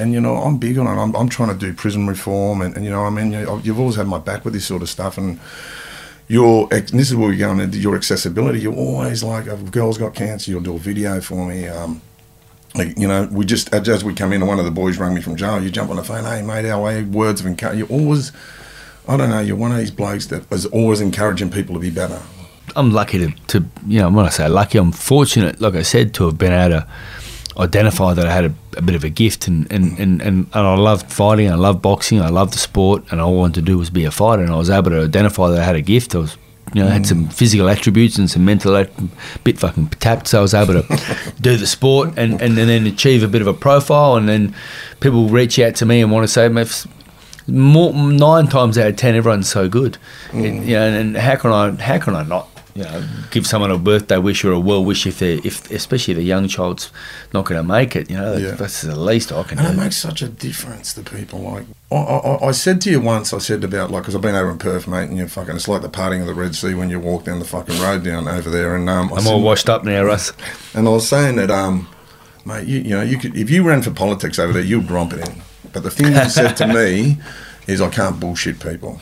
And 0.00 0.12
you 0.12 0.20
know, 0.20 0.36
I'm 0.36 0.56
big 0.56 0.78
on 0.78 0.86
it. 0.86 1.00
I'm, 1.00 1.14
I'm 1.14 1.28
trying 1.28 1.50
to 1.50 1.54
do 1.54 1.74
prison 1.74 2.06
reform, 2.06 2.62
and, 2.62 2.74
and 2.74 2.84
you 2.84 2.90
know, 2.90 3.04
I 3.04 3.10
mean, 3.10 3.32
you 3.32 3.60
you've 3.62 3.78
always 3.78 3.96
had 3.96 4.06
my 4.06 4.18
back 4.18 4.44
with 4.44 4.54
this 4.54 4.64
sort 4.64 4.82
of 4.82 4.88
stuff, 4.88 5.18
and 5.18 5.38
your 6.26 6.68
this 6.68 7.10
is 7.10 7.16
where 7.16 7.28
we're 7.28 7.36
going 7.36 7.72
your 7.72 7.96
accessibility. 7.96 8.60
You're 8.60 8.74
always 8.74 9.22
like, 9.22 9.46
if 9.46 9.60
a 9.60 9.70
girl's 9.70 9.98
got 9.98 10.14
cancer, 10.14 10.50
you'll 10.50 10.60
do 10.62 10.76
a 10.76 10.78
video 10.78 11.20
for 11.20 11.44
me. 11.46 11.68
Um, 11.68 12.00
like, 12.74 12.96
you 12.96 13.08
know, 13.08 13.28
we 13.32 13.44
just 13.44 13.74
as 13.74 14.04
we 14.04 14.14
come 14.14 14.32
in, 14.32 14.46
one 14.46 14.58
of 14.58 14.64
the 14.64 14.70
boys 14.70 14.96
rang 14.96 15.14
me 15.14 15.20
from 15.20 15.36
jail. 15.36 15.60
You 15.62 15.70
jump 15.70 15.90
on 15.90 15.96
the 15.96 16.04
phone, 16.04 16.24
hey 16.24 16.42
mate, 16.42 16.66
how 16.66 16.84
are 16.84 17.00
you? 17.00 17.06
Words 17.06 17.40
of 17.40 17.46
encouragement. 17.48 17.90
You're 17.90 18.00
always, 18.00 18.32
I 19.08 19.16
don't 19.16 19.28
know, 19.28 19.40
you're 19.40 19.56
one 19.56 19.72
of 19.72 19.78
these 19.78 19.90
blokes 19.90 20.26
that 20.26 20.50
is 20.52 20.66
always 20.66 21.00
encouraging 21.00 21.50
people 21.50 21.74
to 21.74 21.80
be 21.80 21.90
better. 21.90 22.22
I'm 22.76 22.92
lucky 22.92 23.18
to, 23.18 23.32
to 23.48 23.64
you 23.88 24.00
know 24.00 24.10
when 24.10 24.24
I 24.24 24.28
say 24.28 24.48
lucky, 24.48 24.78
I'm 24.78 24.92
fortunate, 24.92 25.60
like 25.60 25.74
I 25.74 25.82
said, 25.82 26.14
to 26.14 26.26
have 26.26 26.38
been 26.38 26.52
able 26.52 26.80
to 26.80 26.86
identify 27.56 28.14
that 28.14 28.26
I 28.26 28.32
had 28.32 28.44
a, 28.44 28.54
a 28.76 28.82
bit 28.82 28.94
of 28.94 29.04
a 29.04 29.08
gift 29.08 29.48
and 29.48 29.70
and, 29.72 29.98
and, 29.98 30.22
and 30.22 30.46
and 30.52 30.66
I 30.66 30.76
loved 30.76 31.12
fighting, 31.12 31.50
I 31.50 31.56
loved 31.56 31.82
boxing, 31.82 32.20
I 32.20 32.28
loved 32.28 32.54
the 32.54 32.58
sport, 32.58 33.04
and 33.10 33.20
all 33.20 33.34
I 33.34 33.36
wanted 33.36 33.54
to 33.56 33.62
do 33.62 33.78
was 33.78 33.90
be 33.90 34.04
a 34.04 34.10
fighter. 34.10 34.42
And 34.42 34.52
I 34.52 34.56
was 34.56 34.70
able 34.70 34.90
to 34.90 35.02
identify 35.02 35.48
that 35.50 35.60
I 35.60 35.64
had 35.64 35.76
a 35.76 35.82
gift. 35.82 36.14
I 36.14 36.18
was 36.18 36.36
you 36.72 36.82
know, 36.82 36.88
I 36.88 36.92
had 36.92 37.02
mm. 37.02 37.06
some 37.06 37.28
physical 37.28 37.68
attributes 37.68 38.16
and 38.16 38.30
some 38.30 38.44
mental 38.44 38.76
at- 38.76 38.92
bit 39.42 39.58
fucking 39.58 39.88
tapped, 39.88 40.28
so 40.28 40.38
I 40.38 40.42
was 40.42 40.54
able 40.54 40.82
to 40.82 41.32
do 41.40 41.56
the 41.56 41.66
sport 41.66 42.10
and, 42.10 42.34
and, 42.40 42.56
and 42.56 42.68
then 42.68 42.86
achieve 42.86 43.24
a 43.24 43.28
bit 43.28 43.42
of 43.42 43.48
a 43.48 43.54
profile. 43.54 44.14
And 44.14 44.28
then 44.28 44.54
people 45.00 45.28
reach 45.28 45.58
out 45.58 45.74
to 45.76 45.86
me 45.86 46.00
and 46.00 46.12
want 46.12 46.22
to 46.22 46.28
say, 46.28 46.48
"Mate, 46.48 46.86
more 47.48 47.92
nine 47.92 48.46
times 48.46 48.78
out 48.78 48.88
of 48.88 48.96
ten, 48.96 49.14
everyone's 49.14 49.50
so 49.50 49.68
good. 49.68 49.98
And, 50.32 50.64
you 50.64 50.74
know, 50.74 50.86
and 50.86 51.16
how 51.16 51.36
can 51.36 51.50
I 51.50 51.70
how 51.82 51.98
can 51.98 52.14
I 52.14 52.22
not 52.22 52.48
you 52.74 52.84
know 52.84 53.04
give 53.30 53.46
someone 53.46 53.70
a 53.70 53.78
birthday 53.78 54.16
wish 54.18 54.44
or 54.44 54.52
a 54.52 54.60
well 54.60 54.84
wish 54.84 55.06
if 55.06 55.18
they 55.18 55.34
if 55.38 55.70
especially 55.70 56.12
if 56.12 56.18
a 56.18 56.22
young 56.22 56.46
child's 56.48 56.92
not 57.34 57.44
going 57.44 57.60
to 57.60 57.66
make 57.66 57.96
it? 57.96 58.08
You 58.10 58.16
know, 58.16 58.36
Yeah. 58.36 58.52
that's 58.52 58.82
the 58.82 58.94
least 58.98 59.32
I 59.32 59.42
can 59.42 59.58
And 59.58 59.78
it 59.78 59.82
makes 59.82 59.96
such 59.96 60.22
a 60.22 60.28
difference 60.28 60.94
to 60.94 61.02
people. 61.02 61.40
Like 61.40 61.64
I, 61.92 61.96
I, 61.96 62.48
I 62.48 62.50
said 62.52 62.80
to 62.82 62.90
you 62.90 63.00
once, 63.00 63.32
I 63.34 63.38
said 63.38 63.64
about 63.64 63.90
like 63.90 64.02
because 64.04 64.14
I've 64.14 64.22
been 64.22 64.34
over 64.36 64.50
in 64.50 64.58
Perth, 64.58 64.86
mate, 64.86 65.08
and 65.08 65.16
you're 65.18 65.26
fucking 65.28 65.56
it's 65.56 65.66
like 65.68 65.82
the 65.82 65.88
parting 65.88 66.20
of 66.20 66.26
the 66.26 66.34
Red 66.34 66.54
Sea 66.54 66.74
when 66.74 66.90
you 66.90 67.00
walk 67.00 67.24
down 67.24 67.38
the 67.40 67.44
fucking 67.44 67.80
road 67.80 68.04
down 68.04 68.28
over 68.28 68.48
there. 68.48 68.76
And 68.76 68.88
um, 68.88 69.12
I 69.12 69.16
I'm 69.16 69.22
said- 69.22 69.32
all 69.32 69.42
washed 69.42 69.68
up 69.68 69.84
now, 69.84 70.02
Russ. 70.04 70.32
And 70.74 70.86
I 70.86 70.90
was 70.90 71.08
saying 71.08 71.36
that, 71.36 71.50
um, 71.50 71.88
mate, 72.44 72.68
you, 72.68 72.78
you 72.80 72.90
know, 72.90 73.02
you 73.02 73.18
could 73.18 73.36
if 73.36 73.50
you 73.50 73.66
ran 73.66 73.82
for 73.82 73.90
politics 73.90 74.38
over 74.38 74.52
there, 74.52 74.62
you'd 74.62 74.90
romp 74.90 75.12
it 75.12 75.28
in. 75.28 75.42
But 75.72 75.82
the 75.82 75.90
thing 75.90 76.12
you 76.12 76.28
said 76.28 76.52
to 76.58 76.66
me 76.72 77.18
is, 77.66 77.80
I 77.80 77.88
can't 77.90 78.18
bullshit 78.20 78.60
people. 78.60 79.00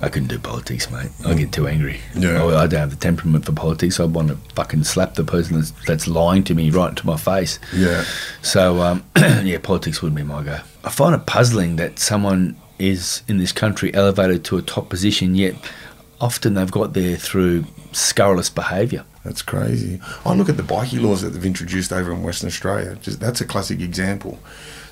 I 0.00 0.08
couldn't 0.08 0.28
do 0.28 0.38
politics, 0.38 0.90
mate. 0.90 1.10
I 1.24 1.34
get 1.34 1.52
too 1.52 1.68
angry. 1.68 2.00
Yeah. 2.14 2.42
I, 2.42 2.64
I 2.64 2.66
don't 2.66 2.80
have 2.80 2.90
the 2.90 2.96
temperament 2.96 3.44
for 3.44 3.52
politics. 3.52 4.00
I 4.00 4.04
want 4.04 4.28
to 4.28 4.36
fucking 4.54 4.84
slap 4.84 5.14
the 5.14 5.24
person 5.24 5.56
that's, 5.56 5.70
that's 5.86 6.06
lying 6.08 6.42
to 6.44 6.54
me 6.54 6.70
right 6.70 6.90
into 6.90 7.06
my 7.06 7.16
face. 7.16 7.58
Yeah, 7.72 8.04
So, 8.42 8.80
um, 8.80 9.04
yeah, 9.16 9.58
politics 9.58 10.02
wouldn't 10.02 10.16
be 10.16 10.24
my 10.24 10.42
go. 10.42 10.58
I 10.84 10.90
find 10.90 11.14
it 11.14 11.26
puzzling 11.26 11.76
that 11.76 11.98
someone 11.98 12.56
is 12.78 13.22
in 13.28 13.38
this 13.38 13.52
country 13.52 13.94
elevated 13.94 14.44
to 14.46 14.56
a 14.58 14.62
top 14.62 14.88
position, 14.88 15.34
yet 15.34 15.54
often 16.20 16.54
they've 16.54 16.70
got 16.70 16.92
there 16.94 17.16
through 17.16 17.64
scurrilous 17.92 18.50
behaviour. 18.50 19.04
that's 19.24 19.42
crazy. 19.42 20.00
I 20.24 20.34
look 20.34 20.48
at 20.48 20.56
the 20.56 20.62
bikie 20.62 21.00
laws 21.00 21.22
that 21.22 21.30
they've 21.30 21.44
introduced 21.46 21.92
over 21.92 22.12
in 22.12 22.22
Western 22.22 22.48
Australia. 22.48 22.96
Just 23.00 23.20
that's 23.20 23.40
a 23.40 23.44
classic 23.44 23.80
example. 23.80 24.38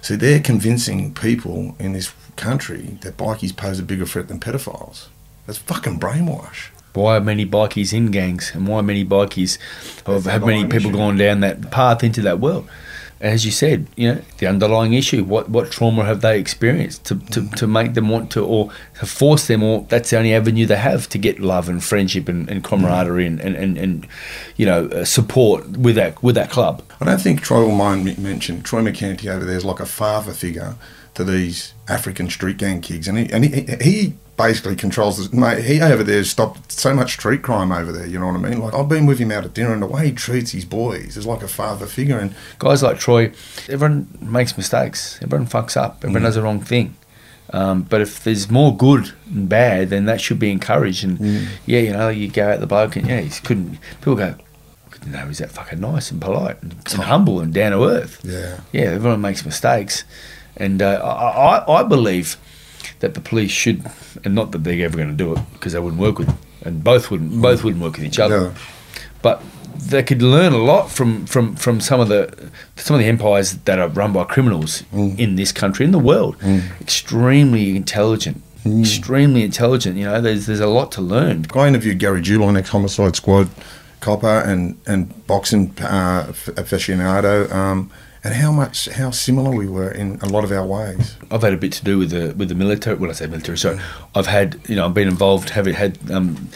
So 0.01 0.17
they're 0.17 0.41
convincing 0.41 1.15
people 1.15 1.77
in 1.79 1.93
this 1.93 2.13
country 2.37 2.99
that 3.03 3.17
bikies 3.17 3.57
pose 3.57 3.79
a 3.79 3.83
bigger 3.83 4.07
threat 4.07 4.29
than 4.29 4.41
pedophiles. 4.41 5.07
That's 5.47 5.59
fucking 5.59 5.99
brainwash. 5.99 6.69
Why 6.95 7.17
are 7.17 7.21
many 7.21 7.47
bikies 7.47 7.93
in 7.93 8.11
gangs, 8.11 8.53
and 8.55 8.67
why 8.67 8.81
are 8.81 8.83
many 8.83 9.05
bikies 9.05 9.59
have, 10.07 10.27
have 10.27 10.45
many 10.45 10.65
people 10.65 10.91
issue. 10.91 10.99
gone 10.99 11.17
down 11.17 11.41
that 11.41 11.71
path 11.71 12.05
into 12.05 12.21
that 12.23 12.39
world? 12.39 12.69
As 13.19 13.45
you 13.47 13.53
said, 13.53 13.87
you 13.97 14.13
know 14.13 14.21
the 14.39 14.47
underlying 14.47 14.93
issue. 14.95 15.23
What 15.25 15.49
what 15.49 15.71
trauma 15.71 16.05
have 16.05 16.23
they 16.23 16.39
experienced 16.41 17.05
to, 17.05 17.15
to, 17.31 17.49
to 17.51 17.67
make 17.69 17.95
them 17.95 18.09
want 18.09 18.33
to, 18.33 18.45
or 18.45 18.73
to 18.99 19.07
force 19.07 19.47
them, 19.47 19.63
or 19.63 19.87
that's 19.89 20.11
the 20.11 20.19
only 20.19 20.35
avenue 20.35 20.67
they 20.67 20.77
have 20.77 21.09
to 21.11 21.19
get 21.19 21.39
love 21.39 21.69
and 21.69 21.83
friendship 21.83 22.29
and, 22.29 22.51
and 22.51 22.65
camaraderie 22.65 23.27
and, 23.27 23.41
and, 23.41 23.55
and, 23.55 23.79
and 23.79 24.09
you 24.57 24.67
know 24.67 24.87
uh, 24.89 25.05
support 25.05 25.79
with 25.79 25.95
that 25.95 26.21
with 26.23 26.35
that 26.35 26.51
club. 26.51 26.83
I 27.01 27.05
don't 27.05 27.21
think 27.21 27.43
Troy 27.43 27.61
will 27.61 27.77
mind 27.77 28.05
me 28.05 28.17
mention 28.19 28.61
Troy 28.61 28.83
McCanty 28.83 29.29
over 29.29 29.45
there 29.45 29.57
is 29.57 29.65
like 29.65 29.81
a 29.81 29.87
father 29.87 30.33
figure 30.33 30.75
to 31.15 31.25
these 31.25 31.75
African 31.89 32.31
street 32.31 32.57
gang 32.57 32.81
kids, 32.81 33.09
and 33.09 33.19
he 33.19 33.33
and 33.33 33.45
he, 33.45 33.67
he 33.83 34.15
basically 34.37 34.75
controls 34.75 35.19
this. 35.19 35.33
Mate, 35.33 35.65
he 35.65 35.81
over 35.81 36.03
there 36.03 36.25
stopped 36.25 36.73
so 36.73 36.95
much 36.95 37.13
street 37.13 37.43
crime 37.43 37.71
over 37.71 37.93
there. 37.93 38.07
You 38.07 38.19
know 38.19 38.27
what 38.27 38.37
I 38.37 38.39
mean? 38.51 38.61
Like 38.61 38.75
I've 38.75 38.89
been 38.89 39.07
with 39.07 39.19
him 39.19 39.31
out 39.31 39.45
at 39.45 39.55
dinner, 39.55 39.73
and 39.73 39.83
the 39.83 39.87
way 39.87 40.07
he 40.07 40.13
treats 40.13 40.53
his 40.53 40.65
boys 40.65 41.17
is 41.17 41.27
like 41.27 41.43
a 41.43 41.49
father 41.49 41.87
figure. 41.87 42.19
And 42.19 42.35
guys 42.59 42.83
like 42.83 42.99
Troy, 42.99 43.33
everyone 43.69 44.09
makes 44.21 44.57
mistakes. 44.57 45.19
Everyone 45.23 45.47
fucks 45.47 45.77
up. 45.77 45.99
Everyone 46.03 46.23
does 46.23 46.35
the 46.37 46.43
wrong 46.43 46.61
thing. 46.61 46.97
Um, 47.55 47.83
but 47.83 48.01
if 48.01 48.25
there's 48.25 48.51
more 48.51 48.75
good 48.75 49.13
and 49.27 49.47
bad, 49.47 49.91
then 49.91 50.07
that 50.07 50.23
should 50.23 50.39
be 50.39 50.51
encouraged. 50.51 51.05
And 51.05 51.21
yeah, 51.67 51.81
you 51.81 51.93
know, 51.93 52.09
you 52.09 52.29
go 52.29 52.49
out 52.51 52.61
the 52.61 52.67
bloke 52.67 52.97
and 52.97 53.07
yeah, 53.07 53.21
he 53.21 53.29
couldn't. 53.43 53.79
People 53.99 54.15
go, 54.15 54.37
no, 55.07 55.27
he's 55.27 55.39
that 55.39 55.51
fucking 55.51 55.79
nice 55.81 56.11
and 56.11 56.21
polite 56.21 56.63
and, 56.63 56.73
and 56.73 57.03
humble 57.03 57.41
and 57.41 57.53
down 57.53 57.73
to 57.73 57.85
earth. 57.85 58.21
yeah, 58.25 58.61
Yeah, 58.73 58.83
everyone 58.85 59.21
makes 59.21 59.45
mistakes, 59.45 60.05
and 60.57 60.83
uh, 60.83 61.01
I, 61.03 61.81
I, 61.81 61.83
believe 61.83 62.37
that 63.01 63.15
the 63.15 63.21
police 63.21 63.51
should, 63.51 63.85
and 64.25 64.35
not 64.35 64.53
that 64.53 64.65
they're 64.65 64.85
ever 64.85 64.97
going 64.97 65.11
to 65.11 65.15
do 65.15 65.33
it 65.33 65.41
because 65.53 65.73
they 65.73 65.79
wouldn't 65.79 66.01
work 66.01 66.19
with, 66.19 66.35
and 66.65 66.83
both 66.85 67.11
wouldn't, 67.11 67.41
both 67.41 67.65
wouldn't 67.65 67.83
work 67.83 67.95
with 67.95 68.05
each 68.05 68.19
other 68.19 68.47
yeah. 68.47 68.55
but 69.23 69.43
they 69.77 70.03
could 70.03 70.23
learn 70.23 70.53
a 70.53 70.59
lot 70.59 70.91
from, 70.91 71.27
from, 71.27 71.57
from 71.57 71.81
some 71.81 72.01
of 72.01 72.09
the 72.09 72.51
some 72.77 72.95
of 72.95 73.01
the 73.01 73.07
empires 73.07 73.55
that 73.55 73.79
are 73.79 73.89
run 73.89 74.13
by 74.13 74.25
criminals 74.25 74.85
in 74.93 75.37
this 75.37 75.53
country 75.53 75.85
in 75.85 75.93
the 75.93 75.99
world. 75.99 76.37
Extremely 76.81 77.77
intelligent, 77.77 78.43
extremely 78.67 79.43
intelligent. 79.43 79.97
You 79.97 80.05
know, 80.05 80.21
there's 80.21 80.47
there's 80.47 80.61
a 80.61 80.67
lot 80.67 80.93
to 80.93 81.01
learn. 81.01 81.47
I 81.55 81.69
interviewed 81.69 81.99
Gary 81.99 82.23
Jubelin, 82.23 82.59
ex 82.59 82.71
Homicide 82.71 83.17
Squad 83.17 83.49
copper 84.01 84.41
and 84.41 84.79
and 84.87 85.27
boxing 85.27 85.75
uh, 85.81 86.27
aficionado, 86.57 87.51
um, 87.53 87.91
and 88.25 88.35
how 88.35 88.53
much 88.53 88.89
how 88.89 89.11
similar 89.11 89.51
we 89.51 89.67
were 89.69 89.91
in 89.91 90.19
a 90.23 90.27
lot 90.29 90.45
of 90.45 90.53
our 90.53 90.65
ways. 90.65 91.17
I've 91.31 91.43
had 91.43 91.53
a 91.53 91.57
bit 91.57 91.73
to 91.73 91.85
do 91.85 91.99
with 91.99 92.11
the 92.11 92.35
with 92.37 92.49
the 92.49 92.55
military. 92.55 92.97
When 92.97 93.11
I 93.11 93.15
say 93.15 93.27
military, 93.27 93.59
sorry, 93.59 93.81
I've 94.15 94.27
had 94.29 94.61
you 94.69 94.77
know 94.77 94.87
I've 94.87 94.95
been 94.95 95.09
involved, 95.09 95.51
have 95.51 95.67
had 95.67 95.99
um, 96.11 96.49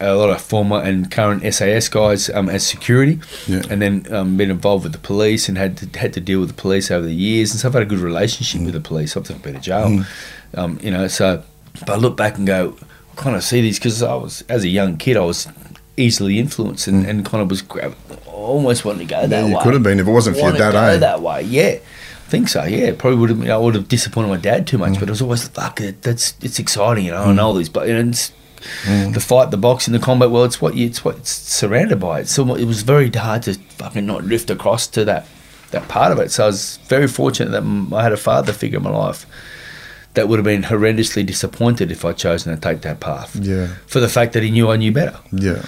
a 0.00 0.14
lot 0.14 0.28
of 0.30 0.40
former 0.40 0.80
and 0.80 1.10
current 1.10 1.42
SAS 1.54 1.88
guys 1.88 2.28
um, 2.30 2.48
as 2.50 2.66
security, 2.66 3.20
Yeah. 3.46 3.62
and 3.70 3.80
then 3.80 4.06
um, 4.12 4.36
been 4.36 4.50
involved 4.50 4.84
with 4.84 4.92
the 4.92 4.98
police 4.98 5.48
and 5.48 5.56
had 5.56 5.76
to, 5.78 5.98
had 5.98 6.12
to 6.12 6.20
deal 6.20 6.40
with 6.40 6.48
the 6.50 6.60
police 6.60 6.90
over 6.90 7.06
the 7.06 7.14
years, 7.14 7.52
and 7.52 7.60
so 7.60 7.68
I've 7.68 7.74
had 7.74 7.82
a 7.82 7.86
good 7.86 8.00
relationship 8.00 8.60
with 8.62 8.74
the 8.74 8.80
police. 8.80 9.16
I've 9.16 9.24
been 9.42 9.54
to 9.54 9.60
jail, 9.60 10.04
um, 10.54 10.78
you 10.82 10.90
know. 10.90 11.08
So, 11.08 11.42
but 11.80 11.90
I 11.90 11.96
look 11.96 12.16
back 12.16 12.36
and 12.36 12.46
go, 12.46 12.76
I 13.12 13.14
kind 13.16 13.34
of 13.36 13.42
see 13.42 13.60
these 13.62 13.78
because 13.78 14.02
I 14.02 14.14
was 14.14 14.42
as 14.48 14.62
a 14.64 14.68
young 14.68 14.96
kid, 14.98 15.16
I 15.16 15.20
was 15.20 15.48
easily 15.96 16.38
influenced 16.38 16.86
and, 16.86 17.06
and 17.06 17.24
kind 17.24 17.42
of 17.42 17.50
was 17.50 17.62
gra- 17.62 17.94
almost 18.26 18.84
wanting 18.84 19.06
to 19.06 19.14
go 19.14 19.26
that 19.26 19.30
Yeah, 19.30 19.46
you 19.46 19.56
way. 19.56 19.62
could 19.62 19.74
have 19.74 19.82
been 19.82 20.00
if 20.00 20.06
it 20.06 20.10
wasn't 20.10 20.36
for 20.36 20.48
your 20.48 20.52
dad, 20.52 20.72
go 20.72 20.78
eh? 20.78 20.96
that 20.98 21.22
way, 21.22 21.42
yeah. 21.42 21.78
I 21.78 22.28
think 22.28 22.48
so, 22.48 22.64
yeah. 22.64 22.92
Probably 22.96 23.18
would 23.18 23.30
have. 23.30 23.48
I 23.48 23.56
would 23.56 23.74
have 23.74 23.86
disappointed 23.86 24.28
my 24.28 24.36
dad 24.38 24.66
too 24.66 24.78
much, 24.78 24.94
mm. 24.94 25.00
but 25.00 25.08
it 25.08 25.12
was 25.12 25.22
always 25.22 25.46
fuck 25.46 25.80
it. 25.80 26.02
That's 26.02 26.34
it's 26.40 26.58
exciting, 26.58 27.04
you 27.04 27.10
know. 27.10 27.22
I 27.22 27.26
mm. 27.26 27.34
know 27.36 27.52
these, 27.52 27.68
but 27.68 27.86
and 27.88 28.10
it's 28.10 28.32
mm. 28.84 29.12
the 29.12 29.20
fight, 29.20 29.50
the 29.50 29.58
boxing, 29.58 29.92
the 29.92 30.00
combat. 30.00 30.30
Well, 30.30 30.44
it's 30.44 30.60
what 30.60 30.74
you, 30.74 30.86
it's 30.86 31.04
what 31.04 31.18
it's 31.18 31.30
surrounded 31.30 32.00
by. 32.00 32.20
It's 32.20 32.32
so 32.32 32.54
it 32.54 32.64
was 32.64 32.82
very 32.82 33.10
hard 33.10 33.42
to 33.42 33.54
fucking 33.54 34.06
not 34.06 34.22
drift 34.22 34.48
across 34.48 34.86
to 34.88 35.04
that 35.04 35.26
that 35.70 35.86
part 35.88 36.12
of 36.12 36.18
it. 36.18 36.32
So 36.32 36.44
I 36.44 36.46
was 36.46 36.78
very 36.88 37.06
fortunate 37.06 37.50
that 37.50 37.62
m- 37.62 37.92
I 37.92 38.02
had 38.02 38.12
a 38.12 38.16
father 38.16 38.54
figure 38.54 38.78
in 38.78 38.84
my 38.84 38.90
life 38.90 39.26
that 40.14 40.28
would 40.28 40.38
have 40.38 40.44
been 40.44 40.62
horrendously 40.62 41.26
disappointed 41.26 41.90
if 41.90 42.04
I'd 42.04 42.16
chosen 42.16 42.54
to 42.54 42.60
take 42.60 42.82
that 42.82 43.00
path. 43.00 43.36
Yeah. 43.36 43.68
For 43.86 44.00
the 44.00 44.08
fact 44.08 44.32
that 44.32 44.42
he 44.42 44.50
knew 44.50 44.70
I 44.70 44.76
knew 44.76 44.92
better. 44.92 45.18
Yeah. 45.32 45.64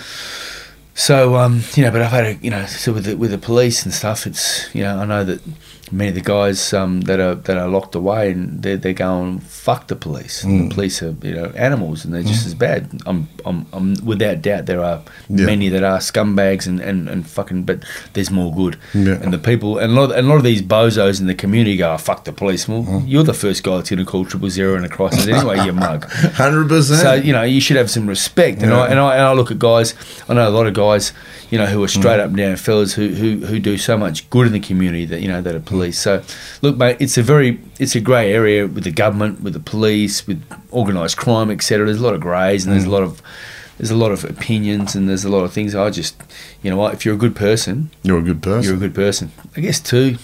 So 0.95 1.37
um, 1.37 1.63
you 1.75 1.83
know, 1.83 1.91
but 1.91 2.01
I've 2.01 2.11
had 2.11 2.25
a 2.25 2.35
you 2.37 2.51
know, 2.51 2.65
so 2.67 2.93
with 2.93 3.05
the, 3.05 3.17
with 3.17 3.31
the 3.31 3.39
police 3.39 3.85
and 3.85 3.93
stuff, 3.93 4.27
it's 4.27 4.75
you 4.75 4.83
know, 4.83 4.99
I 4.99 5.05
know 5.05 5.25
that 5.25 5.43
many 5.92 6.09
of 6.09 6.14
the 6.16 6.20
guys 6.20 6.72
um, 6.72 7.03
that 7.03 7.20
are 7.20 7.35
that 7.37 7.57
are 7.57 7.68
locked 7.68 7.94
away 7.94 8.33
and 8.33 8.62
they're, 8.62 8.77
they're 8.77 8.92
going 8.92 9.38
fuck 9.40 9.87
the 9.88 9.96
police. 9.96 10.44
Mm. 10.44 10.68
The 10.68 10.75
police 10.75 11.03
are 11.03 11.14
you 11.22 11.35
know 11.35 11.46
animals 11.57 12.05
and 12.05 12.12
they're 12.12 12.22
just 12.22 12.44
as 12.46 12.55
bad. 12.55 13.01
I'm, 13.07 13.29
I'm, 13.44 13.66
I'm 13.72 13.94
without 14.05 14.42
doubt 14.42 14.66
there 14.66 14.83
are 14.83 15.03
Yeah. 15.29 15.46
many 15.46 15.68
that 15.68 15.83
are 15.85 15.99
scumbags 15.99 16.66
and, 16.66 16.81
and, 16.81 17.09
and 17.09 17.27
fucking, 17.27 17.64
but 17.64 17.85
there's 18.14 18.31
more 18.31 18.53
good. 18.55 18.77
Yeah. 18.94 19.14
And 19.22 19.33
the 19.33 19.38
people 19.38 19.79
and 19.79 19.92
a 19.96 20.01
lot 20.01 20.11
and 20.16 20.27
a 20.27 20.29
lot 20.31 20.37
of 20.37 20.44
these 20.44 20.62
bozos 20.62 21.20
in 21.20 21.27
the 21.27 21.35
community 21.35 21.77
go 21.77 21.92
oh, 21.92 21.99
fuck 21.99 22.25
the 22.25 22.33
police. 22.33 22.66
Well, 22.68 22.83
Mm. 22.85 23.05
you're 23.07 23.22
the 23.25 23.35
first 23.35 23.62
guy 23.62 23.77
that's 23.77 23.90
going 23.90 23.99
to 24.01 24.05
call 24.05 24.25
triple 24.25 24.51
zero 24.51 24.77
in 24.77 24.85
a 24.85 24.88
crisis 24.88 25.27
anyway. 25.27 25.64
you 25.64 25.72
mug. 25.87 26.05
Hundred 26.11 26.68
percent. 26.68 27.01
So 27.01 27.14
you 27.14 27.33
know 27.33 27.42
you 27.42 27.61
should 27.61 27.77
have 27.77 27.90
some 27.90 28.07
respect, 28.09 28.62
and, 28.62 28.70
Yeah. 28.70 28.81
I, 28.81 28.88
and 28.88 28.99
I 29.01 29.12
and 29.14 29.22
I 29.22 29.33
look 29.33 29.51
at 29.51 29.59
guys. 29.59 29.94
I 30.29 30.35
know 30.35 30.49
a 30.49 30.51
lot 30.51 30.66
of 30.66 30.75
guys, 30.75 31.12
you 31.51 31.59
know, 31.59 31.66
who 31.66 31.83
are 31.83 31.87
Mm. 31.87 31.99
straight 32.01 32.20
up 32.20 32.29
and 32.29 32.37
down 32.37 32.57
fellas 32.57 32.94
who, 32.94 33.09
who 33.09 33.46
who 33.46 33.59
do 33.61 33.79
so 33.79 33.96
much 33.96 34.29
good 34.31 34.46
in 34.46 34.53
the 34.53 34.61
community 34.61 35.05
that 35.07 35.20
you 35.20 35.29
know 35.29 35.40
that 35.40 35.55
are 35.55 35.61
police. 35.77 35.99
So 35.99 36.23
look, 36.62 36.77
mate, 36.77 36.97
it's 37.01 37.19
a 37.19 37.23
very 37.23 37.59
it's 37.79 37.95
a 37.95 38.01
grey 38.01 38.33
area 38.33 38.67
with 38.67 38.85
the 38.85 38.91
government, 38.91 39.43
with 39.43 39.53
the 39.53 39.61
police, 39.73 40.27
with 40.27 40.41
organised 40.73 41.17
crime, 41.17 41.51
etc. 41.51 41.87
There's 41.87 42.01
a 42.01 42.05
lot 42.05 42.15
of 42.15 42.21
greys, 42.21 42.65
and 42.65 42.73
there's 42.75 42.85
Mm. 42.85 42.89
a 42.93 42.97
lot 42.99 43.03
of 43.03 43.23
there's 43.79 43.91
a 43.91 43.97
lot 44.05 44.11
of 44.12 44.25
opinions, 44.25 44.95
and 44.97 45.07
there's 45.09 45.25
a 45.25 45.29
lot 45.29 45.45
of 45.45 45.53
things. 45.53 45.75
I 45.75 45.91
just, 45.91 46.15
you 46.62 46.71
know, 46.71 46.79
what 46.79 46.95
if 46.95 47.05
you're 47.05 47.15
a 47.15 47.19
good 47.27 47.37
person, 47.37 47.91
You're 48.03 48.19
a 48.21 48.23
good 48.31 48.43
person. 48.43 48.62
you're 48.65 48.77
a 48.77 48.85
good 48.87 48.95
person. 48.95 49.31
I 49.57 49.61
guess 49.61 49.81
too, 49.81 50.17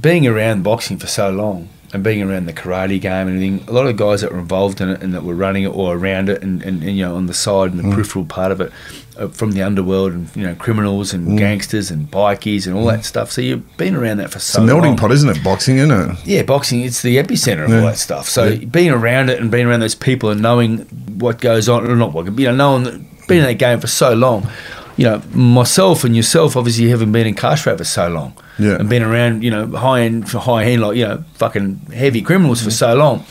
being 0.00 0.26
around 0.26 0.62
boxing 0.62 0.98
for 0.98 1.08
so 1.08 1.30
long 1.30 1.68
and 1.92 2.02
being 2.04 2.22
around 2.22 2.46
the 2.46 2.52
karate 2.52 3.00
game 3.00 3.26
and 3.28 3.36
everything, 3.36 3.64
a 3.68 3.72
lot 3.72 3.86
of 3.86 3.96
guys 3.96 4.20
that 4.20 4.30
were 4.32 4.38
involved 4.38 4.80
in 4.80 4.88
it 4.90 5.02
and 5.02 5.12
that 5.14 5.22
were 5.24 5.34
running 5.34 5.64
it 5.64 5.72
or 5.74 5.96
around 5.96 6.28
it 6.28 6.40
and, 6.42 6.62
and, 6.62 6.82
and 6.84 6.96
you 6.96 7.04
know 7.04 7.16
on 7.16 7.26
the 7.26 7.34
side 7.34 7.70
and 7.72 7.78
the 7.80 7.84
Mm. 7.84 7.94
peripheral 7.94 8.24
part 8.24 8.52
of 8.52 8.60
it, 8.60 8.70
Uh, 9.16 9.28
from 9.28 9.52
the 9.52 9.62
underworld 9.62 10.12
and 10.12 10.28
you 10.34 10.42
know 10.42 10.56
criminals 10.56 11.14
and 11.14 11.28
Mm. 11.28 11.38
gangsters 11.38 11.88
and 11.88 12.10
bikies 12.10 12.66
and 12.66 12.74
all 12.74 12.86
that 12.86 13.00
mm. 13.00 13.04
stuff. 13.04 13.30
So 13.30 13.40
you've 13.40 13.76
been 13.76 13.94
around 13.94 14.16
that 14.16 14.32
for 14.32 14.40
so 14.40 14.58
long. 14.58 14.66
It's 14.66 14.72
a 14.72 14.74
melting 14.74 14.90
long. 14.90 14.98
pot, 14.98 15.12
isn't 15.12 15.28
it? 15.28 15.44
Boxing, 15.44 15.78
isn't 15.78 15.92
it? 15.92 16.16
Yeah, 16.24 16.42
boxing, 16.42 16.80
it's 16.80 17.00
the 17.02 17.16
epicenter 17.18 17.64
of 17.64 17.70
Yeah. 17.70 17.78
all 17.78 17.86
that 17.86 17.98
stuff. 17.98 18.28
So 18.28 18.46
Yeah. 18.46 18.64
being 18.64 18.90
around 18.90 19.30
it 19.30 19.40
and 19.40 19.52
being 19.52 19.66
around 19.66 19.80
those 19.80 19.94
people 19.94 20.30
and 20.30 20.42
knowing 20.42 20.78
what 21.16 21.40
goes 21.40 21.68
on, 21.68 21.88
or 21.88 21.94
not 21.94 22.12
what, 22.12 22.26
you 22.36 22.46
know, 22.46 22.56
knowing, 22.56 22.82
that- 22.84 23.26
being 23.28 23.42
in 23.42 23.46
that 23.46 23.58
game 23.58 23.78
for 23.78 23.86
so 23.86 24.14
long, 24.14 24.48
you 24.96 25.04
know, 25.04 25.22
myself 25.32 26.02
and 26.02 26.16
yourself, 26.16 26.56
obviously, 26.56 26.88
haven't 26.88 27.12
been 27.12 27.22
in 27.22 27.28
incarcerated 27.28 27.78
for 27.78 27.84
so 27.84 28.08
long. 28.08 28.32
Yeah. 28.58 28.76
And 28.80 28.88
been 28.88 29.04
around, 29.04 29.44
you 29.44 29.50
know, 29.50 29.66
high 29.68 30.00
end, 30.00 30.28
for 30.28 30.38
high 30.40 30.64
end, 30.64 30.82
like, 30.82 30.96
you 30.96 31.06
know, 31.06 31.24
fucking 31.34 31.86
heavy 31.94 32.20
criminals 32.20 32.62
for 32.62 32.70
mm. 32.70 32.72
so 32.72 32.94
long. 32.94 33.24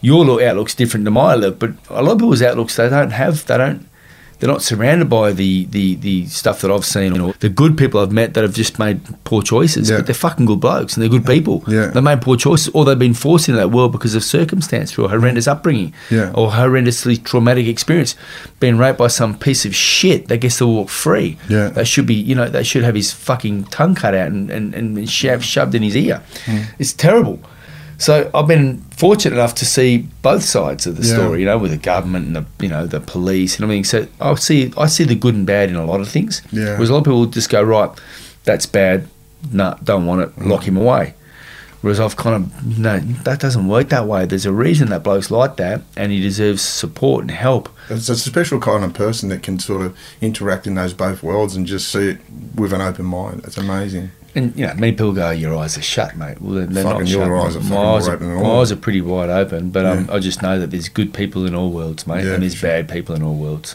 Your 0.00 0.24
look 0.24 0.42
outlook's 0.42 0.74
different 0.74 1.04
to 1.06 1.12
my 1.12 1.34
look, 1.36 1.60
but 1.60 1.70
a 1.90 2.02
lot 2.02 2.12
of 2.12 2.18
people's 2.18 2.42
outlooks, 2.42 2.74
they 2.74 2.88
don't 2.88 3.10
have, 3.10 3.46
they 3.46 3.56
don't, 3.56 3.88
they're 4.38 4.48
not 4.48 4.62
surrounded 4.62 5.08
by 5.10 5.32
the, 5.32 5.64
the, 5.66 5.96
the 5.96 6.26
stuff 6.26 6.60
that 6.60 6.70
I've 6.70 6.84
seen 6.84 7.18
or 7.20 7.32
the 7.40 7.48
good 7.48 7.76
people 7.76 8.00
I've 8.00 8.12
met 8.12 8.34
that 8.34 8.42
have 8.42 8.54
just 8.54 8.78
made 8.78 9.00
poor 9.24 9.42
choices. 9.42 9.90
Yeah. 9.90 9.96
But 9.96 10.06
they're 10.06 10.14
fucking 10.14 10.46
good 10.46 10.60
blokes 10.60 10.94
and 10.96 11.02
they're 11.02 11.10
good 11.10 11.26
people. 11.26 11.64
Yeah. 11.66 11.88
They 11.88 12.00
made 12.00 12.22
poor 12.22 12.36
choices 12.36 12.68
or 12.74 12.84
they've 12.84 12.98
been 12.98 13.14
forced 13.14 13.48
into 13.48 13.58
that 13.58 13.70
world 13.70 13.90
because 13.92 14.14
of 14.14 14.22
circumstance 14.22 14.92
through 14.92 15.06
a 15.06 15.08
horrendous 15.08 15.48
upbringing 15.48 15.92
Yeah. 16.10 16.32
or 16.34 16.50
horrendously 16.50 17.22
traumatic 17.24 17.66
experience. 17.66 18.14
Being 18.60 18.78
raped 18.78 18.98
by 18.98 19.08
some 19.08 19.36
piece 19.36 19.64
of 19.64 19.74
shit 19.74 20.28
that 20.28 20.38
gets 20.38 20.58
to 20.58 20.66
walk 20.66 20.88
free. 20.88 21.36
Yeah. 21.48 21.68
They 21.70 21.84
should 21.84 22.06
be, 22.06 22.14
you 22.14 22.34
know, 22.34 22.48
they 22.48 22.62
should 22.62 22.84
have 22.84 22.94
his 22.94 23.12
fucking 23.12 23.64
tongue 23.64 23.94
cut 23.96 24.14
out 24.14 24.28
and, 24.28 24.50
and, 24.50 24.74
and 24.74 25.10
shoved, 25.10 25.74
in 25.74 25.82
his 25.82 25.96
ear. 25.96 26.22
Hmm. 26.44 26.62
It's 26.78 26.92
terrible. 26.92 27.40
So 28.00 28.30
I've 28.32 28.46
been 28.46 28.78
fortunate 28.96 29.34
enough 29.34 29.56
to 29.56 29.64
see 29.66 30.06
both 30.22 30.44
sides 30.44 30.86
of 30.86 30.96
the 30.96 31.06
Yeah. 31.06 31.14
story, 31.14 31.40
you 31.40 31.46
know, 31.46 31.58
with 31.58 31.72
the 31.72 31.76
government 31.76 32.26
and 32.28 32.36
the 32.36 32.44
you 32.60 32.68
know 32.68 32.86
the 32.86 33.00
police 33.00 33.56
and 33.56 33.64
everything. 33.64 33.84
So 33.84 34.06
I 34.20 34.34
see 34.36 34.72
I 34.78 34.86
see 34.86 35.04
the 35.04 35.16
good 35.16 35.34
and 35.34 35.44
bad 35.46 35.68
in 35.68 35.74
a 35.76 35.84
lot 35.84 36.00
of 36.00 36.08
things. 36.08 36.40
Yeah. 36.52 36.74
Whereas 36.74 36.90
a 36.90 36.92
lot 36.92 36.98
of 37.00 37.04
people 37.04 37.26
just 37.26 37.50
go 37.50 37.60
right, 37.62 37.90
that's 38.44 38.66
bad, 38.66 39.08
no, 39.52 39.76
don't 39.82 40.06
want 40.06 40.22
it, 40.22 40.30
lock 40.46 40.62
him 40.64 40.76
away. 40.76 41.14
Whereas 41.80 42.00
I've 42.00 42.16
kind 42.16 42.34
of 42.36 42.78
no, 42.78 42.98
that 43.24 43.38
doesn't 43.40 43.68
work 43.68 43.88
that 43.90 44.06
way. 44.06 44.26
There's 44.26 44.46
a 44.46 44.52
reason 44.52 44.88
that 44.90 45.02
bloke's 45.04 45.30
like 45.30 45.56
that, 45.58 45.82
and 45.96 46.10
he 46.12 46.20
deserves 46.20 46.60
support 46.62 47.22
and 47.22 47.30
help. 47.30 47.68
It's 47.90 48.08
a 48.08 48.16
special 48.16 48.58
kind 48.60 48.84
of 48.84 48.94
person 48.94 49.28
that 49.30 49.42
can 49.44 49.58
sort 49.60 49.82
of 49.82 49.96
interact 50.20 50.66
in 50.66 50.74
those 50.74 50.92
both 50.92 51.22
worlds 51.22 51.54
and 51.56 51.66
just 51.66 51.88
see 51.90 52.10
it 52.10 52.18
with 52.56 52.72
an 52.72 52.80
open 52.80 53.06
mind. 53.06 53.42
It's 53.44 53.56
amazing. 53.58 54.10
And 54.38 54.56
you 54.56 54.66
know, 54.66 54.74
many 54.74 54.92
people 54.92 55.12
go, 55.12 55.30
"Your 55.30 55.56
eyes 55.56 55.76
are 55.76 55.82
shut, 55.82 56.16
mate." 56.16 56.40
Well, 56.40 56.54
they're, 56.54 56.66
they're 56.66 56.84
not 56.84 57.08
your 57.08 57.24
shut. 57.26 57.46
eyes 57.46 57.56
are 57.56 57.60
my 57.60 57.76
eyes 57.76 58.08
are, 58.08 58.18
my 58.18 58.50
eyes 58.60 58.70
are 58.70 58.76
pretty 58.76 59.00
wide 59.00 59.30
open, 59.30 59.70
but 59.70 59.84
um, 59.84 60.04
Yeah. 60.06 60.14
I 60.14 60.18
just 60.20 60.42
know 60.42 60.60
that 60.60 60.70
there's 60.70 60.88
good 60.88 61.12
people 61.12 61.44
in 61.44 61.54
all 61.56 61.72
worlds, 61.72 62.06
mate, 62.06 62.24
Yeah, 62.24 62.34
and 62.34 62.42
there's 62.44 62.54
sure. 62.54 62.70
bad 62.70 62.88
people 62.88 63.16
in 63.16 63.22
all 63.24 63.34
worlds. 63.34 63.74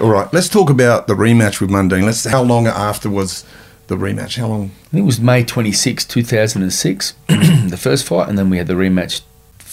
All 0.00 0.10
right, 0.10 0.30
let's 0.32 0.48
talk 0.48 0.70
about 0.70 1.06
the 1.06 1.14
rematch 1.14 1.60
with 1.60 1.70
Mundine. 1.70 2.04
Let's. 2.04 2.24
How 2.24 2.42
long 2.42 2.66
after 2.66 3.08
was 3.08 3.44
the 3.86 3.96
rematch? 3.96 4.36
How 4.36 4.48
long? 4.48 4.64
I 4.86 4.88
think 4.90 5.02
it 5.02 5.06
was 5.06 5.20
May 5.20 5.44
26, 5.44 6.04
2006, 6.04 7.12
the 7.28 7.78
first 7.80 8.04
fight, 8.06 8.28
and 8.28 8.36
then 8.36 8.50
we 8.50 8.58
had 8.58 8.66
the 8.66 8.74
rematch 8.74 9.22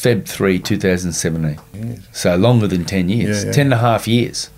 Feb 0.02 0.28
3, 0.28 0.58
2017. 0.60 2.02
So 2.12 2.36
longer 2.36 2.68
than 2.68 2.86
10 2.86 3.10
years, 3.10 3.44
Yeah, 3.44 3.48
yeah. 3.48 3.54
10 3.54 3.66
and 3.68 3.74
a 3.74 3.78
half 3.78 4.08
years. 4.08 4.50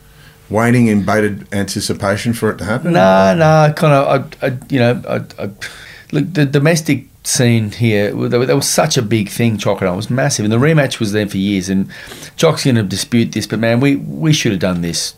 Waiting 0.50 0.88
in 0.88 1.04
bated 1.06 1.48
anticipation 1.54 2.32
for 2.34 2.50
it 2.50 2.58
to 2.60 2.64
happen. 2.66 2.94
No, 2.94 3.36
no, 3.36 3.74
kind 3.76 3.94
of, 3.94 4.36
I, 4.42 4.48
I, 4.48 4.58
you 4.70 4.80
know, 4.80 5.02
I, 5.08 5.44
I, 5.44 5.50
look, 6.12 6.34
the 6.34 6.46
domestic 6.46 7.08
scene 7.24 7.72
here, 7.72 8.14
there 8.30 8.56
was 8.56 8.70
such 8.70 8.98
a 8.98 9.02
big 9.02 9.30
thing, 9.30 9.58
Choc 9.58 9.82
it 9.82 9.90
was 9.92 10.10
massive, 10.10 10.46
and 10.46 10.52
the 10.52 10.58
rematch 10.58 11.00
was 11.00 11.12
there 11.12 11.28
for 11.28 11.38
years, 11.38 11.68
and 11.70 11.90
Choc's 12.38 12.64
going 12.64 12.76
to 12.76 12.84
dispute 12.84 13.32
this, 13.34 13.48
but 13.48 13.60
man, 13.60 13.80
we, 13.82 13.98
we 13.98 14.32
should 14.32 14.52
have 14.52 14.62
done 14.62 14.82
this. 14.82 15.16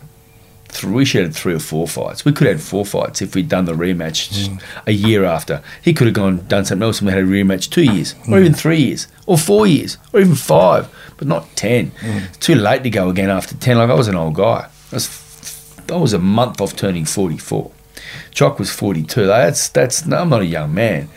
Th- 0.82 0.92
we 0.92 1.06
should 1.06 1.24
have 1.24 1.34
had 1.34 1.36
three 1.36 1.54
or 1.54 1.60
four 1.60 1.88
fights. 1.88 2.26
We 2.26 2.32
could 2.32 2.48
have 2.48 2.58
had 2.58 2.66
four 2.66 2.86
fights 2.86 3.22
if 3.22 3.36
we'd 3.36 3.50
done 3.50 3.66
the 3.66 3.74
rematch 3.74 4.30
just 4.32 4.52
mm. 4.52 4.62
a 4.86 4.92
year 4.92 5.24
after. 5.24 5.62
He 5.82 5.94
could 5.94 6.08
have 6.08 6.14
gone 6.14 6.46
done 6.48 6.66
something 6.66 6.84
else 6.84 7.00
and 7.00 7.08
we 7.08 7.14
had 7.14 7.24
a 7.24 7.28
rematch 7.28 7.70
two 7.70 7.84
years, 7.84 8.14
or 8.14 8.38
mm. 8.38 8.40
even 8.40 8.54
three 8.54 8.80
years, 8.80 9.08
or 9.26 9.38
four 9.38 9.68
years, 9.68 9.98
or 10.14 10.20
even 10.20 10.36
five, 10.36 10.88
but 11.18 11.28
not 11.28 11.56
ten. 11.56 11.92
Mm. 11.92 12.28
It's 12.28 12.38
too 12.38 12.56
late 12.56 12.84
to 12.84 12.90
go 12.90 13.10
again 13.10 13.30
after 13.30 13.56
ten. 13.56 13.78
Like 13.78 13.90
I 13.90 13.94
was 13.94 14.08
an 14.08 14.16
old 14.16 14.36
guy. 14.36 14.70
I 14.92 14.96
was 14.96 15.26
I 15.92 15.98
was 15.98 16.14
a 16.14 16.20
month 16.20 16.62
off 16.62 16.76
turning 16.76 17.06
44. 17.06 17.72
Choc 18.32 18.60
was 18.60 18.72
42. 18.72 19.26
That's 19.26 19.70
that's. 19.70 20.06
No, 20.06 20.18
I'm 20.18 20.30
not 20.30 20.42
a 20.42 20.46
young 20.46 20.74
man, 20.74 21.10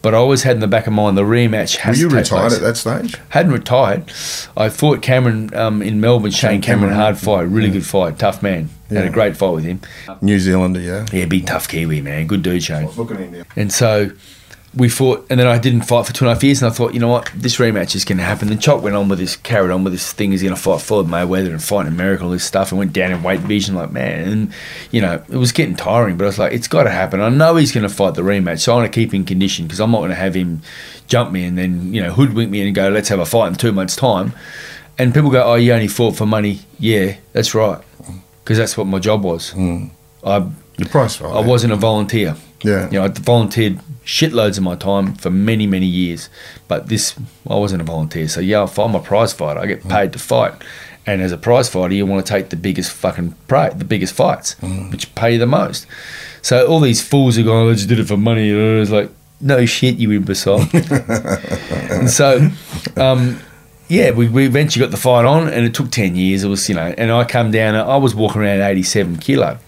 but 0.00 0.14
I 0.14 0.16
always 0.18 0.42
had 0.42 0.56
in 0.56 0.60
the 0.60 0.66
back 0.68 0.86
of 0.86 0.92
mind 0.92 1.16
the 1.16 1.22
rematch 1.22 1.84
Were 1.86 1.94
you 1.94 2.08
to 2.08 2.16
retired 2.16 2.48
place. 2.48 2.54
at 2.54 2.60
that 2.62 2.76
stage? 2.76 3.16
Hadn't 3.30 3.52
retired. 3.52 4.10
I 4.56 4.68
fought 4.68 5.02
Cameron 5.02 5.54
um, 5.54 5.82
in 5.82 6.00
Melbourne. 6.00 6.30
Shane, 6.30 6.60
Cameron, 6.62 6.90
Cameron. 6.90 6.94
hard 6.94 7.18
fight, 7.18 7.42
really 7.42 7.70
good 7.70 7.86
fight, 7.86 8.18
tough 8.18 8.42
man. 8.42 8.70
Had 8.90 9.06
a 9.06 9.10
great 9.10 9.36
fight 9.36 9.50
with 9.54 9.64
him. 9.64 9.80
New 10.20 10.38
Zealander, 10.38 10.80
yeah. 10.80 11.06
Yeah, 11.12 11.24
big 11.24 11.46
tough 11.46 11.66
Kiwi 11.68 12.00
man, 12.02 12.26
good 12.26 12.42
dude, 12.42 12.62
Shane. 12.62 12.88
Look 12.90 13.10
at 13.10 13.18
him 13.18 13.32
there. 13.32 13.44
And 13.56 13.72
so 13.72 14.10
we 14.74 14.88
fought, 14.88 15.26
and 15.28 15.38
then 15.38 15.46
I 15.46 15.58
didn't 15.58 15.82
fight 15.82 16.06
for 16.06 16.14
two 16.14 16.24
and 16.24 16.30
a 16.30 16.34
half 16.34 16.42
years. 16.42 16.62
And 16.62 16.70
I 16.70 16.74
thought, 16.74 16.94
you 16.94 17.00
know 17.00 17.08
what, 17.08 17.30
this 17.34 17.56
rematch 17.56 17.94
is 17.94 18.04
going 18.06 18.18
to 18.18 18.24
happen. 18.24 18.48
Then 18.48 18.58
Choc 18.58 18.82
went 18.82 18.96
on 18.96 19.08
with 19.08 19.18
this, 19.18 19.36
carried 19.36 19.70
on 19.70 19.84
with 19.84 19.92
this 19.92 20.12
thing. 20.12 20.30
He's 20.30 20.42
going 20.42 20.54
to 20.54 20.60
fight 20.60 20.80
Floyd 20.80 21.06
Mayweather 21.06 21.50
and 21.50 21.62
fight 21.62 21.86
in 21.86 21.92
America, 21.92 22.24
all 22.24 22.30
this 22.30 22.44
stuff, 22.44 22.72
and 22.72 22.78
went 22.78 22.94
down 22.94 23.12
in 23.12 23.22
weight 23.22 23.42
division. 23.42 23.74
Like 23.74 23.92
man, 23.92 24.28
and 24.28 24.52
you 24.90 25.00
know 25.00 25.22
it 25.28 25.36
was 25.36 25.52
getting 25.52 25.76
tiring. 25.76 26.16
But 26.16 26.24
I 26.24 26.28
was 26.28 26.38
like, 26.38 26.52
it's 26.52 26.68
got 26.68 26.84
to 26.84 26.90
happen. 26.90 27.20
I 27.20 27.28
know 27.28 27.56
he's 27.56 27.72
going 27.72 27.86
to 27.86 27.94
fight 27.94 28.14
the 28.14 28.22
rematch, 28.22 28.60
so 28.60 28.72
I 28.72 28.76
want 28.76 28.92
to 28.92 29.00
keep 29.00 29.12
in 29.12 29.24
condition 29.24 29.66
because 29.66 29.80
I'm 29.80 29.90
not 29.90 29.98
going 29.98 30.10
to 30.10 30.16
have 30.16 30.34
him 30.34 30.62
jump 31.06 31.32
me 31.32 31.44
and 31.44 31.58
then 31.58 31.92
you 31.92 32.00
know 32.02 32.12
hoodwink 32.12 32.50
me 32.50 32.66
and 32.66 32.74
go, 32.74 32.88
let's 32.88 33.10
have 33.10 33.18
a 33.18 33.26
fight 33.26 33.48
in 33.48 33.54
two 33.56 33.72
months' 33.72 33.96
time. 33.96 34.32
And 34.98 35.12
people 35.12 35.30
go, 35.30 35.42
oh, 35.42 35.54
you 35.54 35.72
only 35.72 35.88
fought 35.88 36.16
for 36.16 36.26
money. 36.26 36.60
Yeah, 36.78 37.16
that's 37.32 37.54
right, 37.54 37.82
because 38.42 38.56
that's 38.56 38.76
what 38.76 38.86
my 38.86 38.98
job 38.98 39.22
was. 39.22 39.50
Hmm. 39.50 39.86
I 40.24 40.48
The 40.76 40.86
price 40.86 41.16
fight. 41.16 41.34
I 41.34 41.40
wasn't 41.40 41.72
a 41.72 41.76
volunteer. 41.76 42.36
Yeah. 42.62 42.86
You 42.90 42.98
know, 42.98 43.04
I 43.04 43.08
volunteered 43.08 43.80
shitloads 44.04 44.58
of 44.58 44.64
my 44.64 44.76
time 44.76 45.14
for 45.14 45.30
many, 45.30 45.66
many 45.66 45.86
years, 45.86 46.28
but 46.68 46.88
this 46.88 47.14
I 47.48 47.54
wasn't 47.54 47.82
a 47.82 47.84
volunteer. 47.84 48.28
So 48.28 48.40
yeah, 48.40 48.66
I'm 48.78 48.94
a 48.94 49.00
prize 49.00 49.32
fighter, 49.32 49.60
I 49.60 49.66
get 49.66 49.88
paid 49.88 50.12
to 50.12 50.18
fight. 50.18 50.54
And 51.04 51.20
as 51.20 51.32
a 51.32 51.36
prize 51.36 51.68
fighter, 51.68 51.94
you 51.94 52.06
want 52.06 52.24
to 52.24 52.32
take 52.32 52.50
the 52.50 52.56
biggest 52.56 52.92
fucking 52.92 53.32
prey, 53.48 53.70
the 53.74 53.84
biggest 53.84 54.14
fights, 54.14 54.54
which 54.92 55.12
pay 55.16 55.36
the 55.36 55.46
most. 55.46 55.86
So 56.42 56.64
all 56.66 56.78
these 56.78 57.02
fools 57.02 57.36
are 57.38 57.42
going, 57.42 57.68
"I 57.68 57.72
just 57.74 57.88
did 57.88 57.98
it 57.98 58.06
for 58.06 58.16
money." 58.16 58.50
And 58.50 58.80
it's 58.80 58.90
like, 58.90 59.10
no 59.42 59.66
shit, 59.66 59.96
you 59.96 60.12
imbecile. 60.12 60.64
and 60.72 62.08
so, 62.08 62.48
um, 62.96 63.40
yeah, 63.88 64.12
we, 64.12 64.28
we 64.28 64.46
eventually 64.46 64.84
got 64.84 64.92
the 64.92 64.96
fight 64.96 65.24
on, 65.24 65.48
and 65.48 65.66
it 65.66 65.74
took 65.74 65.90
ten 65.90 66.14
years. 66.14 66.44
It 66.44 66.48
was, 66.48 66.68
you 66.68 66.74
know, 66.74 66.94
and 66.96 67.10
I 67.10 67.24
come 67.24 67.50
down. 67.50 67.74
I 67.74 67.96
was 67.96 68.14
walking 68.14 68.40
around 68.40 68.60
eighty-seven 68.60 69.18
kilo, 69.18 69.58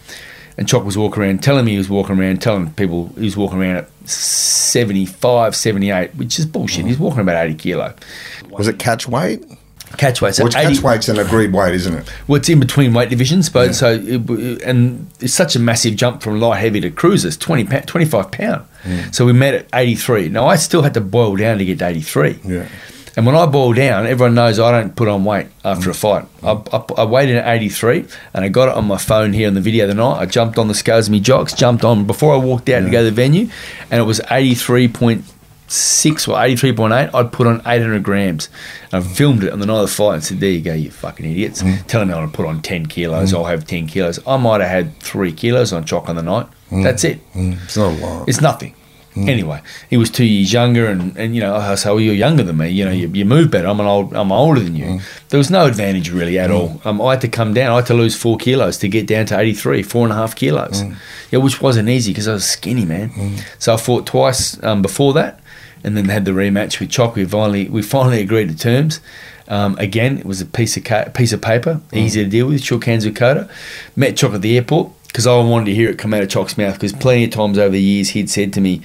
and 0.57 0.69
Choc 0.69 0.85
was 0.85 0.97
walking 0.97 1.23
around, 1.23 1.43
telling 1.43 1.65
me 1.65 1.73
he 1.73 1.79
was 1.79 1.89
walking 1.91 2.19
around, 2.19 2.41
telling 2.43 2.71
people 2.75 3.09
he 3.17 3.25
was 3.25 3.37
walking 3.37 3.61
around 3.61 3.77
at 3.77 3.89
75, 4.09 5.55
78, 5.57 6.15
which 6.17 6.39
is 6.39 6.47
bullshit. 6.47 6.87
He's 6.87 6.99
walking 6.99 7.21
about 7.21 7.45
eighty 7.47 7.55
kilo. 7.55 7.95
Was 8.51 8.69
it 8.69 8.79
catch 8.79 9.09
weight? 9.09 9.45
Catch 9.99 10.21
weight. 10.21 10.35
So 10.35 10.43
Which 10.45 10.57
80 10.57 10.75
catch 10.77 10.83
weight's 10.83 11.09
an 11.09 11.19
agreed 11.21 11.53
weight, 11.53 11.73
isn't 11.75 11.95
it? 11.95 12.13
well, 12.27 12.37
it's 12.37 12.49
in 12.49 12.59
between 12.59 12.95
weight 12.95 13.11
divisions, 13.11 13.49
but 13.49 13.75
so 13.77 13.93
it, 13.95 14.63
and 14.63 15.07
it's 15.21 15.33
such 15.35 15.55
a 15.55 15.61
massive 15.61 15.95
jump 15.95 16.21
from 16.23 16.41
light 16.41 16.59
heavy 16.59 16.81
to 16.81 16.91
cruisers, 16.91 17.37
20 17.37 17.65
pa- 17.65 17.81
25 17.87 18.31
pound. 18.33 18.65
So 19.13 19.25
we 19.25 19.33
met 19.33 19.55
at 19.55 19.67
83. 19.73 20.29
Now 20.31 20.47
I 20.47 20.57
still 20.57 20.83
had 20.83 20.95
to 20.95 21.01
boil 21.01 21.37
down 21.37 21.59
to 21.59 21.65
get 21.65 21.79
to 21.79 21.87
83. 21.87 22.39
Yeah. 22.45 22.69
And 23.17 23.27
when 23.27 23.37
I 23.37 23.47
boil 23.47 23.73
down, 23.73 24.07
everyone 24.07 24.35
knows 24.35 24.59
I 24.59 24.73
don't 24.73 24.97
put 24.97 25.07
on 25.07 25.25
weight 25.25 25.47
after 25.65 25.89
a 25.91 25.95
fight. 25.95 26.27
I, 26.43 26.53
I, 26.73 26.85
I 26.99 27.05
weighed 27.05 27.29
in 27.29 27.37
at 27.37 27.47
83 27.47 28.07
and 28.33 28.45
I 28.45 28.49
got 28.49 28.69
it 28.69 28.75
on 28.75 28.87
my 28.87 28.99
phone 28.99 29.33
here 29.33 29.47
in 29.47 29.55
the 29.55 29.61
video 29.61 29.87
the 29.87 29.95
night. 29.95 30.19
I 30.19 30.27
jumped 30.27 30.59
on 30.59 30.67
the 30.69 30.75
scales 30.75 31.07
of 31.07 31.13
me 31.13 31.21
jocks, 31.21 31.53
jumped 31.53 31.85
on 31.85 32.07
before 32.07 32.35
I 32.35 32.39
walked 32.39 32.69
out 32.69 32.81
to 32.81 32.91
go 32.91 32.99
to 32.99 33.05
the 33.05 33.13
venue, 33.13 33.49
and 33.91 34.01
it 34.01 34.05
was 34.05 34.19
83.6 34.21 35.23
or 36.29 36.35
83.8. 36.35 37.15
I'd 37.15 37.33
put 37.33 37.47
on 37.47 37.61
800 37.61 38.03
grams. 38.03 38.49
And 38.91 39.05
I 39.05 39.07
filmed 39.07 39.45
it 39.45 39.53
on 39.53 39.61
the 39.61 39.67
night 39.67 39.83
of 39.83 39.89
the 39.89 39.95
fight 39.95 40.15
and 40.15 40.25
said, 40.25 40.41
There 40.41 40.51
you 40.51 40.61
go, 40.61 40.75
you 40.75 40.91
fucking 40.91 41.25
idiots. 41.25 41.63
Mm. 41.63 41.87
Telling 41.87 42.09
me 42.09 42.15
I 42.15 42.19
want 42.19 42.33
to 42.33 42.37
put 42.37 42.47
on 42.47 42.63
10 42.63 42.87
kilos, 42.87 43.33
mm. 43.33 43.37
I'll 43.37 43.45
have 43.45 43.65
10 43.65 43.87
kilos. 43.87 44.19
I 44.27 44.37
might 44.39 44.61
have 44.61 44.71
had 44.71 44.99
three 44.99 45.33
kilos 45.33 45.73
on 45.73 45.85
Choc 45.85 46.09
on 46.09 46.17
the 46.17 46.23
night. 46.23 46.49
Mm. 46.71 46.83
That's 46.83 47.05
it. 47.05 47.21
It's 47.35 47.77
not 47.77 47.93
a 47.93 47.97
lot. 48.05 48.29
It's 48.29 48.41
nothing. 48.41 48.75
Anyway, 49.17 49.61
he 49.89 49.97
was 49.97 50.11
two 50.11 50.25
years 50.25 50.53
younger, 50.53 50.87
and, 50.87 51.17
and 51.17 51.35
you 51.37 51.41
know, 51.41 51.55
I 51.55 51.77
say, 51.77 51.89
"Well, 51.91 52.01
you're 52.01 52.15
younger 52.15 52.43
than 52.43 52.57
me. 52.57 52.69
You 52.71 52.85
know, 52.85 52.91
you, 52.91 53.07
you 53.09 53.25
move 53.25 53.49
better. 53.51 53.69
I'm 53.69 53.79
an 53.79 53.87
old, 53.87 54.13
I'm 54.13 54.33
older 54.33 54.59
than 54.61 54.75
you." 54.75 55.01
There 55.29 55.39
was 55.39 55.51
no 55.51 55.67
advantage 55.67 56.11
really 56.11 56.37
at 56.39 56.51
all. 56.51 56.81
Um, 56.85 57.01
I 57.01 57.13
had 57.13 57.21
to 57.21 57.29
come 57.29 57.55
down. 57.55 57.71
I 57.73 57.77
had 57.77 57.87
to 57.87 57.95
lose 57.95 58.17
four 58.17 58.37
kilos 58.39 58.77
to 58.79 58.89
get 58.89 59.07
down 59.07 59.27
to 59.27 59.39
83, 59.39 59.83
four 59.85 60.03
and 60.05 60.13
a 60.13 60.17
half 60.17 60.35
kilos. 60.35 60.83
Yeah, 61.31 61.39
which 61.39 61.61
wasn't 61.61 61.89
easy 61.89 62.11
because 62.13 62.27
I 62.29 62.33
was 62.33 62.45
skinny, 62.45 62.85
man. 62.85 63.11
So 63.61 63.75
I 63.75 63.77
fought 63.77 64.05
twice 64.07 64.63
um, 64.65 64.83
before 64.83 65.13
that, 65.15 65.41
and 65.85 65.97
then 65.97 66.09
had 66.09 66.25
the 66.25 66.33
rematch 66.33 66.81
with 66.81 66.91
Choc. 66.91 67.15
We 67.15 67.25
finally, 67.25 67.69
we 67.69 67.83
finally 67.83 68.21
agreed 68.21 68.49
to 68.49 68.57
terms. 68.57 69.01
Um, 69.47 69.77
again, 69.79 70.19
it 70.19 70.25
was 70.27 70.41
a 70.41 70.47
piece 70.47 70.77
of 70.77 70.85
ca- 70.85 71.11
piece 71.11 71.33
of 71.33 71.41
paper, 71.41 71.81
easy 71.93 72.25
to 72.25 72.29
deal 72.31 72.47
with. 72.49 72.63
Shook 72.65 72.85
hands 72.87 73.05
with 73.05 73.15
Khoder. 73.17 73.49
Met 73.95 74.17
Choc 74.17 74.33
at 74.35 74.43
the 74.43 74.57
airport 74.57 74.91
because 75.15 75.29
I 75.29 75.37
wanted 75.37 75.67
to 75.67 75.75
hear 75.77 75.91
it 75.91 75.97
come 75.97 76.13
out 76.13 76.25
of 76.25 76.29
Choc's 76.29 76.59
mouth. 76.59 76.75
Because 76.75 76.93
plenty 76.93 77.23
of 77.23 77.31
times 77.31 77.57
over 77.57 77.71
the 77.71 77.81
years 77.81 78.09
he'd 78.09 78.29
said 78.29 78.53
to 78.55 78.61
me, 78.61 78.83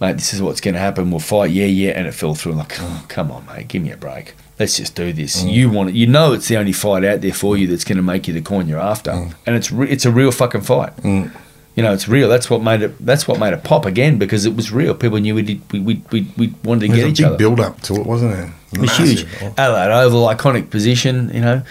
"Mate, 0.00 0.14
this 0.14 0.32
is 0.32 0.40
what's 0.40 0.62
going 0.62 0.72
to 0.72 0.80
happen. 0.80 1.10
We'll 1.10 1.20
fight, 1.20 1.50
yeah, 1.50 1.66
yeah," 1.66 1.90
and 1.90 2.06
it 2.06 2.12
fell 2.12 2.34
through. 2.34 2.52
I'm 2.52 2.58
like, 2.58 2.80
oh, 2.80 3.04
"Come 3.08 3.30
on, 3.30 3.44
mate, 3.44 3.68
give 3.68 3.82
me 3.82 3.90
a 3.90 3.98
break. 3.98 4.34
Let's 4.58 4.78
just 4.78 4.94
do 4.94 5.12
this. 5.12 5.42
Mm. 5.42 5.52
You 5.52 5.70
want 5.70 5.90
it. 5.90 5.94
You 5.94 6.06
know 6.06 6.32
it's 6.32 6.48
the 6.48 6.56
only 6.56 6.72
fight 6.72 7.04
out 7.04 7.20
there 7.20 7.34
for 7.34 7.54
you 7.58 7.66
that's 7.66 7.84
going 7.84 7.98
to 7.98 8.02
make 8.02 8.26
you 8.26 8.32
the 8.32 8.40
coin 8.40 8.66
you're 8.66 8.80
after, 8.80 9.10
mm. 9.10 9.34
and 9.44 9.54
it's 9.54 9.70
re- 9.70 9.90
it's 9.90 10.06
a 10.06 10.10
real 10.10 10.32
fucking 10.32 10.62
fight." 10.62 10.96
Mm. 10.98 11.30
You 11.74 11.82
know, 11.82 11.92
it's 11.92 12.08
real. 12.08 12.30
That's 12.30 12.48
what 12.48 12.62
made 12.62 12.80
it. 12.80 13.04
That's 13.04 13.28
what 13.28 13.38
made 13.38 13.52
it 13.52 13.62
pop 13.62 13.84
again 13.84 14.16
because 14.16 14.46
it 14.46 14.56
was 14.56 14.72
real. 14.72 14.94
People 14.94 15.18
knew 15.18 15.34
we 15.34 15.42
did. 15.42 15.60
We 15.70 15.80
we, 15.80 16.02
we, 16.10 16.26
we 16.38 16.54
wanted 16.64 16.86
to 16.86 16.92
There's 16.92 16.96
get 16.96 17.04
a 17.04 17.08
each 17.08 17.16
big 17.18 17.26
other. 17.26 17.36
build 17.36 17.60
up 17.60 17.82
to 17.82 17.96
it, 17.96 18.06
wasn't 18.06 18.32
it? 18.32 18.50
It 18.72 18.78
was 18.80 18.96
huge. 18.96 19.26
Adelaide 19.58 19.92
Oval, 19.92 20.26
iconic 20.28 20.70
position, 20.70 21.30
you 21.34 21.42
know. 21.42 21.62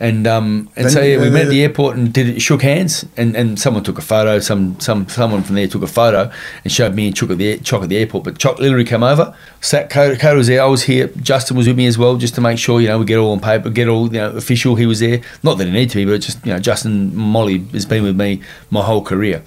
And 0.00 0.26
um, 0.26 0.70
and 0.76 0.86
Then, 0.86 0.92
so 0.92 1.02
yeah, 1.02 1.18
we 1.18 1.28
uh, 1.28 1.30
met 1.30 1.42
at 1.42 1.48
the 1.50 1.62
airport 1.62 1.98
and 1.98 2.10
did 2.10 2.26
it, 2.26 2.40
shook 2.40 2.62
hands, 2.62 3.04
and, 3.18 3.36
and 3.36 3.60
someone 3.60 3.84
took 3.84 3.98
a 3.98 4.02
photo. 4.02 4.38
Some 4.38 4.80
some 4.80 5.06
someone 5.10 5.42
from 5.42 5.56
there 5.56 5.68
took 5.68 5.82
a 5.82 5.86
photo 5.86 6.32
and 6.64 6.72
showed 6.72 6.94
me 6.94 7.06
and 7.08 7.14
Choc 7.14 7.30
at 7.30 7.36
the 7.36 7.58
Choc 7.58 7.82
at 7.82 7.90
the 7.90 7.98
airport. 7.98 8.24
But 8.24 8.38
Choc 8.38 8.58
literally 8.58 8.86
came 8.86 9.02
over, 9.02 9.36
sat. 9.60 9.90
Khoder 9.90 10.36
was 10.36 10.46
there. 10.46 10.62
I 10.62 10.66
was 10.66 10.84
here. 10.84 11.08
Justin 11.20 11.58
was 11.58 11.66
with 11.66 11.76
me 11.76 11.84
as 11.86 11.98
well, 11.98 12.16
just 12.16 12.34
to 12.36 12.40
make 12.40 12.58
sure 12.58 12.80
you 12.80 12.88
know 12.88 12.98
we 12.98 13.04
get 13.04 13.18
all 13.18 13.32
on 13.32 13.40
paper, 13.40 13.68
get 13.68 13.88
all 13.88 14.06
you 14.06 14.20
know 14.20 14.30
official. 14.30 14.74
He 14.74 14.86
was 14.86 15.00
there. 15.00 15.20
Not 15.42 15.58
that 15.58 15.66
he 15.66 15.70
needed 15.70 15.90
to 15.90 15.96
be, 15.96 16.06
but 16.06 16.22
just 16.22 16.46
you 16.46 16.52
know 16.54 16.58
Justin 16.58 17.14
Molly 17.14 17.58
has 17.72 17.84
been 17.84 18.02
with 18.02 18.16
me 18.18 18.40
my 18.70 18.82
whole 18.82 19.04
career. 19.04 19.42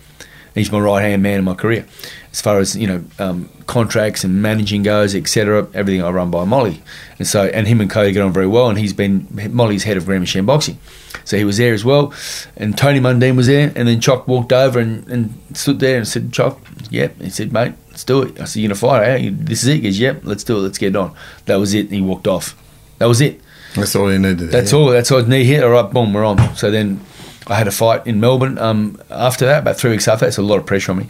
He's 0.56 0.72
my 0.72 0.80
right 0.80 1.02
hand 1.02 1.24
man 1.24 1.40
in 1.40 1.46
my 1.46 1.56
career, 1.56 1.86
as 2.32 2.42
far 2.42 2.60
as 2.60 2.76
you 2.76 2.88
know 2.88 3.04
um, 3.18 3.50
contracts 3.66 4.24
and 4.24 4.42
managing 4.42 4.84
goes, 4.84 5.16
etc. 5.16 5.68
Everything 5.74 6.04
I 6.04 6.10
run 6.12 6.30
by 6.30 6.46
Molly, 6.46 6.82
and 7.18 7.28
so 7.28 7.46
and 7.46 7.68
him 7.68 7.82
and 7.82 7.90
Cody 7.90 8.12
get 8.12 8.22
on 8.22 8.32
very 8.32 8.48
well. 8.48 8.70
And 8.70 8.78
he's 8.78 8.94
been 8.94 9.28
Molly's 9.52 9.84
head 9.84 9.98
of 9.98 10.06
Green 10.06 10.20
Machine 10.20 10.46
Boxing, 10.46 10.78
so 11.26 11.38
he 11.38 11.44
was 11.44 11.58
there 11.58 11.74
as 11.74 11.84
well. 11.84 12.14
And 12.56 12.78
Tony 12.78 13.00
Mundine 13.00 13.36
was 13.36 13.48
there, 13.48 13.72
and 13.76 13.88
then 13.88 14.00
Choc 14.00 14.28
walked 14.28 14.54
over 14.54 14.80
and, 14.80 15.08
and 15.08 15.34
stood 15.54 15.80
there 15.80 15.98
and 15.98 16.08
said, 16.08 16.32
"Choc, 16.32 16.60
yep." 16.92 17.20
He 17.20 17.32
said, 17.32 17.52
"Mate, 17.52 17.74
let's 17.90 18.04
do 18.04 18.22
it." 18.22 18.40
I 18.40 18.46
said, 18.46 18.60
"You 18.62 18.68
gonna 18.68 18.76
fight? 18.76 19.04
Eh? 19.08 19.30
This 19.34 19.64
is 19.64 19.70
it." 19.70 19.76
He 19.76 19.82
goes, 19.82 20.00
"Yep, 20.00 20.22
let's 20.24 20.44
do 20.44 20.58
it. 20.58 20.62
Let's 20.62 20.78
get 20.78 20.90
it 20.90 20.96
on." 20.96 21.16
That 21.46 21.56
was 21.56 21.74
it. 21.74 21.86
And 21.86 21.94
he 21.94 22.02
walked 22.02 22.28
off. 22.28 22.56
That 23.00 23.08
was 23.08 23.22
it. 23.22 23.42
That's 23.76 23.96
all 23.96 24.12
you 24.12 24.20
needed. 24.20 24.52
That's 24.52 24.70
do. 24.70 24.78
all. 24.78 24.90
That's 24.90 25.12
all. 25.12 25.24
Knee 25.24 25.46
hit. 25.46 25.64
All 25.64 25.72
right, 25.72 25.92
boom, 25.92 26.14
we're 26.14 26.24
on. 26.24 26.56
So 26.56 26.70
then 26.70 27.00
I 27.48 27.56
had 27.56 27.68
a 27.68 27.72
fight 27.72 28.08
in 28.08 28.20
Melbourne. 28.20 28.58
Um, 28.58 29.02
after 29.10 29.46
that, 29.46 29.60
about 29.60 29.78
three 29.78 29.92
weeks 29.92 30.08
after 30.08 30.26
that, 30.26 30.30
it's 30.30 30.38
a 30.38 30.42
lot 30.42 30.58
of 30.58 30.66
pressure 30.66 30.92
on 30.92 31.00
me. 31.00 31.08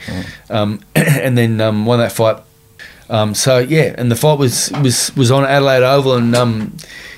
Um, 0.49 0.79
and 0.95 1.37
then 1.37 1.61
um, 1.61 1.85
won 1.85 1.99
that 1.99 2.11
fight. 2.11 2.37
Um, 3.09 3.33
so 3.33 3.59
yeah, 3.59 3.93
and 3.97 4.09
the 4.09 4.15
fight 4.15 4.39
was 4.39 4.71
was 4.81 5.15
was 5.15 5.29
on 5.29 5.45
Adelaide 5.45 5.83
Oval, 5.83 6.13
and 6.15 6.35
um, 6.35 6.77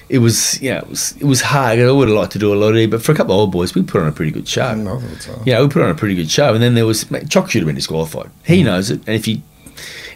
it 0.09 0.19
was 0.19 0.61
yeah, 0.61 0.79
it 0.79 0.89
was 0.89 1.15
it 1.17 1.23
was 1.23 1.41
hard. 1.41 1.79
I 1.79 1.91
would 1.91 2.07
have 2.07 2.17
liked 2.17 2.33
to 2.33 2.39
do 2.39 2.53
a 2.53 2.55
lot 2.55 2.69
of 2.69 2.75
it, 2.77 2.91
but 2.91 3.01
for 3.01 3.11
a 3.11 3.15
couple 3.15 3.33
of 3.33 3.39
old 3.39 3.51
boys, 3.51 3.73
we 3.75 3.83
put 3.83 4.01
on 4.01 4.07
a 4.07 4.11
pretty 4.11 4.31
good 4.31 4.47
show. 4.47 4.75
No, 4.75 4.99
so. 5.19 5.41
Yeah, 5.45 5.61
we 5.61 5.67
put 5.67 5.81
on 5.81 5.89
a 5.89 5.95
pretty 5.95 6.15
good 6.15 6.29
show, 6.29 6.53
and 6.53 6.61
then 6.61 6.75
there 6.75 6.85
was 6.85 7.09
mate, 7.09 7.29
Choc 7.29 7.49
should 7.49 7.61
have 7.61 7.67
been 7.67 7.75
disqualified. 7.75 8.29
He 8.45 8.63
knows 8.63 8.91
it, 8.91 8.99
and 9.07 9.15
if 9.15 9.25
he, 9.25 9.41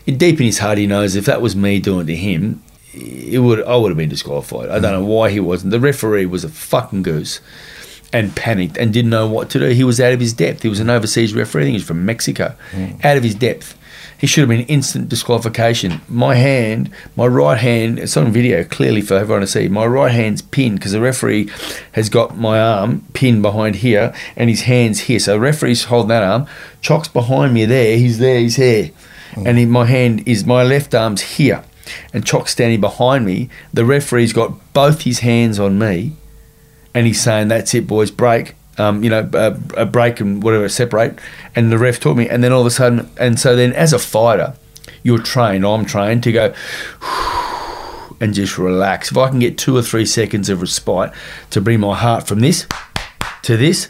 deep 0.06 0.40
in 0.40 0.46
his 0.46 0.60
heart, 0.60 0.78
he 0.78 0.88
knows 0.88 1.16
if 1.16 1.26
that 1.26 1.42
was 1.42 1.56
me 1.56 1.80
doing 1.80 2.02
it 2.02 2.06
to 2.08 2.16
him, 2.16 2.64
it 2.94 3.40
would 3.40 3.64
I 3.64 3.76
would 3.76 3.90
have 3.90 3.98
been 3.98 4.10
disqualified. 4.10 4.70
I 4.70 4.80
don't 4.80 4.94
know 4.94 5.06
why 5.06 5.30
he 5.30 5.40
wasn't. 5.40 5.72
The 5.72 5.80
referee 5.80 6.26
was 6.26 6.44
a 6.44 6.50
fucking 6.50 7.04
goose, 7.04 7.42
and 8.12 8.36
panicked 8.36 8.78
and 8.78 8.94
didn't 8.94 9.12
know 9.12 9.28
what 9.28 9.50
to 9.52 9.60
do. 9.60 9.68
He 9.68 9.84
was 9.84 10.00
out 10.00 10.14
of 10.14 10.20
his 10.20 10.34
depth. 10.34 10.64
He 10.64 10.70
was 10.70 10.80
an 10.80 10.90
overseas 10.90 11.34
referee. 11.34 11.62
I 11.62 11.66
think 11.66 11.74
he 11.74 11.80
was 11.80 11.88
from 11.88 12.06
Mexico, 12.06 12.56
hmm. 12.72 12.92
out 13.04 13.18
of 13.18 13.24
his 13.24 13.36
depth. 13.36 13.76
He 14.20 14.28
should 14.28 14.42
have 14.42 14.50
been 14.50 14.66
instant 14.68 15.08
disqualification. 15.08 16.02
My 16.10 16.36
hand, 16.36 16.92
my 17.16 17.26
right 17.26 17.58
hand, 17.58 18.00
it's 18.00 18.18
on 18.18 18.34
video 18.34 18.66
clearly 18.66 19.00
for 19.00 19.14
everyone 19.14 19.42
to 19.42 19.48
see. 19.48 19.70
My 19.70 19.86
right 19.86 20.12
hand's 20.12 20.42
pinned 20.42 20.80
because 20.80 20.92
the 20.92 21.00
referee 21.00 21.50
has 21.94 22.10
got 22.10 22.38
my 22.38 22.60
arm 22.60 23.06
pinned 23.14 23.42
behind 23.42 23.76
here 23.78 24.14
and 24.36 24.50
his 24.50 24.64
hand's 24.64 25.02
here. 25.02 25.20
So 25.20 25.34
the 25.34 25.40
referee's 25.40 25.86
holding 25.86 26.10
that 26.10 26.24
arm. 26.24 26.48
Choc's 26.82 27.08
behind 27.08 27.54
me 27.54 27.64
there. 27.64 27.98
He's 27.98 28.20
there, 28.20 28.40
he's 28.40 28.58
here. 28.58 28.92
Hmm. 29.36 29.48
And 29.48 29.58
he, 29.58 29.66
my 29.66 29.86
hand 29.86 30.28
is, 30.28 30.46
my 30.46 30.64
left 30.64 30.94
arm's 30.94 31.22
here. 31.22 31.64
And 32.14 32.26
Choc's 32.26 32.52
standing 32.52 32.82
behind 32.82 33.26
me. 33.26 33.50
The 33.74 33.86
referee's 33.86 34.34
got 34.34 34.74
both 34.74 35.04
his 35.04 35.20
hands 35.20 35.60
on 35.60 35.80
me 35.80 36.12
and 36.94 37.08
he's 37.08 37.22
saying, 37.22 37.48
"That's 37.48 37.74
it, 37.74 37.88
boys, 37.88 38.12
break." 38.12 38.56
Um, 38.78 39.04
you 39.04 39.10
know, 39.10 39.30
uh, 39.34 39.58
a 39.76 39.86
break 39.86 40.22
and 40.22 40.42
whatever, 40.42 40.70
separate. 40.70 41.20
And 41.54 41.72
the 41.72 41.78
ref 41.78 42.00
taught 42.00 42.16
me, 42.16 42.30
and 42.30 42.44
then 42.44 42.54
all 42.54 42.62
of 42.62 42.68
a 42.68 42.72
sudden, 42.72 43.10
and 43.18 43.38
so 43.40 43.56
then 43.56 43.74
as 43.74 43.92
a 43.92 44.00
fighter, 44.00 44.54
you're 45.04 45.22
trained. 45.22 45.66
I'm 45.66 45.86
trained 45.86 46.24
to 46.24 46.32
go 46.32 46.54
and 48.22 48.34
just 48.34 48.58
relax. 48.58 49.12
If 49.12 49.18
I 49.18 49.30
can 49.30 49.40
get 49.40 49.58
two 49.58 49.76
or 49.76 49.82
three 49.82 50.06
seconds 50.06 50.50
of 50.50 50.62
respite 50.62 51.12
to 51.50 51.62
bring 51.62 51.82
my 51.82 51.96
heart 51.96 52.28
from 52.28 52.40
this 52.40 52.68
to 53.44 53.58
this, 53.58 53.90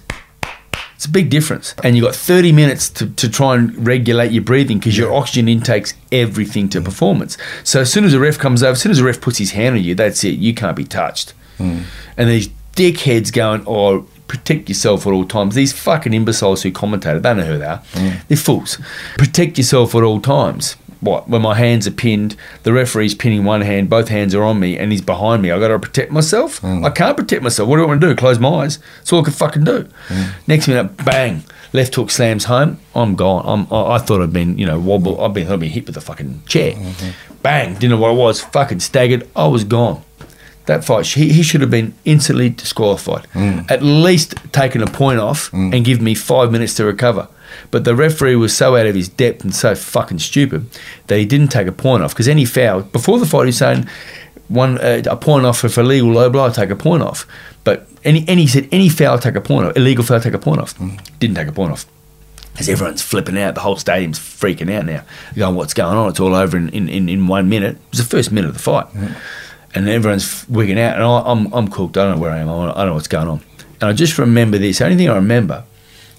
it's 1.00 1.06
a 1.06 1.10
big 1.10 1.30
difference. 1.30 1.76
And 1.82 1.96
you've 1.96 2.04
got 2.04 2.14
30 2.14 2.52
minutes 2.52 2.90
to, 2.90 3.10
to 3.10 3.30
try 3.30 3.56
and 3.56 3.88
regulate 3.88 4.34
your 4.34 4.44
breathing 4.44 4.80
because 4.80 4.98
your 4.98 5.14
oxygen 5.14 5.48
intake's 5.48 5.94
everything 6.12 6.68
to 6.70 6.82
performance. 6.82 7.38
So 7.64 7.80
as 7.80 7.94
soon 7.94 8.04
as 8.04 8.12
the 8.12 8.20
ref 8.20 8.38
comes 8.38 8.64
over, 8.64 8.74
as 8.74 8.82
soon 8.82 8.92
as 8.92 8.98
the 8.98 9.06
ref 9.06 9.22
puts 9.22 9.38
his 9.38 9.52
hand 9.52 9.78
on 9.78 9.84
you, 9.84 9.96
that's 9.96 10.26
it. 10.26 10.40
You 10.40 10.54
can't 10.54 10.76
be 10.76 10.84
touched. 10.84 11.34
And 12.18 12.30
these 12.30 12.50
dickheads 12.80 13.34
going, 13.34 13.62
oh, 13.68 14.08
protect 14.30 14.70
yourself 14.70 15.06
at 15.06 15.12
all 15.12 15.26
times. 15.26 15.54
These 15.54 15.74
fucking 15.74 16.14
imbeciles 16.14 16.64
who 16.64 16.72
commentate, 16.72 17.22
they 17.22 17.34
know 17.34 17.44
who 17.44 17.58
they 17.58 17.66
are. 17.66 17.80
Mm. 17.92 18.28
They're 18.30 18.38
fools. 18.38 18.80
Protect 19.18 19.58
yourself 19.58 19.94
at 19.96 20.04
all 20.04 20.22
times. 20.22 20.78
What? 21.02 21.28
When 21.28 21.42
my 21.42 21.56
hands 21.56 21.88
are 21.88 21.92
pinned, 21.92 22.38
the 22.64 22.72
referee's 22.72 23.16
pinning 23.16 23.44
one 23.44 23.62
hand, 23.62 23.90
both 23.90 24.08
hands 24.08 24.34
are 24.34 24.44
on 24.44 24.62
me, 24.62 24.78
and 24.78 24.94
he's 24.94 25.02
behind 25.02 25.42
me. 25.42 25.52
I 25.52 25.60
got 25.60 25.70
to 25.70 25.80
protect 25.80 26.12
myself. 26.12 26.62
Mm. 26.62 26.86
I 26.86 26.90
can't 26.90 27.18
protect 27.18 27.44
myself. 27.44 27.68
What 27.68 27.78
do 27.78 27.84
I 27.84 27.88
want 27.88 28.00
to 28.00 28.08
do? 28.08 28.16
Close 28.16 28.40
my 28.40 28.50
eyes. 28.64 28.80
That's 28.98 29.12
all 29.12 29.22
I 29.22 29.24
can 29.26 29.34
fucking 29.34 29.66
do. 29.66 29.84
Mm. 30.08 30.32
Next 30.48 30.68
minute, 30.70 30.96
bang, 31.04 31.44
left 31.74 31.96
hook 31.96 32.10
slams 32.10 32.46
home. 32.46 32.80
I'm 32.96 33.16
gone. 33.16 33.44
I'm, 33.46 33.74
I, 33.74 33.96
I 33.96 33.98
thought 33.98 34.22
I'd 34.22 34.32
been, 34.32 34.58
you 34.58 34.66
know, 34.66 34.80
wobble. 34.80 35.22
I've 35.22 35.34
been, 35.34 35.52
I've 35.52 35.60
been 35.60 35.70
hit 35.70 35.86
with 35.88 35.98
a 35.98 36.02
fucking 36.02 36.44
chair. 36.46 36.74
Mm-hmm. 36.74 37.34
Bang, 37.42 37.74
didn't 37.74 37.92
know 37.92 37.98
what 37.98 38.12
it 38.12 38.18
was. 38.18 38.42
Fucking 38.42 38.80
staggered. 38.80 39.30
I 39.36 39.48
was 39.48 39.64
gone 39.64 40.04
that 40.70 40.86
fight, 40.86 41.06
he, 41.06 41.32
he 41.34 41.44
should 41.44 41.62
have 41.62 41.70
been 41.70 41.94
instantly 42.06 42.50
disqualified. 42.50 43.28
Mm. 43.34 43.70
At 43.70 43.84
least 43.84 44.36
taken 44.52 44.82
a 44.82 44.88
point 44.88 45.20
off 45.20 45.52
mm. 45.52 45.76
and 45.76 45.84
give 45.84 46.02
me 46.02 46.16
five 46.16 46.52
minutes 46.52 46.74
to 46.76 46.86
recover. 46.86 47.28
But 47.72 47.84
the 47.84 47.96
referee 47.96 48.36
was 48.36 48.56
so 48.56 48.76
out 48.76 48.86
of 48.86 48.96
his 48.96 49.10
depth 49.10 49.44
and 49.44 49.54
so 49.54 49.76
fucking 49.76 50.20
stupid 50.20 50.70
that 51.08 51.18
he 51.18 51.26
didn't 51.26 51.50
take 51.50 51.68
a 51.68 51.72
point 51.72 52.04
off 52.04 52.14
because 52.14 52.28
any 52.28 52.46
foul 52.46 52.84
before 52.84 53.20
the 53.20 53.26
fight 53.26 53.42
he 53.42 53.48
was 53.48 53.58
saying 53.58 53.88
one 54.48 54.78
uh, 54.78 55.02
a 55.06 55.16
point 55.16 55.46
off 55.46 55.60
for 55.60 55.82
illegal 55.82 56.12
low 56.12 56.30
blow, 56.30 56.46
I 56.46 56.50
take 56.50 56.70
a 56.70 56.76
point 56.76 57.04
off. 57.04 57.28
But 57.64 57.88
any 58.04 58.22
he 58.22 58.48
said 58.48 58.70
any 58.72 58.90
foul 58.90 59.20
take 59.20 59.36
a 59.36 59.42
point 59.42 59.68
off, 59.68 59.78
illegal 59.78 60.04
foul 60.04 60.20
take 60.20 60.34
a 60.34 60.40
point 60.40 60.62
off. 60.62 60.78
Mm. 60.78 61.00
Didn't 61.20 61.36
take 61.36 61.48
a 61.48 61.52
point 61.52 61.72
off 61.72 61.86
as 62.60 62.68
everyone's 62.68 63.02
flipping 63.02 63.38
out, 63.38 63.56
the 63.56 63.62
whole 63.62 63.78
stadium's 63.78 64.20
freaking 64.20 64.72
out 64.72 64.86
now. 64.86 65.04
Going, 65.36 65.56
what's 65.56 65.74
going 65.74 65.96
on? 65.96 66.10
It's 66.10 66.20
all 66.20 66.36
over 66.36 66.58
in, 66.58 66.70
in, 66.70 66.90
in, 66.90 67.10
in 67.10 67.28
one 67.28 67.48
minute. 67.48 67.76
It 67.76 67.92
was 67.92 68.00
the 68.00 68.06
first 68.06 68.32
minute 68.32 68.50
of 68.50 68.54
the 68.54 68.60
fight. 68.60 68.88
And 69.76 69.88
everyone's 69.88 70.48
wigging 70.50 70.80
out. 70.80 70.96
And 70.96 71.04
I, 71.04 71.22
I'm, 71.22 71.54
I'm 71.54 71.68
cooked. 71.68 71.98
I 71.98 72.06
don't 72.06 72.16
know 72.16 72.22
where 72.22 72.32
I 72.32 72.40
am. 72.40 72.50
I 72.50 72.74
don't 72.74 72.88
know 72.88 72.94
what's 72.94 73.08
going 73.08 73.28
on. 73.28 73.42
And 73.82 73.90
I 73.90 73.94
just 73.94 74.18
remember 74.18 74.58
this. 74.58 74.80
The 74.80 74.86
only 74.86 74.98
thing 74.98 75.10
I 75.10 75.16
remember 75.16 75.64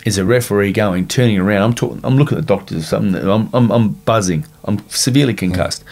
is 0.04 0.18
a 0.18 0.24
referee 0.24 0.72
going, 0.72 1.06
turning 1.08 1.38
around. 1.38 1.62
I'm 1.62 1.74
talking, 1.74 2.00
I'm 2.04 2.16
looking 2.16 2.38
at 2.38 2.46
the 2.46 2.46
doctors 2.46 2.78
or 2.78 2.86
something. 2.86 3.28
I'm, 3.28 3.50
I'm, 3.52 3.70
I'm 3.70 3.88
buzzing. 3.90 4.46
I'm 4.64 4.88
severely 4.88 5.34
concussed. 5.34 5.84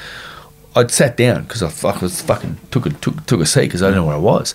I'd 0.76 0.90
sat 0.90 1.16
down 1.16 1.42
because 1.42 1.62
I 1.62 1.68
fuck 1.68 2.00
was 2.00 2.22
fucking 2.22 2.58
took 2.70 2.86
a 2.86 2.90
took, 2.90 3.26
took 3.26 3.40
a 3.40 3.46
seat 3.46 3.62
because 3.62 3.82
I 3.82 3.86
didn't 3.86 4.02
know 4.02 4.06
where 4.06 4.14
I 4.14 4.20
was. 4.20 4.54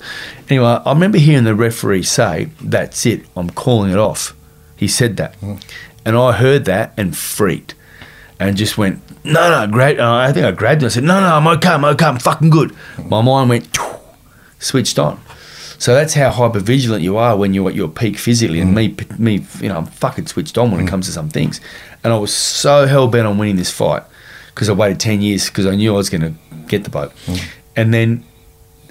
Anyway, 0.50 0.66
I 0.66 0.94
remember 0.94 1.18
hearing 1.18 1.44
the 1.44 1.54
referee 1.54 2.04
say, 2.04 2.50
"That's 2.62 3.06
it, 3.06 3.26
I'm 3.36 3.50
calling 3.50 3.92
it 3.92 3.98
off." 3.98 4.34
He 4.78 4.88
said 4.88 5.18
that, 5.18 5.36
and 5.42 6.16
I 6.16 6.32
heard 6.32 6.64
that 6.66 6.94
and 6.96 7.18
freaked, 7.18 7.76
and 8.40 8.56
just 8.56 8.78
went, 8.78 9.02
"No, 9.24 9.50
no, 9.50 9.72
great." 9.72 10.00
Uh, 10.00 10.16
I 10.16 10.32
think 10.32 10.46
I 10.46 10.52
grabbed 10.52 10.82
him. 10.82 10.88
I 10.88 10.90
said, 10.90 11.04
"No, 11.04 11.20
no, 11.20 11.36
I'm 11.36 11.48
okay, 11.58 11.70
I'm 11.70 11.86
okay, 11.86 12.06
I'm 12.06 12.20
fucking 12.20 12.50
good." 12.50 12.76
My 13.06 13.22
mind 13.22 13.50
went, 13.50 13.78
switched 14.60 15.00
on. 15.00 15.20
So 15.78 15.94
that's 15.94 16.14
how 16.14 16.30
hyper 16.30 16.60
vigilant 16.60 17.04
you 17.04 17.18
are 17.18 17.36
when 17.36 17.54
you're 17.54 17.68
at 17.68 17.76
your 17.76 17.90
peak 17.90 18.18
physically. 18.18 18.62
And 18.62 18.76
mm. 18.76 19.20
me, 19.20 19.38
me, 19.38 19.46
you 19.60 19.68
know, 19.68 19.78
I'm 19.78 19.86
fucking 19.86 20.28
switched 20.28 20.58
on 20.58 20.72
when 20.72 20.80
it 20.80 20.84
mm. 20.86 20.90
comes 20.90 21.08
to 21.08 21.12
some 21.12 21.30
things. 21.30 21.60
And 22.04 22.14
I 22.14 22.18
was 22.18 22.34
so 22.34 22.86
hell 22.88 23.08
bent 23.08 23.28
on 23.28 23.38
winning 23.38 23.58
this 23.58 23.70
fight 23.70 24.04
because 24.48 24.70
I 24.70 24.74
waited 24.74 25.00
ten 25.00 25.22
years 25.22 25.48
because 25.48 25.66
I 25.66 25.76
knew 25.76 25.94
I 25.94 25.98
was 25.98 26.10
going 26.10 26.22
to 26.22 26.34
get 26.68 26.84
the 26.86 26.90
boat. 26.90 27.14
Mm. 27.26 27.44
And 27.76 27.94
then 27.94 28.24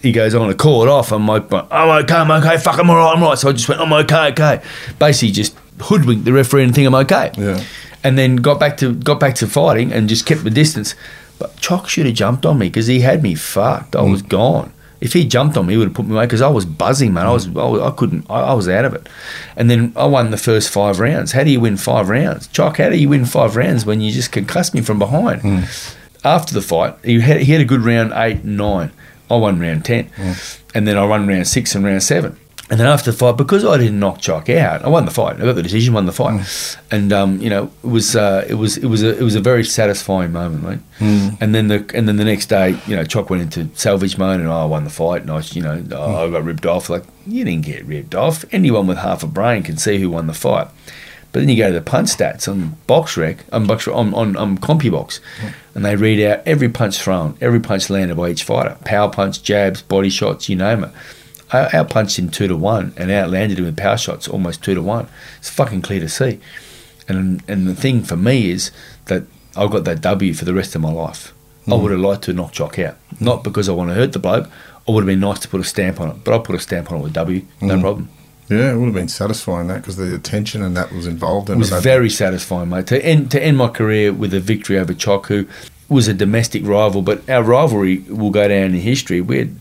he 0.03 0.13
goes, 0.13 0.35
I'm 0.35 0.41
going 0.41 0.51
to 0.51 0.57
call 0.57 0.83
it 0.83 0.89
off. 0.89 1.13
I'm 1.13 1.27
like, 1.27 1.51
I'm 1.53 2.05
okay, 2.05 2.15
I'm 2.15 2.31
okay, 2.31 2.59
fuck, 2.59 2.79
I'm 2.79 2.91
all 2.91 2.97
right, 2.97 3.17
I'm 3.17 3.23
all 3.23 3.31
right. 3.31 3.39
So 3.39 3.49
I 3.49 3.53
just 3.53 3.69
went, 3.69 3.81
I'm 3.81 3.93
okay, 3.93 4.29
okay. 4.33 4.63
Basically, 4.99 5.31
just 5.31 5.57
hoodwinked 5.81 6.25
the 6.25 6.33
referee 6.33 6.65
and 6.65 6.75
think 6.75 6.87
I'm 6.87 6.95
okay. 6.97 7.31
Yeah. 7.39 7.63
And 8.05 8.19
then 8.19 8.37
got 8.37 8.59
back 8.59 8.77
to 8.79 8.95
got 8.95 9.21
back 9.21 9.35
to 9.37 9.47
fighting 9.47 9.93
and 9.93 10.09
just 10.09 10.27
kept 10.27 10.45
the 10.45 10.51
distance. 10.51 10.95
But 11.39 11.57
Choc 11.59 11.89
should 11.89 12.07
have 12.07 12.15
jumped 12.15 12.47
on 12.47 12.59
me 12.59 12.69
because 12.69 12.87
he 12.87 13.01
had 13.01 13.23
me 13.23 13.35
fucked. 13.35 13.97
I 13.97 14.01
mm. 14.01 14.11
was 14.11 14.23
gone. 14.23 14.73
If 15.01 15.13
he 15.13 15.27
jumped 15.27 15.57
on 15.57 15.67
me, 15.67 15.75
he 15.75 15.79
would 15.79 15.89
have 15.89 15.97
put 15.97 16.07
me 16.07 16.15
away 16.15 16.27
because 16.27 16.41
I 16.41 16.49
was 16.49 16.65
buzzing, 16.65 17.13
man. 17.13 17.27
I 17.27 17.33
was, 17.33 17.49
I, 17.49 17.51
was, 17.51 17.81
I 17.81 17.91
couldn't, 17.91 18.25
I, 18.31 18.41
I 18.41 18.55
was 18.55 18.69
out 18.69 18.85
of 18.85 18.95
it. 18.95 19.09
And 19.57 19.69
then 19.69 19.93
I 19.97 20.05
won 20.07 20.31
the 20.31 20.37
first 20.37 20.71
five 20.71 21.01
rounds. 21.01 21.33
How 21.33 21.43
do 21.43 21.51
you 21.51 21.59
win 21.59 21.77
five 21.77 22.09
rounds? 22.09 22.47
Choc, 22.47 22.77
how 22.77 22.89
do 22.89 22.97
you 22.97 23.09
win 23.09 23.25
five 23.25 23.57
rounds 23.57 23.85
when 23.85 24.01
you 24.01 24.13
just 24.13 24.31
concussed 24.31 24.75
me 24.75 24.81
from 24.81 25.01
behind? 25.01 25.43
Mm. 25.43 25.97
After 26.25 26.55
the 26.55 26.63
fight, 26.63 26.95
he 27.05 27.19
had, 27.19 27.41
he 27.41 27.51
had 27.51 27.61
a 27.61 27.65
good 27.65 27.81
round 27.81 28.13
eight 28.15 28.45
and 28.45 28.57
nine. 28.57 28.93
I 29.29 29.37
won 29.37 29.59
round 29.59 29.85
10. 29.85 30.09
Mm. 30.11 30.61
And 30.75 30.87
then 30.87 30.97
I 30.97 31.05
won 31.05 31.27
round 31.27 31.49
six 31.49 31.75
and 31.75 31.85
round 31.85 32.05
seven. 32.05 32.39
And 32.73 32.81
then 32.81 32.87
after 32.87 33.11
the 33.11 33.17
fight, 33.19 33.37
because 33.37 33.67
I 33.67 33.77
didn't 33.77 34.01
knock 34.01 34.19
Choc 34.23 34.49
out, 34.49 34.83
I 34.83 34.89
won 34.89 35.05
the 35.05 35.11
fight. 35.11 35.37
I 35.39 35.45
got 35.45 35.57
the 35.57 35.63
decision, 35.63 35.93
won 35.93 36.07
the 36.07 36.13
fight, 36.13 36.41
and 36.91 37.13
um, 37.13 37.39
you 37.39 37.51
know 37.51 37.71
it 37.85 37.87
was 37.87 38.17
uh, 38.17 38.47
it 38.49 38.55
was 38.55 38.79
it 38.79 38.87
was 38.87 39.03
a 39.03 39.15
it 39.19 39.23
was 39.23 39.35
a 39.35 39.43
very 39.43 39.63
satisfying 39.63 40.33
moment, 40.33 40.65
right? 40.65 40.79
And 41.39 41.55
then 41.55 41.69
the 41.69 41.85
and 41.95 42.09
then 42.09 42.17
the 42.17 42.25
next 42.25 42.47
day, 42.47 42.79
you 42.87 42.97
know, 42.97 43.05
Choc 43.05 43.29
went 43.29 43.43
into 43.43 43.69
salvage 43.79 44.17
mode, 44.17 44.41
and 44.41 44.49
I 44.49 44.65
won 44.65 44.85
the 44.85 44.91
fight, 44.91 45.21
and 45.21 45.31
I, 45.31 45.43
you 45.51 45.61
know, 45.61 45.75
I 45.75 46.31
got 46.31 46.45
ripped 46.45 46.65
off. 46.65 46.89
Like 46.89 47.05
you 47.27 47.45
didn't 47.45 47.67
get 47.67 47.85
ripped 47.85 48.15
off. 48.15 48.43
Anyone 48.53 48.87
with 48.87 48.97
half 48.97 49.23
a 49.23 49.27
brain 49.27 49.63
can 49.63 49.77
see 49.77 49.99
who 49.99 50.09
won 50.09 50.27
the 50.27 50.33
fight. 50.33 50.69
But 51.33 51.41
then 51.41 51.51
you 51.51 51.59
go 51.59 51.69
to 51.69 51.75
the 51.75 51.83
punch 51.83 52.09
stats 52.09 52.49
on 52.49 52.79
BoxRec, 52.89 53.41
on 53.53 53.67
box 53.67 53.87
on 53.87 54.15
on, 54.15 54.35
on 54.35 54.57
CompuBox, 54.57 55.21
and 55.75 55.85
they 55.85 55.95
read 55.95 56.25
out 56.25 56.41
every 56.47 56.71
punch 56.71 57.03
thrown, 57.03 57.37
every 57.43 57.61
punch 57.61 57.91
landed 57.91 58.17
by 58.17 58.31
each 58.31 58.45
fighter, 58.45 58.79
power 58.87 59.11
punch, 59.11 59.43
jabs, 59.43 59.83
body 59.83 60.09
shots, 60.09 60.49
you 60.49 60.57
name 60.57 60.85
it. 60.85 60.91
I 61.53 61.69
outpunched 61.69 62.19
him 62.19 62.31
two 62.31 62.49
to 62.49 62.57
one 62.57 62.95
and 62.97 63.11
outlanded 63.11 63.59
him 63.59 63.67
with 63.67 63.77
power 63.77 63.99
shots 63.99 64.27
almost 64.27 64.63
two 64.65 64.75
to 64.75 64.83
one. 64.83 65.09
It's 65.39 65.51
fucking 65.51 65.83
clear 65.83 66.01
to 66.01 66.09
see. 66.09 66.41
And 67.09 67.43
and 67.49 67.67
the 67.67 67.75
thing 67.75 68.03
for 68.03 68.17
me 68.17 68.51
is 68.51 68.71
that 69.07 69.25
I've 69.57 69.71
got 69.71 69.85
that 69.85 70.01
W 70.01 70.35
for 70.35 70.45
the 70.45 70.55
rest 70.55 70.75
of 70.75 70.81
my 70.81 70.91
life. 70.91 71.33
I 71.67 71.71
mm. 71.71 71.83
would 71.83 71.91
have 71.93 72.01
liked 72.01 72.23
to 72.25 72.33
knock 72.33 72.53
Choc 72.53 72.79
out, 72.79 72.97
not 73.21 73.45
because 73.45 73.69
I 73.69 73.73
want 73.73 73.91
to 73.91 73.95
hurt 73.95 74.13
the 74.13 74.19
bloke. 74.19 74.47
It 74.47 74.91
would 74.91 75.03
have 75.03 75.07
been 75.07 75.21
nice 75.21 75.39
to 75.41 75.49
put 75.49 75.61
a 75.61 75.65
stamp 75.65 76.01
on 76.01 76.11
it, 76.11 76.25
but 76.25 76.35
I 76.35 76.39
put 76.39 76.57
a 76.57 76.59
stamp 76.59 76.91
on 76.91 76.99
it 76.99 77.03
with 77.03 77.13
W, 77.13 77.47
no 77.61 77.77
mm. 77.77 77.81
problem. 77.81 78.09
Yeah, 78.49 78.73
it 78.73 78.77
would 78.77 78.87
have 78.87 78.95
been 78.95 79.09
satisfying 79.09 79.69
that 79.69 79.77
because 79.77 79.97
the 79.97 80.15
attention 80.15 80.63
and 80.63 80.77
that 80.77 80.93
was 80.93 81.07
involved 81.07 81.49
in 81.49 81.57
It 81.57 81.59
was 81.59 81.73
it. 81.73 81.83
very 81.83 82.11
satisfying, 82.11 82.69
mate. 82.69 82.87
To 82.89 83.05
end 83.05 83.31
to 83.31 83.43
end 83.43 83.57
my 83.57 83.69
career 83.69 84.13
with 84.13 84.35
a 84.35 84.41
victory 84.41 84.79
over 84.79 84.93
Choc, 84.93 85.27
who 85.27 85.47
was 85.89 86.09
a 86.09 86.15
domestic 86.15 86.65
rival, 86.67 87.03
but 87.03 87.29
our 87.31 87.43
rivalry 87.43 87.99
will 88.09 88.31
go 88.31 88.49
down 88.49 88.67
in 88.67 88.75
history. 88.75 89.21
We 89.21 89.39
had, 89.39 89.57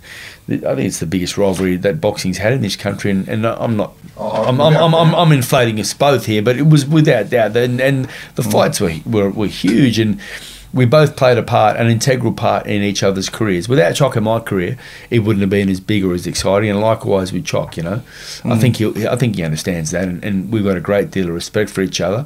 I 0.52 0.76
think 0.76 0.88
it's 0.88 1.00
the 1.00 1.06
biggest 1.06 1.38
rivalry 1.38 1.78
that 1.78 2.02
boxing's 2.02 2.38
had 2.38 2.54
in 2.54 2.62
this 2.62 2.76
country, 2.76 3.12
and, 3.12 3.28
and 3.28 3.46
I'm 3.46 3.78
not. 3.78 3.94
Oh, 4.18 4.44
I'm, 4.44 4.60
I'm, 4.60 4.76
I'm, 4.76 4.94
I'm, 4.94 5.16
I'm 5.16 5.32
inflating 5.32 5.80
us 5.80 5.94
both 5.94 6.26
here, 6.26 6.42
but 6.42 6.58
it 6.58 6.68
was 6.68 6.86
without 6.86 7.30
doubt, 7.30 7.56
and, 7.56 7.80
and 7.80 8.10
the 8.36 8.44
fights 8.44 8.80
were, 8.80 8.96
were 9.06 9.30
were 9.30 9.48
huge, 9.48 10.00
and 10.00 10.20
we 10.74 10.86
both 10.86 11.16
played 11.16 11.38
a 11.38 11.44
part, 11.44 11.78
an 11.78 11.88
integral 11.88 12.32
part 12.34 12.66
in 12.66 12.82
each 12.82 13.04
other's 13.04 13.30
careers. 13.30 13.68
Without 13.68 13.94
Choc 13.96 14.16
in 14.16 14.24
my 14.24 14.40
career, 14.40 14.78
it 15.10 15.20
wouldn't 15.20 15.42
have 15.42 15.50
been 15.50 15.70
as 15.70 15.80
big 15.80 16.04
or 16.04 16.14
as 16.14 16.26
exciting, 16.28 16.70
and 16.70 16.80
likewise 16.80 17.34
with 17.34 17.46
Choc. 17.46 17.78
You 17.78 17.84
know, 17.84 18.04
I 18.46 18.58
think 18.58 18.78
he, 18.78 19.08
I 19.08 19.16
think 19.16 19.36
he 19.36 19.44
understands 19.44 19.92
that, 19.92 20.08
and, 20.08 20.24
and 20.24 20.52
we've 20.52 20.64
got 20.64 20.78
a 20.78 20.82
great 20.82 21.12
deal 21.12 21.28
of 21.28 21.34
respect 21.34 21.70
for 21.70 21.82
each 21.82 22.00
other, 22.00 22.26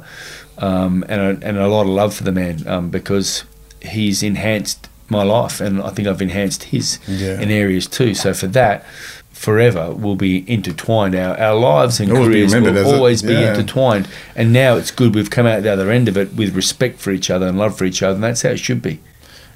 um, 0.58 1.04
and 1.08 1.20
a, 1.42 1.46
and 1.46 1.58
a 1.58 1.68
lot 1.68 1.82
of 1.82 1.88
love 1.88 2.14
for 2.14 2.24
the 2.24 2.32
man 2.32 2.66
um, 2.66 2.90
because 2.90 3.44
he's 3.80 4.22
enhanced 4.22 4.88
my 5.08 5.22
life, 5.22 5.60
and 5.60 5.80
I 5.82 5.90
think 5.90 6.08
I've 6.08 6.22
enhanced 6.22 6.64
his 6.64 6.98
Yeah. 7.06 7.40
in 7.40 7.50
areas 7.50 7.86
too. 7.86 8.14
So 8.14 8.34
for 8.34 8.46
that. 8.48 8.84
Forever 9.32 9.92
will 9.92 10.16
be 10.16 10.50
intertwined. 10.50 11.14
Our, 11.14 11.38
our 11.38 11.54
lives 11.54 12.00
and 12.00 12.10
Always 12.10 12.26
careers 12.28 12.54
remembered 12.54 12.82
will 12.86 12.94
always 12.94 13.20
be 13.20 13.34
yeah. 13.34 13.50
intertwined. 13.50 14.08
And 14.34 14.50
now 14.50 14.76
it's 14.76 14.90
good 14.90 15.14
we've 15.14 15.28
come 15.28 15.44
out 15.46 15.62
the 15.62 15.70
other 15.70 15.90
end 15.90 16.08
of 16.08 16.16
it 16.16 16.32
with 16.34 16.56
respect 16.56 17.00
for 17.00 17.10
each 17.10 17.28
other 17.28 17.46
and 17.46 17.58
love 17.58 17.76
for 17.76 17.84
each 17.84 18.02
other, 18.02 18.14
and 18.14 18.24
that's 18.24 18.40
how 18.40 18.48
it 18.48 18.56
should 18.58 18.80
be. 18.80 18.98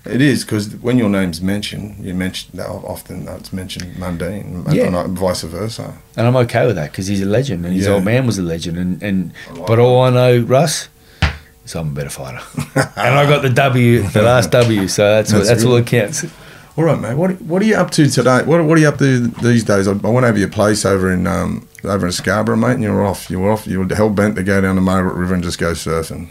It 0.05 0.21
is 0.21 0.45
because 0.45 0.75
when 0.77 0.99
your 0.99 1.09
name's 1.09 1.41
mentioned, 1.41 2.05
you 2.05 2.13
mention 2.13 2.51
that 2.59 2.69
often 2.69 3.25
that's 3.25 3.55
mentioned 3.55 3.95
Mundine, 3.97 4.67
and 4.67 4.75
Yeah. 4.75 4.91
not 4.91 5.09
vice 5.11 5.43
versa. 5.45 5.95
And 6.15 6.27
I'm 6.27 6.37
okay 6.37 6.67
with 6.67 6.77
that 6.77 6.91
because 6.93 7.07
he's 7.07 7.23
a 7.23 7.27
legend, 7.27 7.65
and 7.65 7.75
his 7.75 7.87
Yeah. 7.87 7.93
old 7.95 8.05
man 8.05 8.27
was 8.27 8.37
a 8.37 8.43
legend. 8.43 8.77
And, 8.77 9.03
and 9.03 9.33
but 9.67 9.79
all 9.79 10.03
I 10.03 10.11
know, 10.11 10.41
Russ, 10.41 10.89
is 11.65 11.75
I'm 11.75 11.89
a 11.89 11.91
better 11.93 12.11
fighter, 12.11 12.41
and 12.97 13.15
I 13.15 13.29
got 13.29 13.43
the 13.43 13.51
W, 13.51 14.03
the 14.03 14.23
last 14.23 14.51
W. 14.53 14.89
So 14.89 15.03
that's 15.17 15.33
what, 15.33 15.39
That's 15.39 15.49
that's 15.51 15.65
all 15.65 15.75
that 15.75 15.87
counts. 15.87 16.25
All 16.77 16.85
right, 16.85 17.01
mate. 17.01 17.15
What 17.15 17.41
what 17.43 17.61
are 17.63 17.65
you 17.67 17.75
up 17.75 17.91
to 17.93 18.09
today? 18.09 18.43
What 18.45 18.65
what 18.65 18.79
are 18.79 18.81
you 18.81 18.89
up 18.89 18.99
to 18.99 19.27
these 19.29 19.65
days? 19.65 19.89
I, 19.89 19.93
I 19.93 19.95
went 20.11 20.25
over 20.25 20.39
your 20.39 20.49
place 20.49 20.85
over 20.85 21.13
in 21.13 21.27
um, 21.27 21.69
over 21.85 22.07
in 22.07 22.13
Scarborough, 22.13 22.57
mate, 22.57 22.75
and 22.75 22.83
you 22.83 22.93
were 22.93 23.05
off. 23.05 23.29
You 23.31 23.41
were 23.41 23.51
off. 23.51 23.67
You 23.67 23.81
were 23.81 23.95
hell 23.95 24.11
bent 24.11 24.37
to 24.37 24.43
go 24.43 24.61
down 24.61 24.77
the 24.77 24.81
Margaret 24.81 25.15
River 25.15 25.35
and 25.35 25.43
just 25.43 25.59
go 25.59 25.73
surfing. 25.73 26.29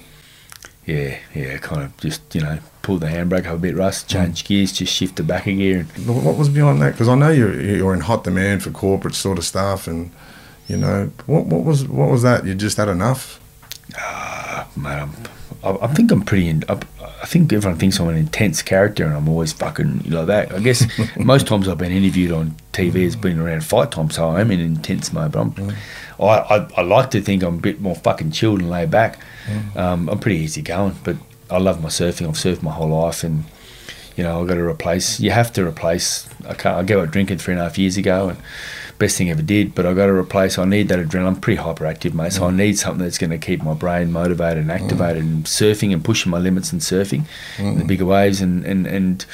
Yeah, 0.85 1.19
yeah, 1.35 1.57
kind 1.57 1.83
of 1.83 1.95
just 1.97 2.33
you 2.33 2.41
know 2.41 2.57
pull 2.81 2.97
the 2.97 3.07
handbrake 3.07 3.45
up 3.45 3.57
a 3.57 3.59
bit, 3.59 3.75
Russ, 3.75 4.01
change 4.01 4.43
gears, 4.45 4.71
just 4.71 4.91
shift 4.91 5.17
the 5.17 5.23
back 5.23 5.45
a 5.45 5.53
gear, 5.53 5.85
and 5.95 6.07
What 6.25 6.35
was 6.35 6.49
behind 6.49 6.81
that? 6.81 6.93
Because 6.93 7.07
I 7.07 7.15
know 7.15 7.29
you're 7.29 7.61
you're 7.61 7.93
in 7.93 7.99
hot 7.99 8.23
demand 8.23 8.63
for 8.63 8.71
corporate 8.71 9.13
sort 9.13 9.37
of 9.37 9.45
stuff, 9.45 9.85
and 9.87 10.11
you 10.67 10.77
know 10.77 11.11
what 11.27 11.45
what 11.45 11.63
was 11.63 11.87
what 11.87 12.09
was 12.09 12.23
that? 12.23 12.45
You 12.45 12.55
just 12.55 12.77
had 12.77 12.87
enough. 12.87 13.39
Mate, 14.81 14.99
I'm, 14.99 15.11
I, 15.63 15.85
I 15.85 15.87
think 15.87 16.11
I'm 16.11 16.21
pretty. 16.21 16.47
In, 16.49 16.63
I, 16.69 16.79
I 17.21 17.25
think 17.25 17.51
everyone 17.51 17.77
thinks 17.77 17.99
I'm 17.99 18.07
an 18.07 18.15
intense 18.15 18.61
character, 18.61 19.05
and 19.05 19.13
I'm 19.13 19.27
always 19.27 19.51
fucking 19.53 20.03
like 20.09 20.27
that. 20.27 20.53
I 20.53 20.59
guess 20.59 20.85
most 21.17 21.47
times 21.47 21.67
I've 21.67 21.77
been 21.77 21.91
interviewed 21.91 22.31
on 22.31 22.55
TV 22.73 23.03
has 23.03 23.15
been 23.15 23.39
around 23.39 23.63
fight 23.63 23.91
time, 23.91 24.09
so 24.09 24.29
I'm 24.29 24.51
in 24.51 24.59
intense 24.59 25.11
mode. 25.11 25.33
But 25.33 25.41
I'm, 25.41 25.75
I, 26.19 26.23
I, 26.25 26.67
I 26.77 26.81
like 26.81 27.11
to 27.11 27.21
think 27.21 27.43
I'm 27.43 27.55
a 27.55 27.61
bit 27.61 27.81
more 27.81 27.95
fucking 27.95 28.31
chilled 28.31 28.59
and 28.59 28.69
laid 28.69 28.91
back. 28.91 29.19
Um, 29.75 30.09
I'm 30.09 30.19
pretty 30.19 30.39
easy 30.39 30.61
going, 30.61 30.95
but 31.03 31.17
I 31.49 31.57
love 31.57 31.81
my 31.81 31.89
surfing. 31.89 32.27
I've 32.27 32.35
surfed 32.35 32.61
my 32.61 32.71
whole 32.71 32.89
life, 32.89 33.23
and 33.23 33.43
you 34.15 34.23
know 34.23 34.41
I've 34.41 34.47
got 34.47 34.55
to 34.55 34.63
replace. 34.63 35.19
You 35.19 35.31
have 35.31 35.51
to 35.53 35.65
replace. 35.67 36.27
I 36.47 36.53
can't. 36.53 36.77
I 36.77 36.83
gave 36.83 36.99
up 36.99 37.11
drinking 37.11 37.39
three 37.39 37.53
and 37.53 37.61
a 37.61 37.63
half 37.63 37.77
years 37.77 37.97
ago, 37.97 38.29
and 38.29 38.37
best 38.99 39.17
thing 39.17 39.29
I 39.29 39.31
ever 39.31 39.41
did. 39.41 39.73
But 39.73 39.85
I 39.85 39.93
got 39.93 40.05
to 40.05 40.13
replace. 40.13 40.59
I 40.59 40.65
need 40.65 40.89
that 40.89 40.99
adrenaline. 40.99 41.27
I'm 41.27 41.35
pretty 41.41 41.61
hyperactive, 41.61 42.13
mate. 42.13 42.33
So 42.33 42.45
I 42.45 42.51
mm. 42.51 42.57
need 42.57 42.77
something 42.77 43.03
that's 43.03 43.17
going 43.17 43.31
to 43.31 43.37
keep 43.37 43.63
my 43.63 43.73
brain 43.73 44.11
motivated 44.11 44.59
and 44.59 44.71
activated, 44.71 45.23
mm. 45.23 45.27
and 45.27 45.45
surfing 45.45 45.93
and 45.93 46.03
pushing 46.03 46.29
my 46.29 46.37
limits 46.37 46.71
and 46.71 46.81
surfing 46.81 47.25
in 47.57 47.79
the 47.79 47.85
bigger 47.85 48.05
waves, 48.05 48.41
and 48.41 48.65
and 48.65 48.85
and 48.85 49.25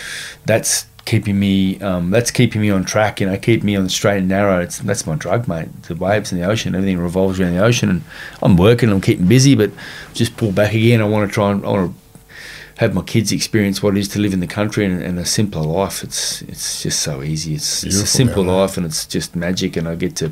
that's 0.46 0.86
keeping 1.06 1.40
me. 1.40 1.80
Um, 1.82 2.12
that's 2.12 2.32
keeping 2.32 2.62
me 2.62 2.70
on 2.70 2.86
track. 2.86 3.20
You 3.20 3.28
know, 3.28 3.38
keep 3.38 3.64
me 3.64 3.76
on 3.76 3.84
the 3.84 3.90
straight 3.90 4.20
and 4.20 4.28
narrow. 4.28 4.62
It's 4.62 4.80
that's 4.80 5.06
my 5.06 5.16
drug, 5.16 5.48
mate. 5.48 5.84
The 5.84 5.96
waves 5.96 6.32
and 6.32 6.42
the 6.42 6.48
ocean. 6.48 6.76
Everything 6.76 7.00
revolves 7.00 7.40
around 7.40 7.56
the 7.56 7.64
ocean, 7.64 7.90
and 7.90 8.04
I'm 8.42 8.58
working. 8.58 8.90
I'm 8.90 9.02
keeping 9.02 9.28
busy, 9.28 9.56
but 9.56 9.72
just 10.14 10.38
pull 10.38 10.52
back 10.52 10.74
again. 10.74 11.02
I 11.02 11.06
want 11.06 11.30
to 11.30 11.34
try 11.34 11.52
and 11.52 11.66
I 11.66 11.70
want 11.70 11.92
to 11.92 12.05
have 12.78 12.94
my 12.94 13.02
kids 13.02 13.32
experience 13.32 13.82
what 13.82 13.96
it 13.96 14.00
is 14.00 14.10
to 14.10 14.20
live 14.20 14.34
in 14.34 14.42
the 14.42 14.48
country 14.48 14.86
and, 14.86 15.02
and 15.02 15.18
a 15.18 15.26
simpler 15.26 15.62
life. 15.62 16.04
It's 16.04 16.42
it's 16.44 16.84
just 16.84 17.02
so 17.02 17.24
easy. 17.24 17.56
It's, 17.56 17.84
it's 17.84 18.02
a 18.02 18.08
simple 18.08 18.44
there. 18.44 18.54
life 18.54 18.78
and 18.78 18.86
it's 18.86 19.06
just 19.06 19.36
magic. 19.36 19.78
And 19.78 19.88
I 19.88 19.96
get 19.96 20.16
to, 20.18 20.32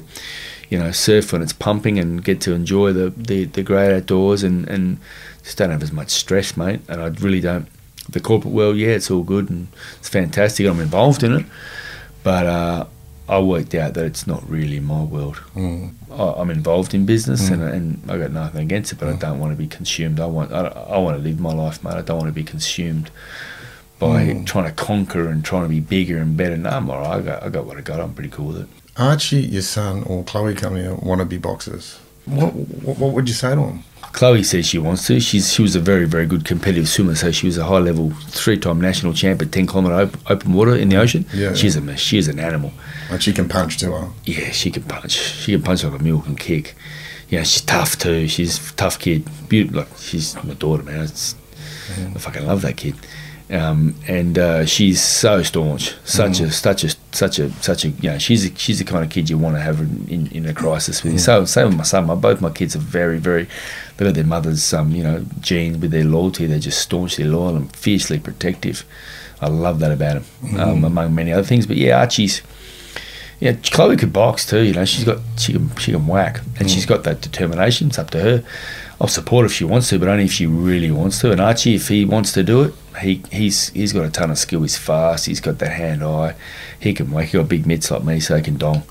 you 0.69 0.77
know, 0.77 0.91
surf 0.91 1.31
when 1.31 1.41
it's 1.41 1.53
pumping 1.53 1.99
and 1.99 2.23
get 2.23 2.41
to 2.41 2.53
enjoy 2.53 2.91
the, 2.91 3.11
the, 3.11 3.45
the 3.45 3.63
great 3.63 3.95
outdoors 3.95 4.43
and, 4.43 4.67
and 4.67 4.99
just 5.43 5.57
don't 5.57 5.69
have 5.69 5.83
as 5.83 5.93
much 5.93 6.09
stress, 6.09 6.57
mate. 6.57 6.81
And 6.89 7.01
I 7.01 7.07
really 7.07 7.41
don't. 7.41 7.67
The 8.09 8.19
corporate 8.19 8.53
world, 8.53 8.75
yeah, 8.75 8.89
it's 8.89 9.09
all 9.09 9.23
good 9.23 9.49
and 9.49 9.69
it's 9.99 10.09
fantastic. 10.09 10.67
I'm 10.67 10.81
involved 10.81 11.23
in 11.23 11.31
it, 11.33 11.45
but 12.23 12.45
uh, 12.45 12.85
I 13.27 13.39
worked 13.39 13.73
out 13.73 13.93
that 13.93 14.05
it's 14.05 14.27
not 14.27 14.47
really 14.49 14.79
my 14.79 15.01
world. 15.01 15.37
Mm. 15.55 15.93
I- 16.11 16.41
I'm 16.41 16.49
involved 16.49 16.93
in 16.93 17.05
business 17.05 17.49
mm. 17.49 17.53
and, 17.53 17.63
and 17.63 18.11
I 18.11 18.17
got 18.17 18.31
nothing 18.31 18.61
against 18.61 18.91
it, 18.91 18.99
but 18.99 19.07
I 19.07 19.13
mm. 19.13 19.19
don't 19.19 19.39
want 19.39 19.53
to 19.53 19.57
be 19.57 19.67
consumed. 19.67 20.19
I 20.19 20.25
want 20.25 20.51
I, 20.51 20.67
I 20.67 20.97
want 20.97 21.17
to 21.17 21.23
live 21.23 21.39
my 21.39 21.53
life, 21.53 21.83
mate. 21.83 21.93
I 21.93 22.01
don't 22.01 22.17
want 22.17 22.29
to 22.29 22.33
be 22.33 22.43
consumed 22.43 23.09
by 23.99 24.25
mm. 24.25 24.45
trying 24.45 24.65
to 24.65 24.71
conquer 24.71 25.27
and 25.29 25.43
trying 25.43 25.63
to 25.63 25.69
be 25.69 25.79
bigger 25.79 26.17
and 26.17 26.35
better. 26.35 26.57
No, 26.57 26.69
I'm 26.69 26.89
all 26.89 26.99
right. 26.99 27.19
I 27.19 27.21
got, 27.21 27.43
I 27.43 27.49
got 27.49 27.65
what 27.65 27.77
I 27.77 27.81
got. 27.81 27.99
I'm 27.99 28.13
pretty 28.13 28.29
cool 28.29 28.47
with 28.47 28.61
it. 28.61 28.67
Archie, 28.97 29.41
your 29.41 29.61
son, 29.61 30.03
or 30.03 30.23
Chloe 30.23 30.53
coming 30.53 30.85
out 30.85 31.03
want 31.03 31.19
to 31.19 31.25
be 31.25 31.37
boxers. 31.37 31.99
What, 32.25 32.53
what, 32.53 32.97
what 32.97 33.13
would 33.13 33.27
you 33.27 33.33
say 33.33 33.55
to 33.55 33.61
him? 33.61 33.83
Chloe 34.13 34.43
says 34.43 34.67
she 34.67 34.77
wants 34.77 35.07
to. 35.07 35.19
She's 35.19 35.51
she 35.51 35.61
was 35.61 35.75
a 35.75 35.79
very 35.79 36.05
very 36.05 36.25
good 36.27 36.45
competitive 36.45 36.87
swimmer. 36.87 37.15
So 37.15 37.31
she 37.31 37.47
was 37.47 37.57
a 37.57 37.65
high 37.65 37.79
level 37.79 38.11
three 38.27 38.57
time 38.57 38.79
national 38.79 39.13
champ 39.13 39.41
at 39.41 39.51
ten 39.51 39.67
kilometre 39.67 39.95
open, 39.95 40.19
open 40.29 40.53
water 40.53 40.75
in 40.75 40.89
the 40.89 40.97
ocean. 40.97 41.25
Yeah. 41.33 41.53
she's 41.53 41.75
a 41.75 41.97
she's 41.97 42.27
an 42.27 42.39
animal. 42.39 42.71
And 43.09 43.21
she 43.21 43.33
can 43.33 43.49
punch 43.49 43.79
too, 43.79 43.91
huh? 43.91 44.07
Yeah, 44.25 44.51
she 44.51 44.69
can 44.71 44.83
punch. 44.83 45.11
She 45.11 45.51
can 45.51 45.63
punch 45.63 45.83
like 45.83 45.99
a 45.99 46.03
mule 46.03 46.21
can 46.21 46.35
kick. 46.35 46.75
Yeah, 47.29 47.41
she's 47.43 47.61
tough 47.61 47.97
too. 47.97 48.27
She's 48.27 48.71
a 48.71 48.73
tough 48.75 48.99
kid. 48.99 49.27
Beautiful. 49.49 49.79
Like 49.81 49.97
she's 49.97 50.35
my 50.43 50.53
daughter, 50.53 50.83
man. 50.83 51.01
It's, 51.01 51.35
I 51.89 52.19
fucking 52.19 52.45
love 52.45 52.61
that 52.61 52.77
kid. 52.77 52.95
Um, 53.49 53.95
and 54.07 54.37
uh, 54.37 54.65
she's 54.65 55.01
so 55.01 55.43
staunch, 55.43 55.95
such 56.05 56.39
a 56.39 56.49
such 56.49 56.83
a 56.83 56.89
such 57.11 57.39
a 57.39 57.51
such 57.61 57.85
a 57.85 57.89
you 57.89 58.11
know 58.11 58.17
she's 58.17 58.45
a, 58.45 58.55
she's 58.55 58.79
the 58.79 58.85
kind 58.85 59.03
of 59.03 59.11
kid 59.11 59.29
you 59.29 59.37
want 59.37 59.55
to 59.55 59.61
have 59.61 59.79
in, 59.79 60.07
in, 60.07 60.27
in 60.27 60.45
a 60.45 60.53
crisis 60.53 61.03
with. 61.03 61.13
you. 61.13 61.19
So 61.19 61.45
same 61.45 61.67
with 61.67 61.77
my 61.77 61.83
son. 61.83 62.05
My 62.07 62.15
both 62.15 62.41
my 62.41 62.49
kids 62.49 62.75
are 62.75 62.79
very 62.79 63.17
very 63.19 63.47
they 63.97 64.05
got 64.05 64.15
their 64.15 64.23
mother's 64.23 64.73
um, 64.73 64.91
you 64.91 65.03
know 65.03 65.25
genes 65.39 65.77
with 65.77 65.91
their 65.91 66.03
loyalty. 66.03 66.45
They're 66.45 66.59
just 66.59 66.81
staunchly 66.81 67.25
loyal 67.25 67.55
and 67.55 67.75
fiercely 67.75 68.19
protective. 68.19 68.85
I 69.41 69.47
love 69.47 69.79
that 69.79 69.91
about 69.91 70.23
them, 70.41 70.59
um, 70.59 70.83
among 70.85 71.13
many 71.13 71.33
other 71.33 71.43
things. 71.43 71.67
But 71.67 71.77
yeah, 71.77 71.99
Archie's. 71.99 72.41
Yeah, 73.39 73.53
Chloe 73.53 73.97
could 73.97 74.13
box 74.13 74.45
too. 74.45 74.61
You 74.61 74.73
know, 74.73 74.85
she's 74.85 75.03
got 75.03 75.19
she 75.37 75.51
can 75.51 75.75
she 75.75 75.91
can 75.91 76.07
whack, 76.07 76.39
and 76.59 76.71
she's 76.71 76.85
got 76.85 77.03
that 77.03 77.19
determination. 77.19 77.89
It's 77.89 77.99
up 77.99 78.09
to 78.11 78.21
her. 78.21 78.43
I'll 79.01 79.09
support 79.09 79.45
if 79.45 79.51
she 79.51 79.65
wants 79.65 79.89
to, 79.89 79.99
but 79.99 80.07
only 80.07 80.25
if 80.25 80.31
she 80.31 80.45
really 80.45 80.89
wants 80.89 81.19
to. 81.21 81.31
And 81.31 81.41
Archie, 81.41 81.75
if 81.75 81.89
he 81.89 82.05
wants 82.05 82.31
to 82.33 82.43
do 82.43 82.61
it, 82.61 82.73
he 83.01 83.21
he's 83.31 83.69
he's 83.69 83.91
got 83.91 84.05
a 84.05 84.09
ton 84.09 84.31
of 84.31 84.37
skill. 84.37 84.61
He's 84.61 84.77
fast. 84.77 85.25
He's 85.25 85.41
got 85.41 85.59
that 85.59 85.73
hand 85.73 86.03
eye. 86.03 86.35
He 86.79 86.93
can 86.93 87.11
whack. 87.11 87.29
He 87.29 87.37
got 87.37 87.49
big 87.49 87.65
mitts 87.65 87.91
like 87.91 88.05
me, 88.05 88.21
so 88.21 88.37
he 88.37 88.41
can 88.41 88.55
dong. 88.55 88.83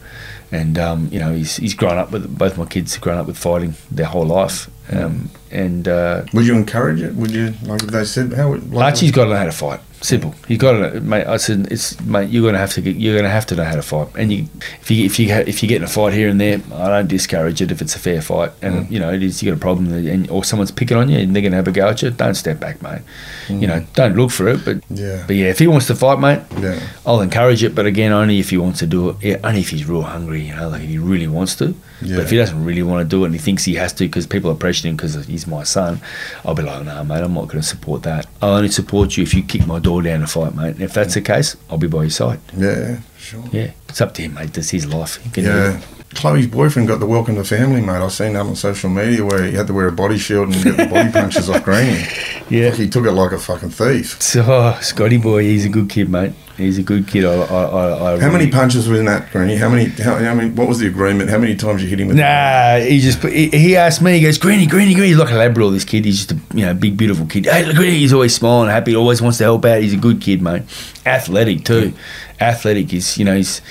And 0.50 0.78
um, 0.78 1.08
you 1.10 1.18
know, 1.18 1.32
he's 1.32 1.56
he's 1.56 1.72
grown 1.72 1.96
up 1.96 2.10
with 2.10 2.36
both 2.36 2.58
my 2.58 2.66
kids. 2.66 2.94
Have 2.94 3.02
grown 3.02 3.16
up 3.16 3.26
with 3.26 3.38
fighting 3.38 3.74
their 3.90 4.06
whole 4.06 4.26
life. 4.26 4.68
Um, 4.90 5.30
and 5.50 5.86
uh, 5.86 6.24
Would 6.32 6.46
you 6.46 6.54
encourage 6.56 7.00
it? 7.02 7.14
Would 7.14 7.30
you, 7.30 7.54
like 7.64 7.82
if 7.82 7.90
they 7.90 8.04
said, 8.04 8.32
how 8.32 8.50
would, 8.50 8.72
like, 8.72 8.94
Archie's 8.94 9.12
got 9.12 9.24
to 9.24 9.30
know 9.30 9.36
how 9.36 9.44
to 9.44 9.52
fight. 9.52 9.80
Simple. 10.02 10.34
He's 10.48 10.58
got 10.58 10.72
to, 10.72 11.00
mate. 11.00 11.26
I 11.28 11.36
said, 11.36 11.68
it's 11.70 12.00
mate. 12.00 12.28
You're 12.28 12.44
gonna 12.44 12.58
have 12.58 12.72
to 12.72 12.80
get. 12.80 12.96
You're 12.96 13.16
gonna 13.16 13.30
have 13.30 13.46
to 13.46 13.54
know 13.54 13.62
how 13.62 13.76
to 13.76 13.82
fight. 13.82 14.08
And 14.16 14.32
you, 14.32 14.48
if 14.80 14.90
you 14.90 15.04
if 15.04 15.18
you 15.18 15.32
ha- 15.32 15.44
if 15.46 15.62
you 15.62 15.68
get 15.68 15.76
in 15.76 15.84
a 15.84 15.88
fight 15.88 16.12
here 16.12 16.28
and 16.28 16.40
there, 16.40 16.60
I 16.74 16.88
don't 16.88 17.06
discourage 17.06 17.62
it 17.62 17.70
if 17.70 17.80
it's 17.80 17.94
a 17.94 18.00
fair 18.00 18.20
fight. 18.20 18.50
And 18.62 18.86
mm. 18.86 18.90
you 18.90 18.98
know, 18.98 19.12
it 19.12 19.22
is. 19.22 19.40
You 19.42 19.52
got 19.52 19.58
a 19.58 19.60
problem, 19.60 19.92
and 19.92 20.28
or 20.28 20.42
someone's 20.42 20.72
picking 20.72 20.96
on 20.96 21.08
you, 21.08 21.18
and 21.18 21.34
they're 21.34 21.42
gonna 21.42 21.56
have 21.56 21.68
a 21.68 21.72
go 21.72 21.88
at 21.88 22.02
you. 22.02 22.10
Don't 22.10 22.34
step 22.34 22.58
back, 22.58 22.82
mate. 22.82 23.02
You 23.48 23.54
mm. 23.54 23.68
know, 23.68 23.86
don't 23.94 24.16
look 24.16 24.32
for 24.32 24.48
it. 24.48 24.64
But 24.64 24.82
Yeah. 24.90 25.22
but 25.24 25.36
yeah, 25.36 25.50
if 25.50 25.60
he 25.60 25.68
wants 25.68 25.86
to 25.86 25.94
fight, 25.94 26.18
mate, 26.18 26.42
Yeah. 26.60 26.80
I'll 27.06 27.20
encourage 27.20 27.62
it. 27.62 27.74
But 27.74 27.86
again, 27.86 28.12
only 28.12 28.40
if 28.40 28.50
he 28.50 28.56
wants 28.56 28.80
to 28.80 28.86
do 28.86 29.10
it. 29.10 29.16
Yeah, 29.20 29.36
only 29.44 29.60
if 29.60 29.68
he's 29.68 29.86
real 29.86 30.02
hungry. 30.02 30.42
You 30.42 30.56
know, 30.56 30.68
like 30.68 30.82
if 30.82 30.88
he 30.88 30.98
really 30.98 31.28
wants 31.28 31.54
to. 31.56 31.74
Yeah. 32.04 32.16
But 32.16 32.24
if 32.24 32.30
he 32.30 32.36
doesn't 32.36 32.64
really 32.64 32.82
want 32.82 33.08
to 33.08 33.08
do 33.08 33.22
it 33.22 33.26
and 33.26 33.34
he 33.34 33.40
thinks 33.40 33.64
he 33.64 33.74
has 33.76 33.92
to 33.94 34.04
because 34.04 34.26
people 34.26 34.50
are 34.50 34.56
pressuring 34.56 34.86
him 34.86 34.96
because 34.96 35.24
he's 35.26 35.46
my 35.46 35.62
son, 35.62 36.00
I'll 36.44 36.54
be 36.54 36.62
like, 36.62 36.84
no, 36.84 37.04
mate, 37.04 37.22
I'm 37.22 37.34
not 37.34 37.46
going 37.46 37.60
to 37.60 37.66
support 37.66 38.02
that. 38.02 38.26
I'll 38.40 38.54
only 38.54 38.68
support 38.68 39.16
you 39.16 39.22
if 39.22 39.34
you 39.34 39.42
kick 39.42 39.66
my 39.66 39.78
door 39.78 39.91
down 40.00 40.20
to 40.20 40.26
fight, 40.26 40.54
mate. 40.54 40.74
And 40.76 40.82
if 40.82 40.94
that's 40.94 41.14
the 41.14 41.20
case, 41.20 41.56
I'll 41.68 41.78
be 41.78 41.88
by 41.88 42.02
your 42.04 42.10
side. 42.10 42.40
Yeah, 42.56 43.00
sure. 43.18 43.44
Yeah, 43.52 43.72
it's 43.88 44.00
up 44.00 44.14
to 44.14 44.22
him, 44.22 44.34
mate. 44.34 44.52
That's 44.54 44.70
his 44.70 44.86
life. 44.86 45.18
Can 45.32 45.44
Yeah. 45.44 45.80
Chloe's 46.14 46.46
boyfriend 46.46 46.88
got 46.88 47.00
the 47.00 47.06
welcome 47.06 47.36
to 47.36 47.44
family, 47.44 47.80
mate. 47.80 48.02
I've 48.02 48.12
seen 48.12 48.34
that 48.34 48.40
on 48.44 48.54
social 48.54 48.90
media 48.90 49.24
where 49.24 49.44
he 49.44 49.52
had 49.54 49.66
to 49.68 49.72
wear 49.72 49.88
a 49.88 49.92
body 49.92 50.18
shield 50.18 50.54
and 50.54 50.62
get 50.62 50.76
the 50.76 50.86
body 50.86 51.10
punches 51.12 51.48
off 51.48 51.64
Greeny. 51.64 52.04
Yeah. 52.50 52.70
He 52.70 52.88
took 52.88 53.06
it 53.06 53.12
like 53.12 53.32
a 53.32 53.38
fucking 53.38 53.70
thief. 53.70 54.20
So, 54.20 54.44
oh, 54.46 54.78
Scotty 54.82 55.16
boy, 55.16 55.42
he's 55.42 55.64
a 55.64 55.70
good 55.70 55.88
kid, 55.88 56.10
mate. 56.10 56.32
He's 56.56 56.76
a 56.76 56.82
good 56.82 57.08
kid. 57.08 57.24
I, 57.24 57.32
I, 57.32 57.64
I, 57.64 58.14
I 58.14 58.20
How 58.20 58.30
many 58.30 58.50
punches 58.50 58.86
were 58.86 58.96
in 58.96 59.06
that, 59.06 59.30
Greeny? 59.30 59.56
How 59.56 59.70
many? 59.70 59.86
How, 59.86 60.16
how 60.16 60.34
many? 60.34 60.50
What 60.50 60.68
was 60.68 60.78
the 60.78 60.86
agreement? 60.86 61.30
How 61.30 61.38
many 61.38 61.56
times 61.56 61.82
you 61.82 61.88
hit 61.88 61.98
him 61.98 62.08
with? 62.08 62.18
Nah, 62.18 62.78
he 62.78 63.00
just 63.00 63.22
he, 63.22 63.48
he 63.48 63.76
asked 63.76 64.02
me. 64.02 64.18
He 64.18 64.20
goes, 64.20 64.36
"Greeny, 64.36 64.66
Greeny, 64.66 64.92
Greeny." 64.92 65.08
He's 65.08 65.16
like 65.18 65.30
a 65.30 65.36
Labrador. 65.36 65.70
This 65.70 65.84
kid. 65.84 66.04
He's 66.04 66.26
just 66.26 66.32
a 66.32 66.56
you 66.56 66.66
know 66.66 66.74
big, 66.74 66.96
beautiful 66.96 67.26
kid. 67.26 67.46
Hey, 67.46 67.64
look, 67.64 67.76
Greeny. 67.76 67.98
He's 67.98 68.12
always 68.12 68.34
smiling, 68.34 68.68
happy. 68.68 68.94
Always 68.94 69.22
wants 69.22 69.38
to 69.38 69.44
help 69.44 69.64
out. 69.64 69.80
He's 69.80 69.94
a 69.94 69.98
good 69.98 70.20
kid, 70.20 70.42
mate. 70.42 70.62
Athletic 71.06 71.64
too. 71.64 71.94
Athletic. 72.40 72.90
He's 72.90 73.16
you 73.16 73.24
know 73.24 73.36
he's. 73.36 73.62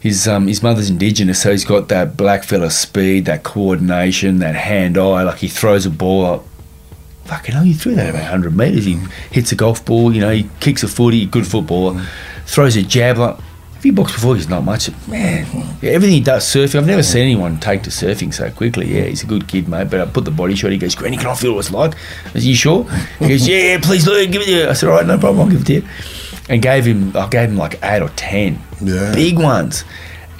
His 0.00 0.28
um 0.28 0.48
his 0.48 0.62
mother's 0.62 0.90
indigenous, 0.90 1.40
so 1.40 1.50
he's 1.50 1.64
got 1.64 1.88
that 1.88 2.14
black 2.14 2.44
fella 2.44 2.70
speed, 2.70 3.24
that 3.24 3.42
coordination, 3.42 4.38
that 4.40 4.54
hand 4.54 4.98
eye. 4.98 5.22
Like 5.22 5.38
he 5.38 5.48
throws 5.48 5.86
a 5.86 5.90
ball 5.90 6.26
up. 6.26 6.44
Fucking 7.26 7.54
hell, 7.54 7.64
he 7.64 7.72
threw 7.72 7.94
that 7.94 8.10
about 8.10 8.22
100 8.22 8.56
metres. 8.56 8.84
He 8.84 8.98
hits 9.30 9.50
a 9.52 9.54
golf 9.54 9.84
ball, 9.84 10.14
you 10.14 10.20
know, 10.20 10.30
he 10.30 10.48
kicks 10.60 10.82
a 10.82 10.88
footy, 10.88 11.24
good 11.26 11.46
footballer, 11.46 12.04
throws 12.46 12.76
a 12.76 12.82
jab 12.82 13.18
like. 13.18 13.36
If 13.76 13.82
he 13.88 13.90
boxed 13.90 14.14
before, 14.14 14.34
he's 14.34 14.48
not 14.48 14.64
much. 14.64 14.88
Man, 15.08 15.46
yeah, 15.82 15.90
everything 15.90 16.14
he 16.14 16.20
does, 16.22 16.44
surfing. 16.46 16.76
I've 16.78 16.86
never 16.86 17.02
seen 17.02 17.22
anyone 17.22 17.60
take 17.60 17.82
to 17.82 17.90
surfing 17.90 18.32
so 18.32 18.50
quickly. 18.50 18.86
Yeah, 18.94 19.02
he's 19.04 19.22
a 19.22 19.26
good 19.26 19.46
kid, 19.46 19.68
mate. 19.68 19.90
But 19.90 20.00
I 20.00 20.06
put 20.06 20.24
the 20.24 20.30
body 20.30 20.54
shot. 20.54 20.72
He 20.72 20.78
goes, 20.78 20.94
Greeny, 20.94 21.18
can 21.18 21.26
I 21.26 21.34
feel 21.34 21.52
what 21.52 21.58
it's 21.66 21.70
like? 21.70 21.94
I 22.26 22.28
said, 22.32 22.42
you 22.44 22.54
sure? 22.54 22.84
He 23.18 23.28
goes, 23.28 23.46
yeah, 23.46 23.58
yeah, 23.58 23.78
please, 23.82 24.06
look, 24.06 24.30
give 24.30 24.40
it 24.40 24.46
to 24.46 24.50
you. 24.50 24.68
I 24.68 24.72
said, 24.72 24.88
all 24.88 24.94
right, 24.96 25.06
no 25.06 25.18
problem, 25.18 25.40
I'll 25.46 25.50
give 25.52 25.60
it 25.60 25.66
to 25.66 25.72
you. 25.74 25.88
And 26.48 26.62
gave 26.62 26.86
him, 26.86 27.14
I 27.14 27.28
gave 27.28 27.50
him 27.50 27.58
like 27.58 27.78
eight 27.82 28.00
or 28.00 28.08
ten 28.10 28.58
Yeah. 28.80 29.12
big 29.14 29.38
ones. 29.38 29.84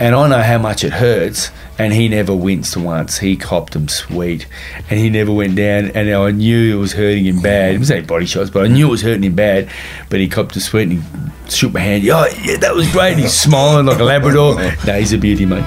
And 0.00 0.14
I 0.14 0.26
know 0.28 0.40
how 0.42 0.56
much 0.58 0.82
it 0.82 0.92
hurts. 0.94 1.50
And 1.78 1.92
he 1.92 2.08
never 2.08 2.34
winced 2.34 2.76
once. 2.76 3.18
He 3.18 3.36
copped 3.36 3.72
them 3.72 3.88
sweet. 3.88 4.46
And 4.90 5.00
he 5.00 5.10
never 5.10 5.32
went 5.32 5.56
down. 5.56 5.90
And 5.90 6.08
I 6.08 6.30
knew 6.30 6.76
it 6.76 6.80
was 6.80 6.92
hurting 6.92 7.24
him 7.24 7.42
bad. 7.42 7.74
It 7.74 7.78
was 7.78 7.90
only 7.90 8.06
body 8.06 8.26
shots, 8.26 8.50
but 8.50 8.64
I 8.64 8.68
knew 8.68 8.86
it 8.86 8.90
was 8.90 9.02
hurting 9.02 9.24
him 9.24 9.34
bad. 9.34 9.68
But 10.08 10.20
he 10.20 10.28
copped 10.28 10.54
a 10.54 10.60
sweet 10.60 10.88
and 10.88 11.02
he 11.02 11.50
shook 11.50 11.72
my 11.72 11.80
hand. 11.80 12.08
Oh, 12.08 12.26
yeah, 12.44 12.58
that 12.58 12.74
was 12.74 12.90
great. 12.92 13.18
He's 13.18 13.32
smiling 13.32 13.86
like 13.86 13.98
a 13.98 14.04
Labrador. 14.04 14.54
No, 14.86 14.98
he's 14.98 15.12
a 15.12 15.18
beauty, 15.18 15.46
mate. 15.46 15.64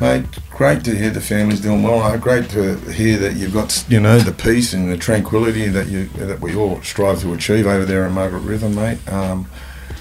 Mate, 0.00 0.24
great 0.50 0.84
to 0.84 0.96
hear 0.96 1.10
the 1.10 1.20
family's 1.20 1.60
doing 1.60 1.82
well. 1.82 2.00
Uh, 2.00 2.16
Great 2.16 2.50
to 2.50 2.76
hear 2.90 3.16
that 3.18 3.36
you've 3.36 3.52
got, 3.54 3.84
you 3.88 4.00
know, 4.00 4.18
the 4.18 4.32
peace 4.32 4.72
and 4.72 4.90
the 4.90 4.96
tranquility 4.96 5.68
that 5.68 5.86
you 5.88 6.06
that 6.16 6.40
we 6.40 6.54
all 6.56 6.80
strive 6.82 7.20
to 7.20 7.32
achieve 7.32 7.66
over 7.66 7.84
there 7.84 8.04
in 8.06 8.12
Margaret 8.12 8.40
River, 8.40 8.68
mate. 8.68 8.98
Um, 9.10 9.46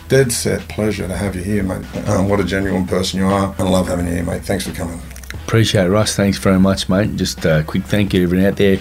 dead 0.08 0.32
set 0.32 0.68
pleasure 0.70 1.08
to 1.08 1.16
have 1.16 1.36
you 1.36 1.44
here, 1.44 1.64
mate. 1.64 1.86
Um, 2.08 2.30
what 2.30 2.40
a 2.40 2.44
genuine 2.44 2.86
person 2.88 3.20
you 3.20 3.28
are, 3.28 3.54
and 3.58 3.68
I 3.68 3.70
love 3.70 3.88
having 3.88 4.08
you 4.08 4.14
here, 4.14 4.24
mate. 4.24 4.44
Thanks 4.44 4.68
for 4.68 4.74
coming. 4.74 5.02
Appreciate 5.46 5.86
it, 5.86 5.90
Russ. 5.90 6.16
Thanks 6.16 6.38
very 6.38 6.60
much, 6.60 6.90
mate. 6.90 7.16
Just 7.16 7.44
a 7.46 7.64
quick 7.68 7.84
thank 7.84 8.14
you 8.14 8.20
to 8.22 8.24
everyone 8.24 8.46
out 8.46 8.56
there 8.56 8.80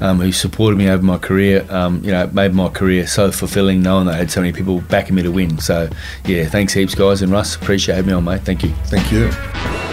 um, 0.00 0.20
who 0.20 0.30
supported 0.30 0.76
me 0.76 0.88
over 0.88 1.02
my 1.02 1.18
career. 1.18 1.66
Um, 1.70 2.04
you 2.04 2.10
know, 2.10 2.24
it 2.24 2.34
made 2.34 2.54
my 2.54 2.68
career 2.68 3.06
so 3.06 3.32
fulfilling 3.32 3.82
knowing 3.82 4.06
that 4.06 4.14
I 4.14 4.18
had 4.18 4.30
so 4.30 4.40
many 4.40 4.52
people 4.52 4.82
backing 4.82 5.14
me 5.14 5.22
to 5.22 5.32
win. 5.32 5.58
So, 5.58 5.88
yeah, 6.26 6.44
thanks 6.44 6.74
heaps, 6.74 6.94
guys. 6.94 7.22
And 7.22 7.32
Russ, 7.32 7.56
appreciate 7.56 7.96
having 7.96 8.10
me 8.10 8.14
on, 8.14 8.24
mate. 8.24 8.42
Thank 8.42 8.62
you. 8.62 8.74
Thank 8.86 9.10
you. 9.10 9.91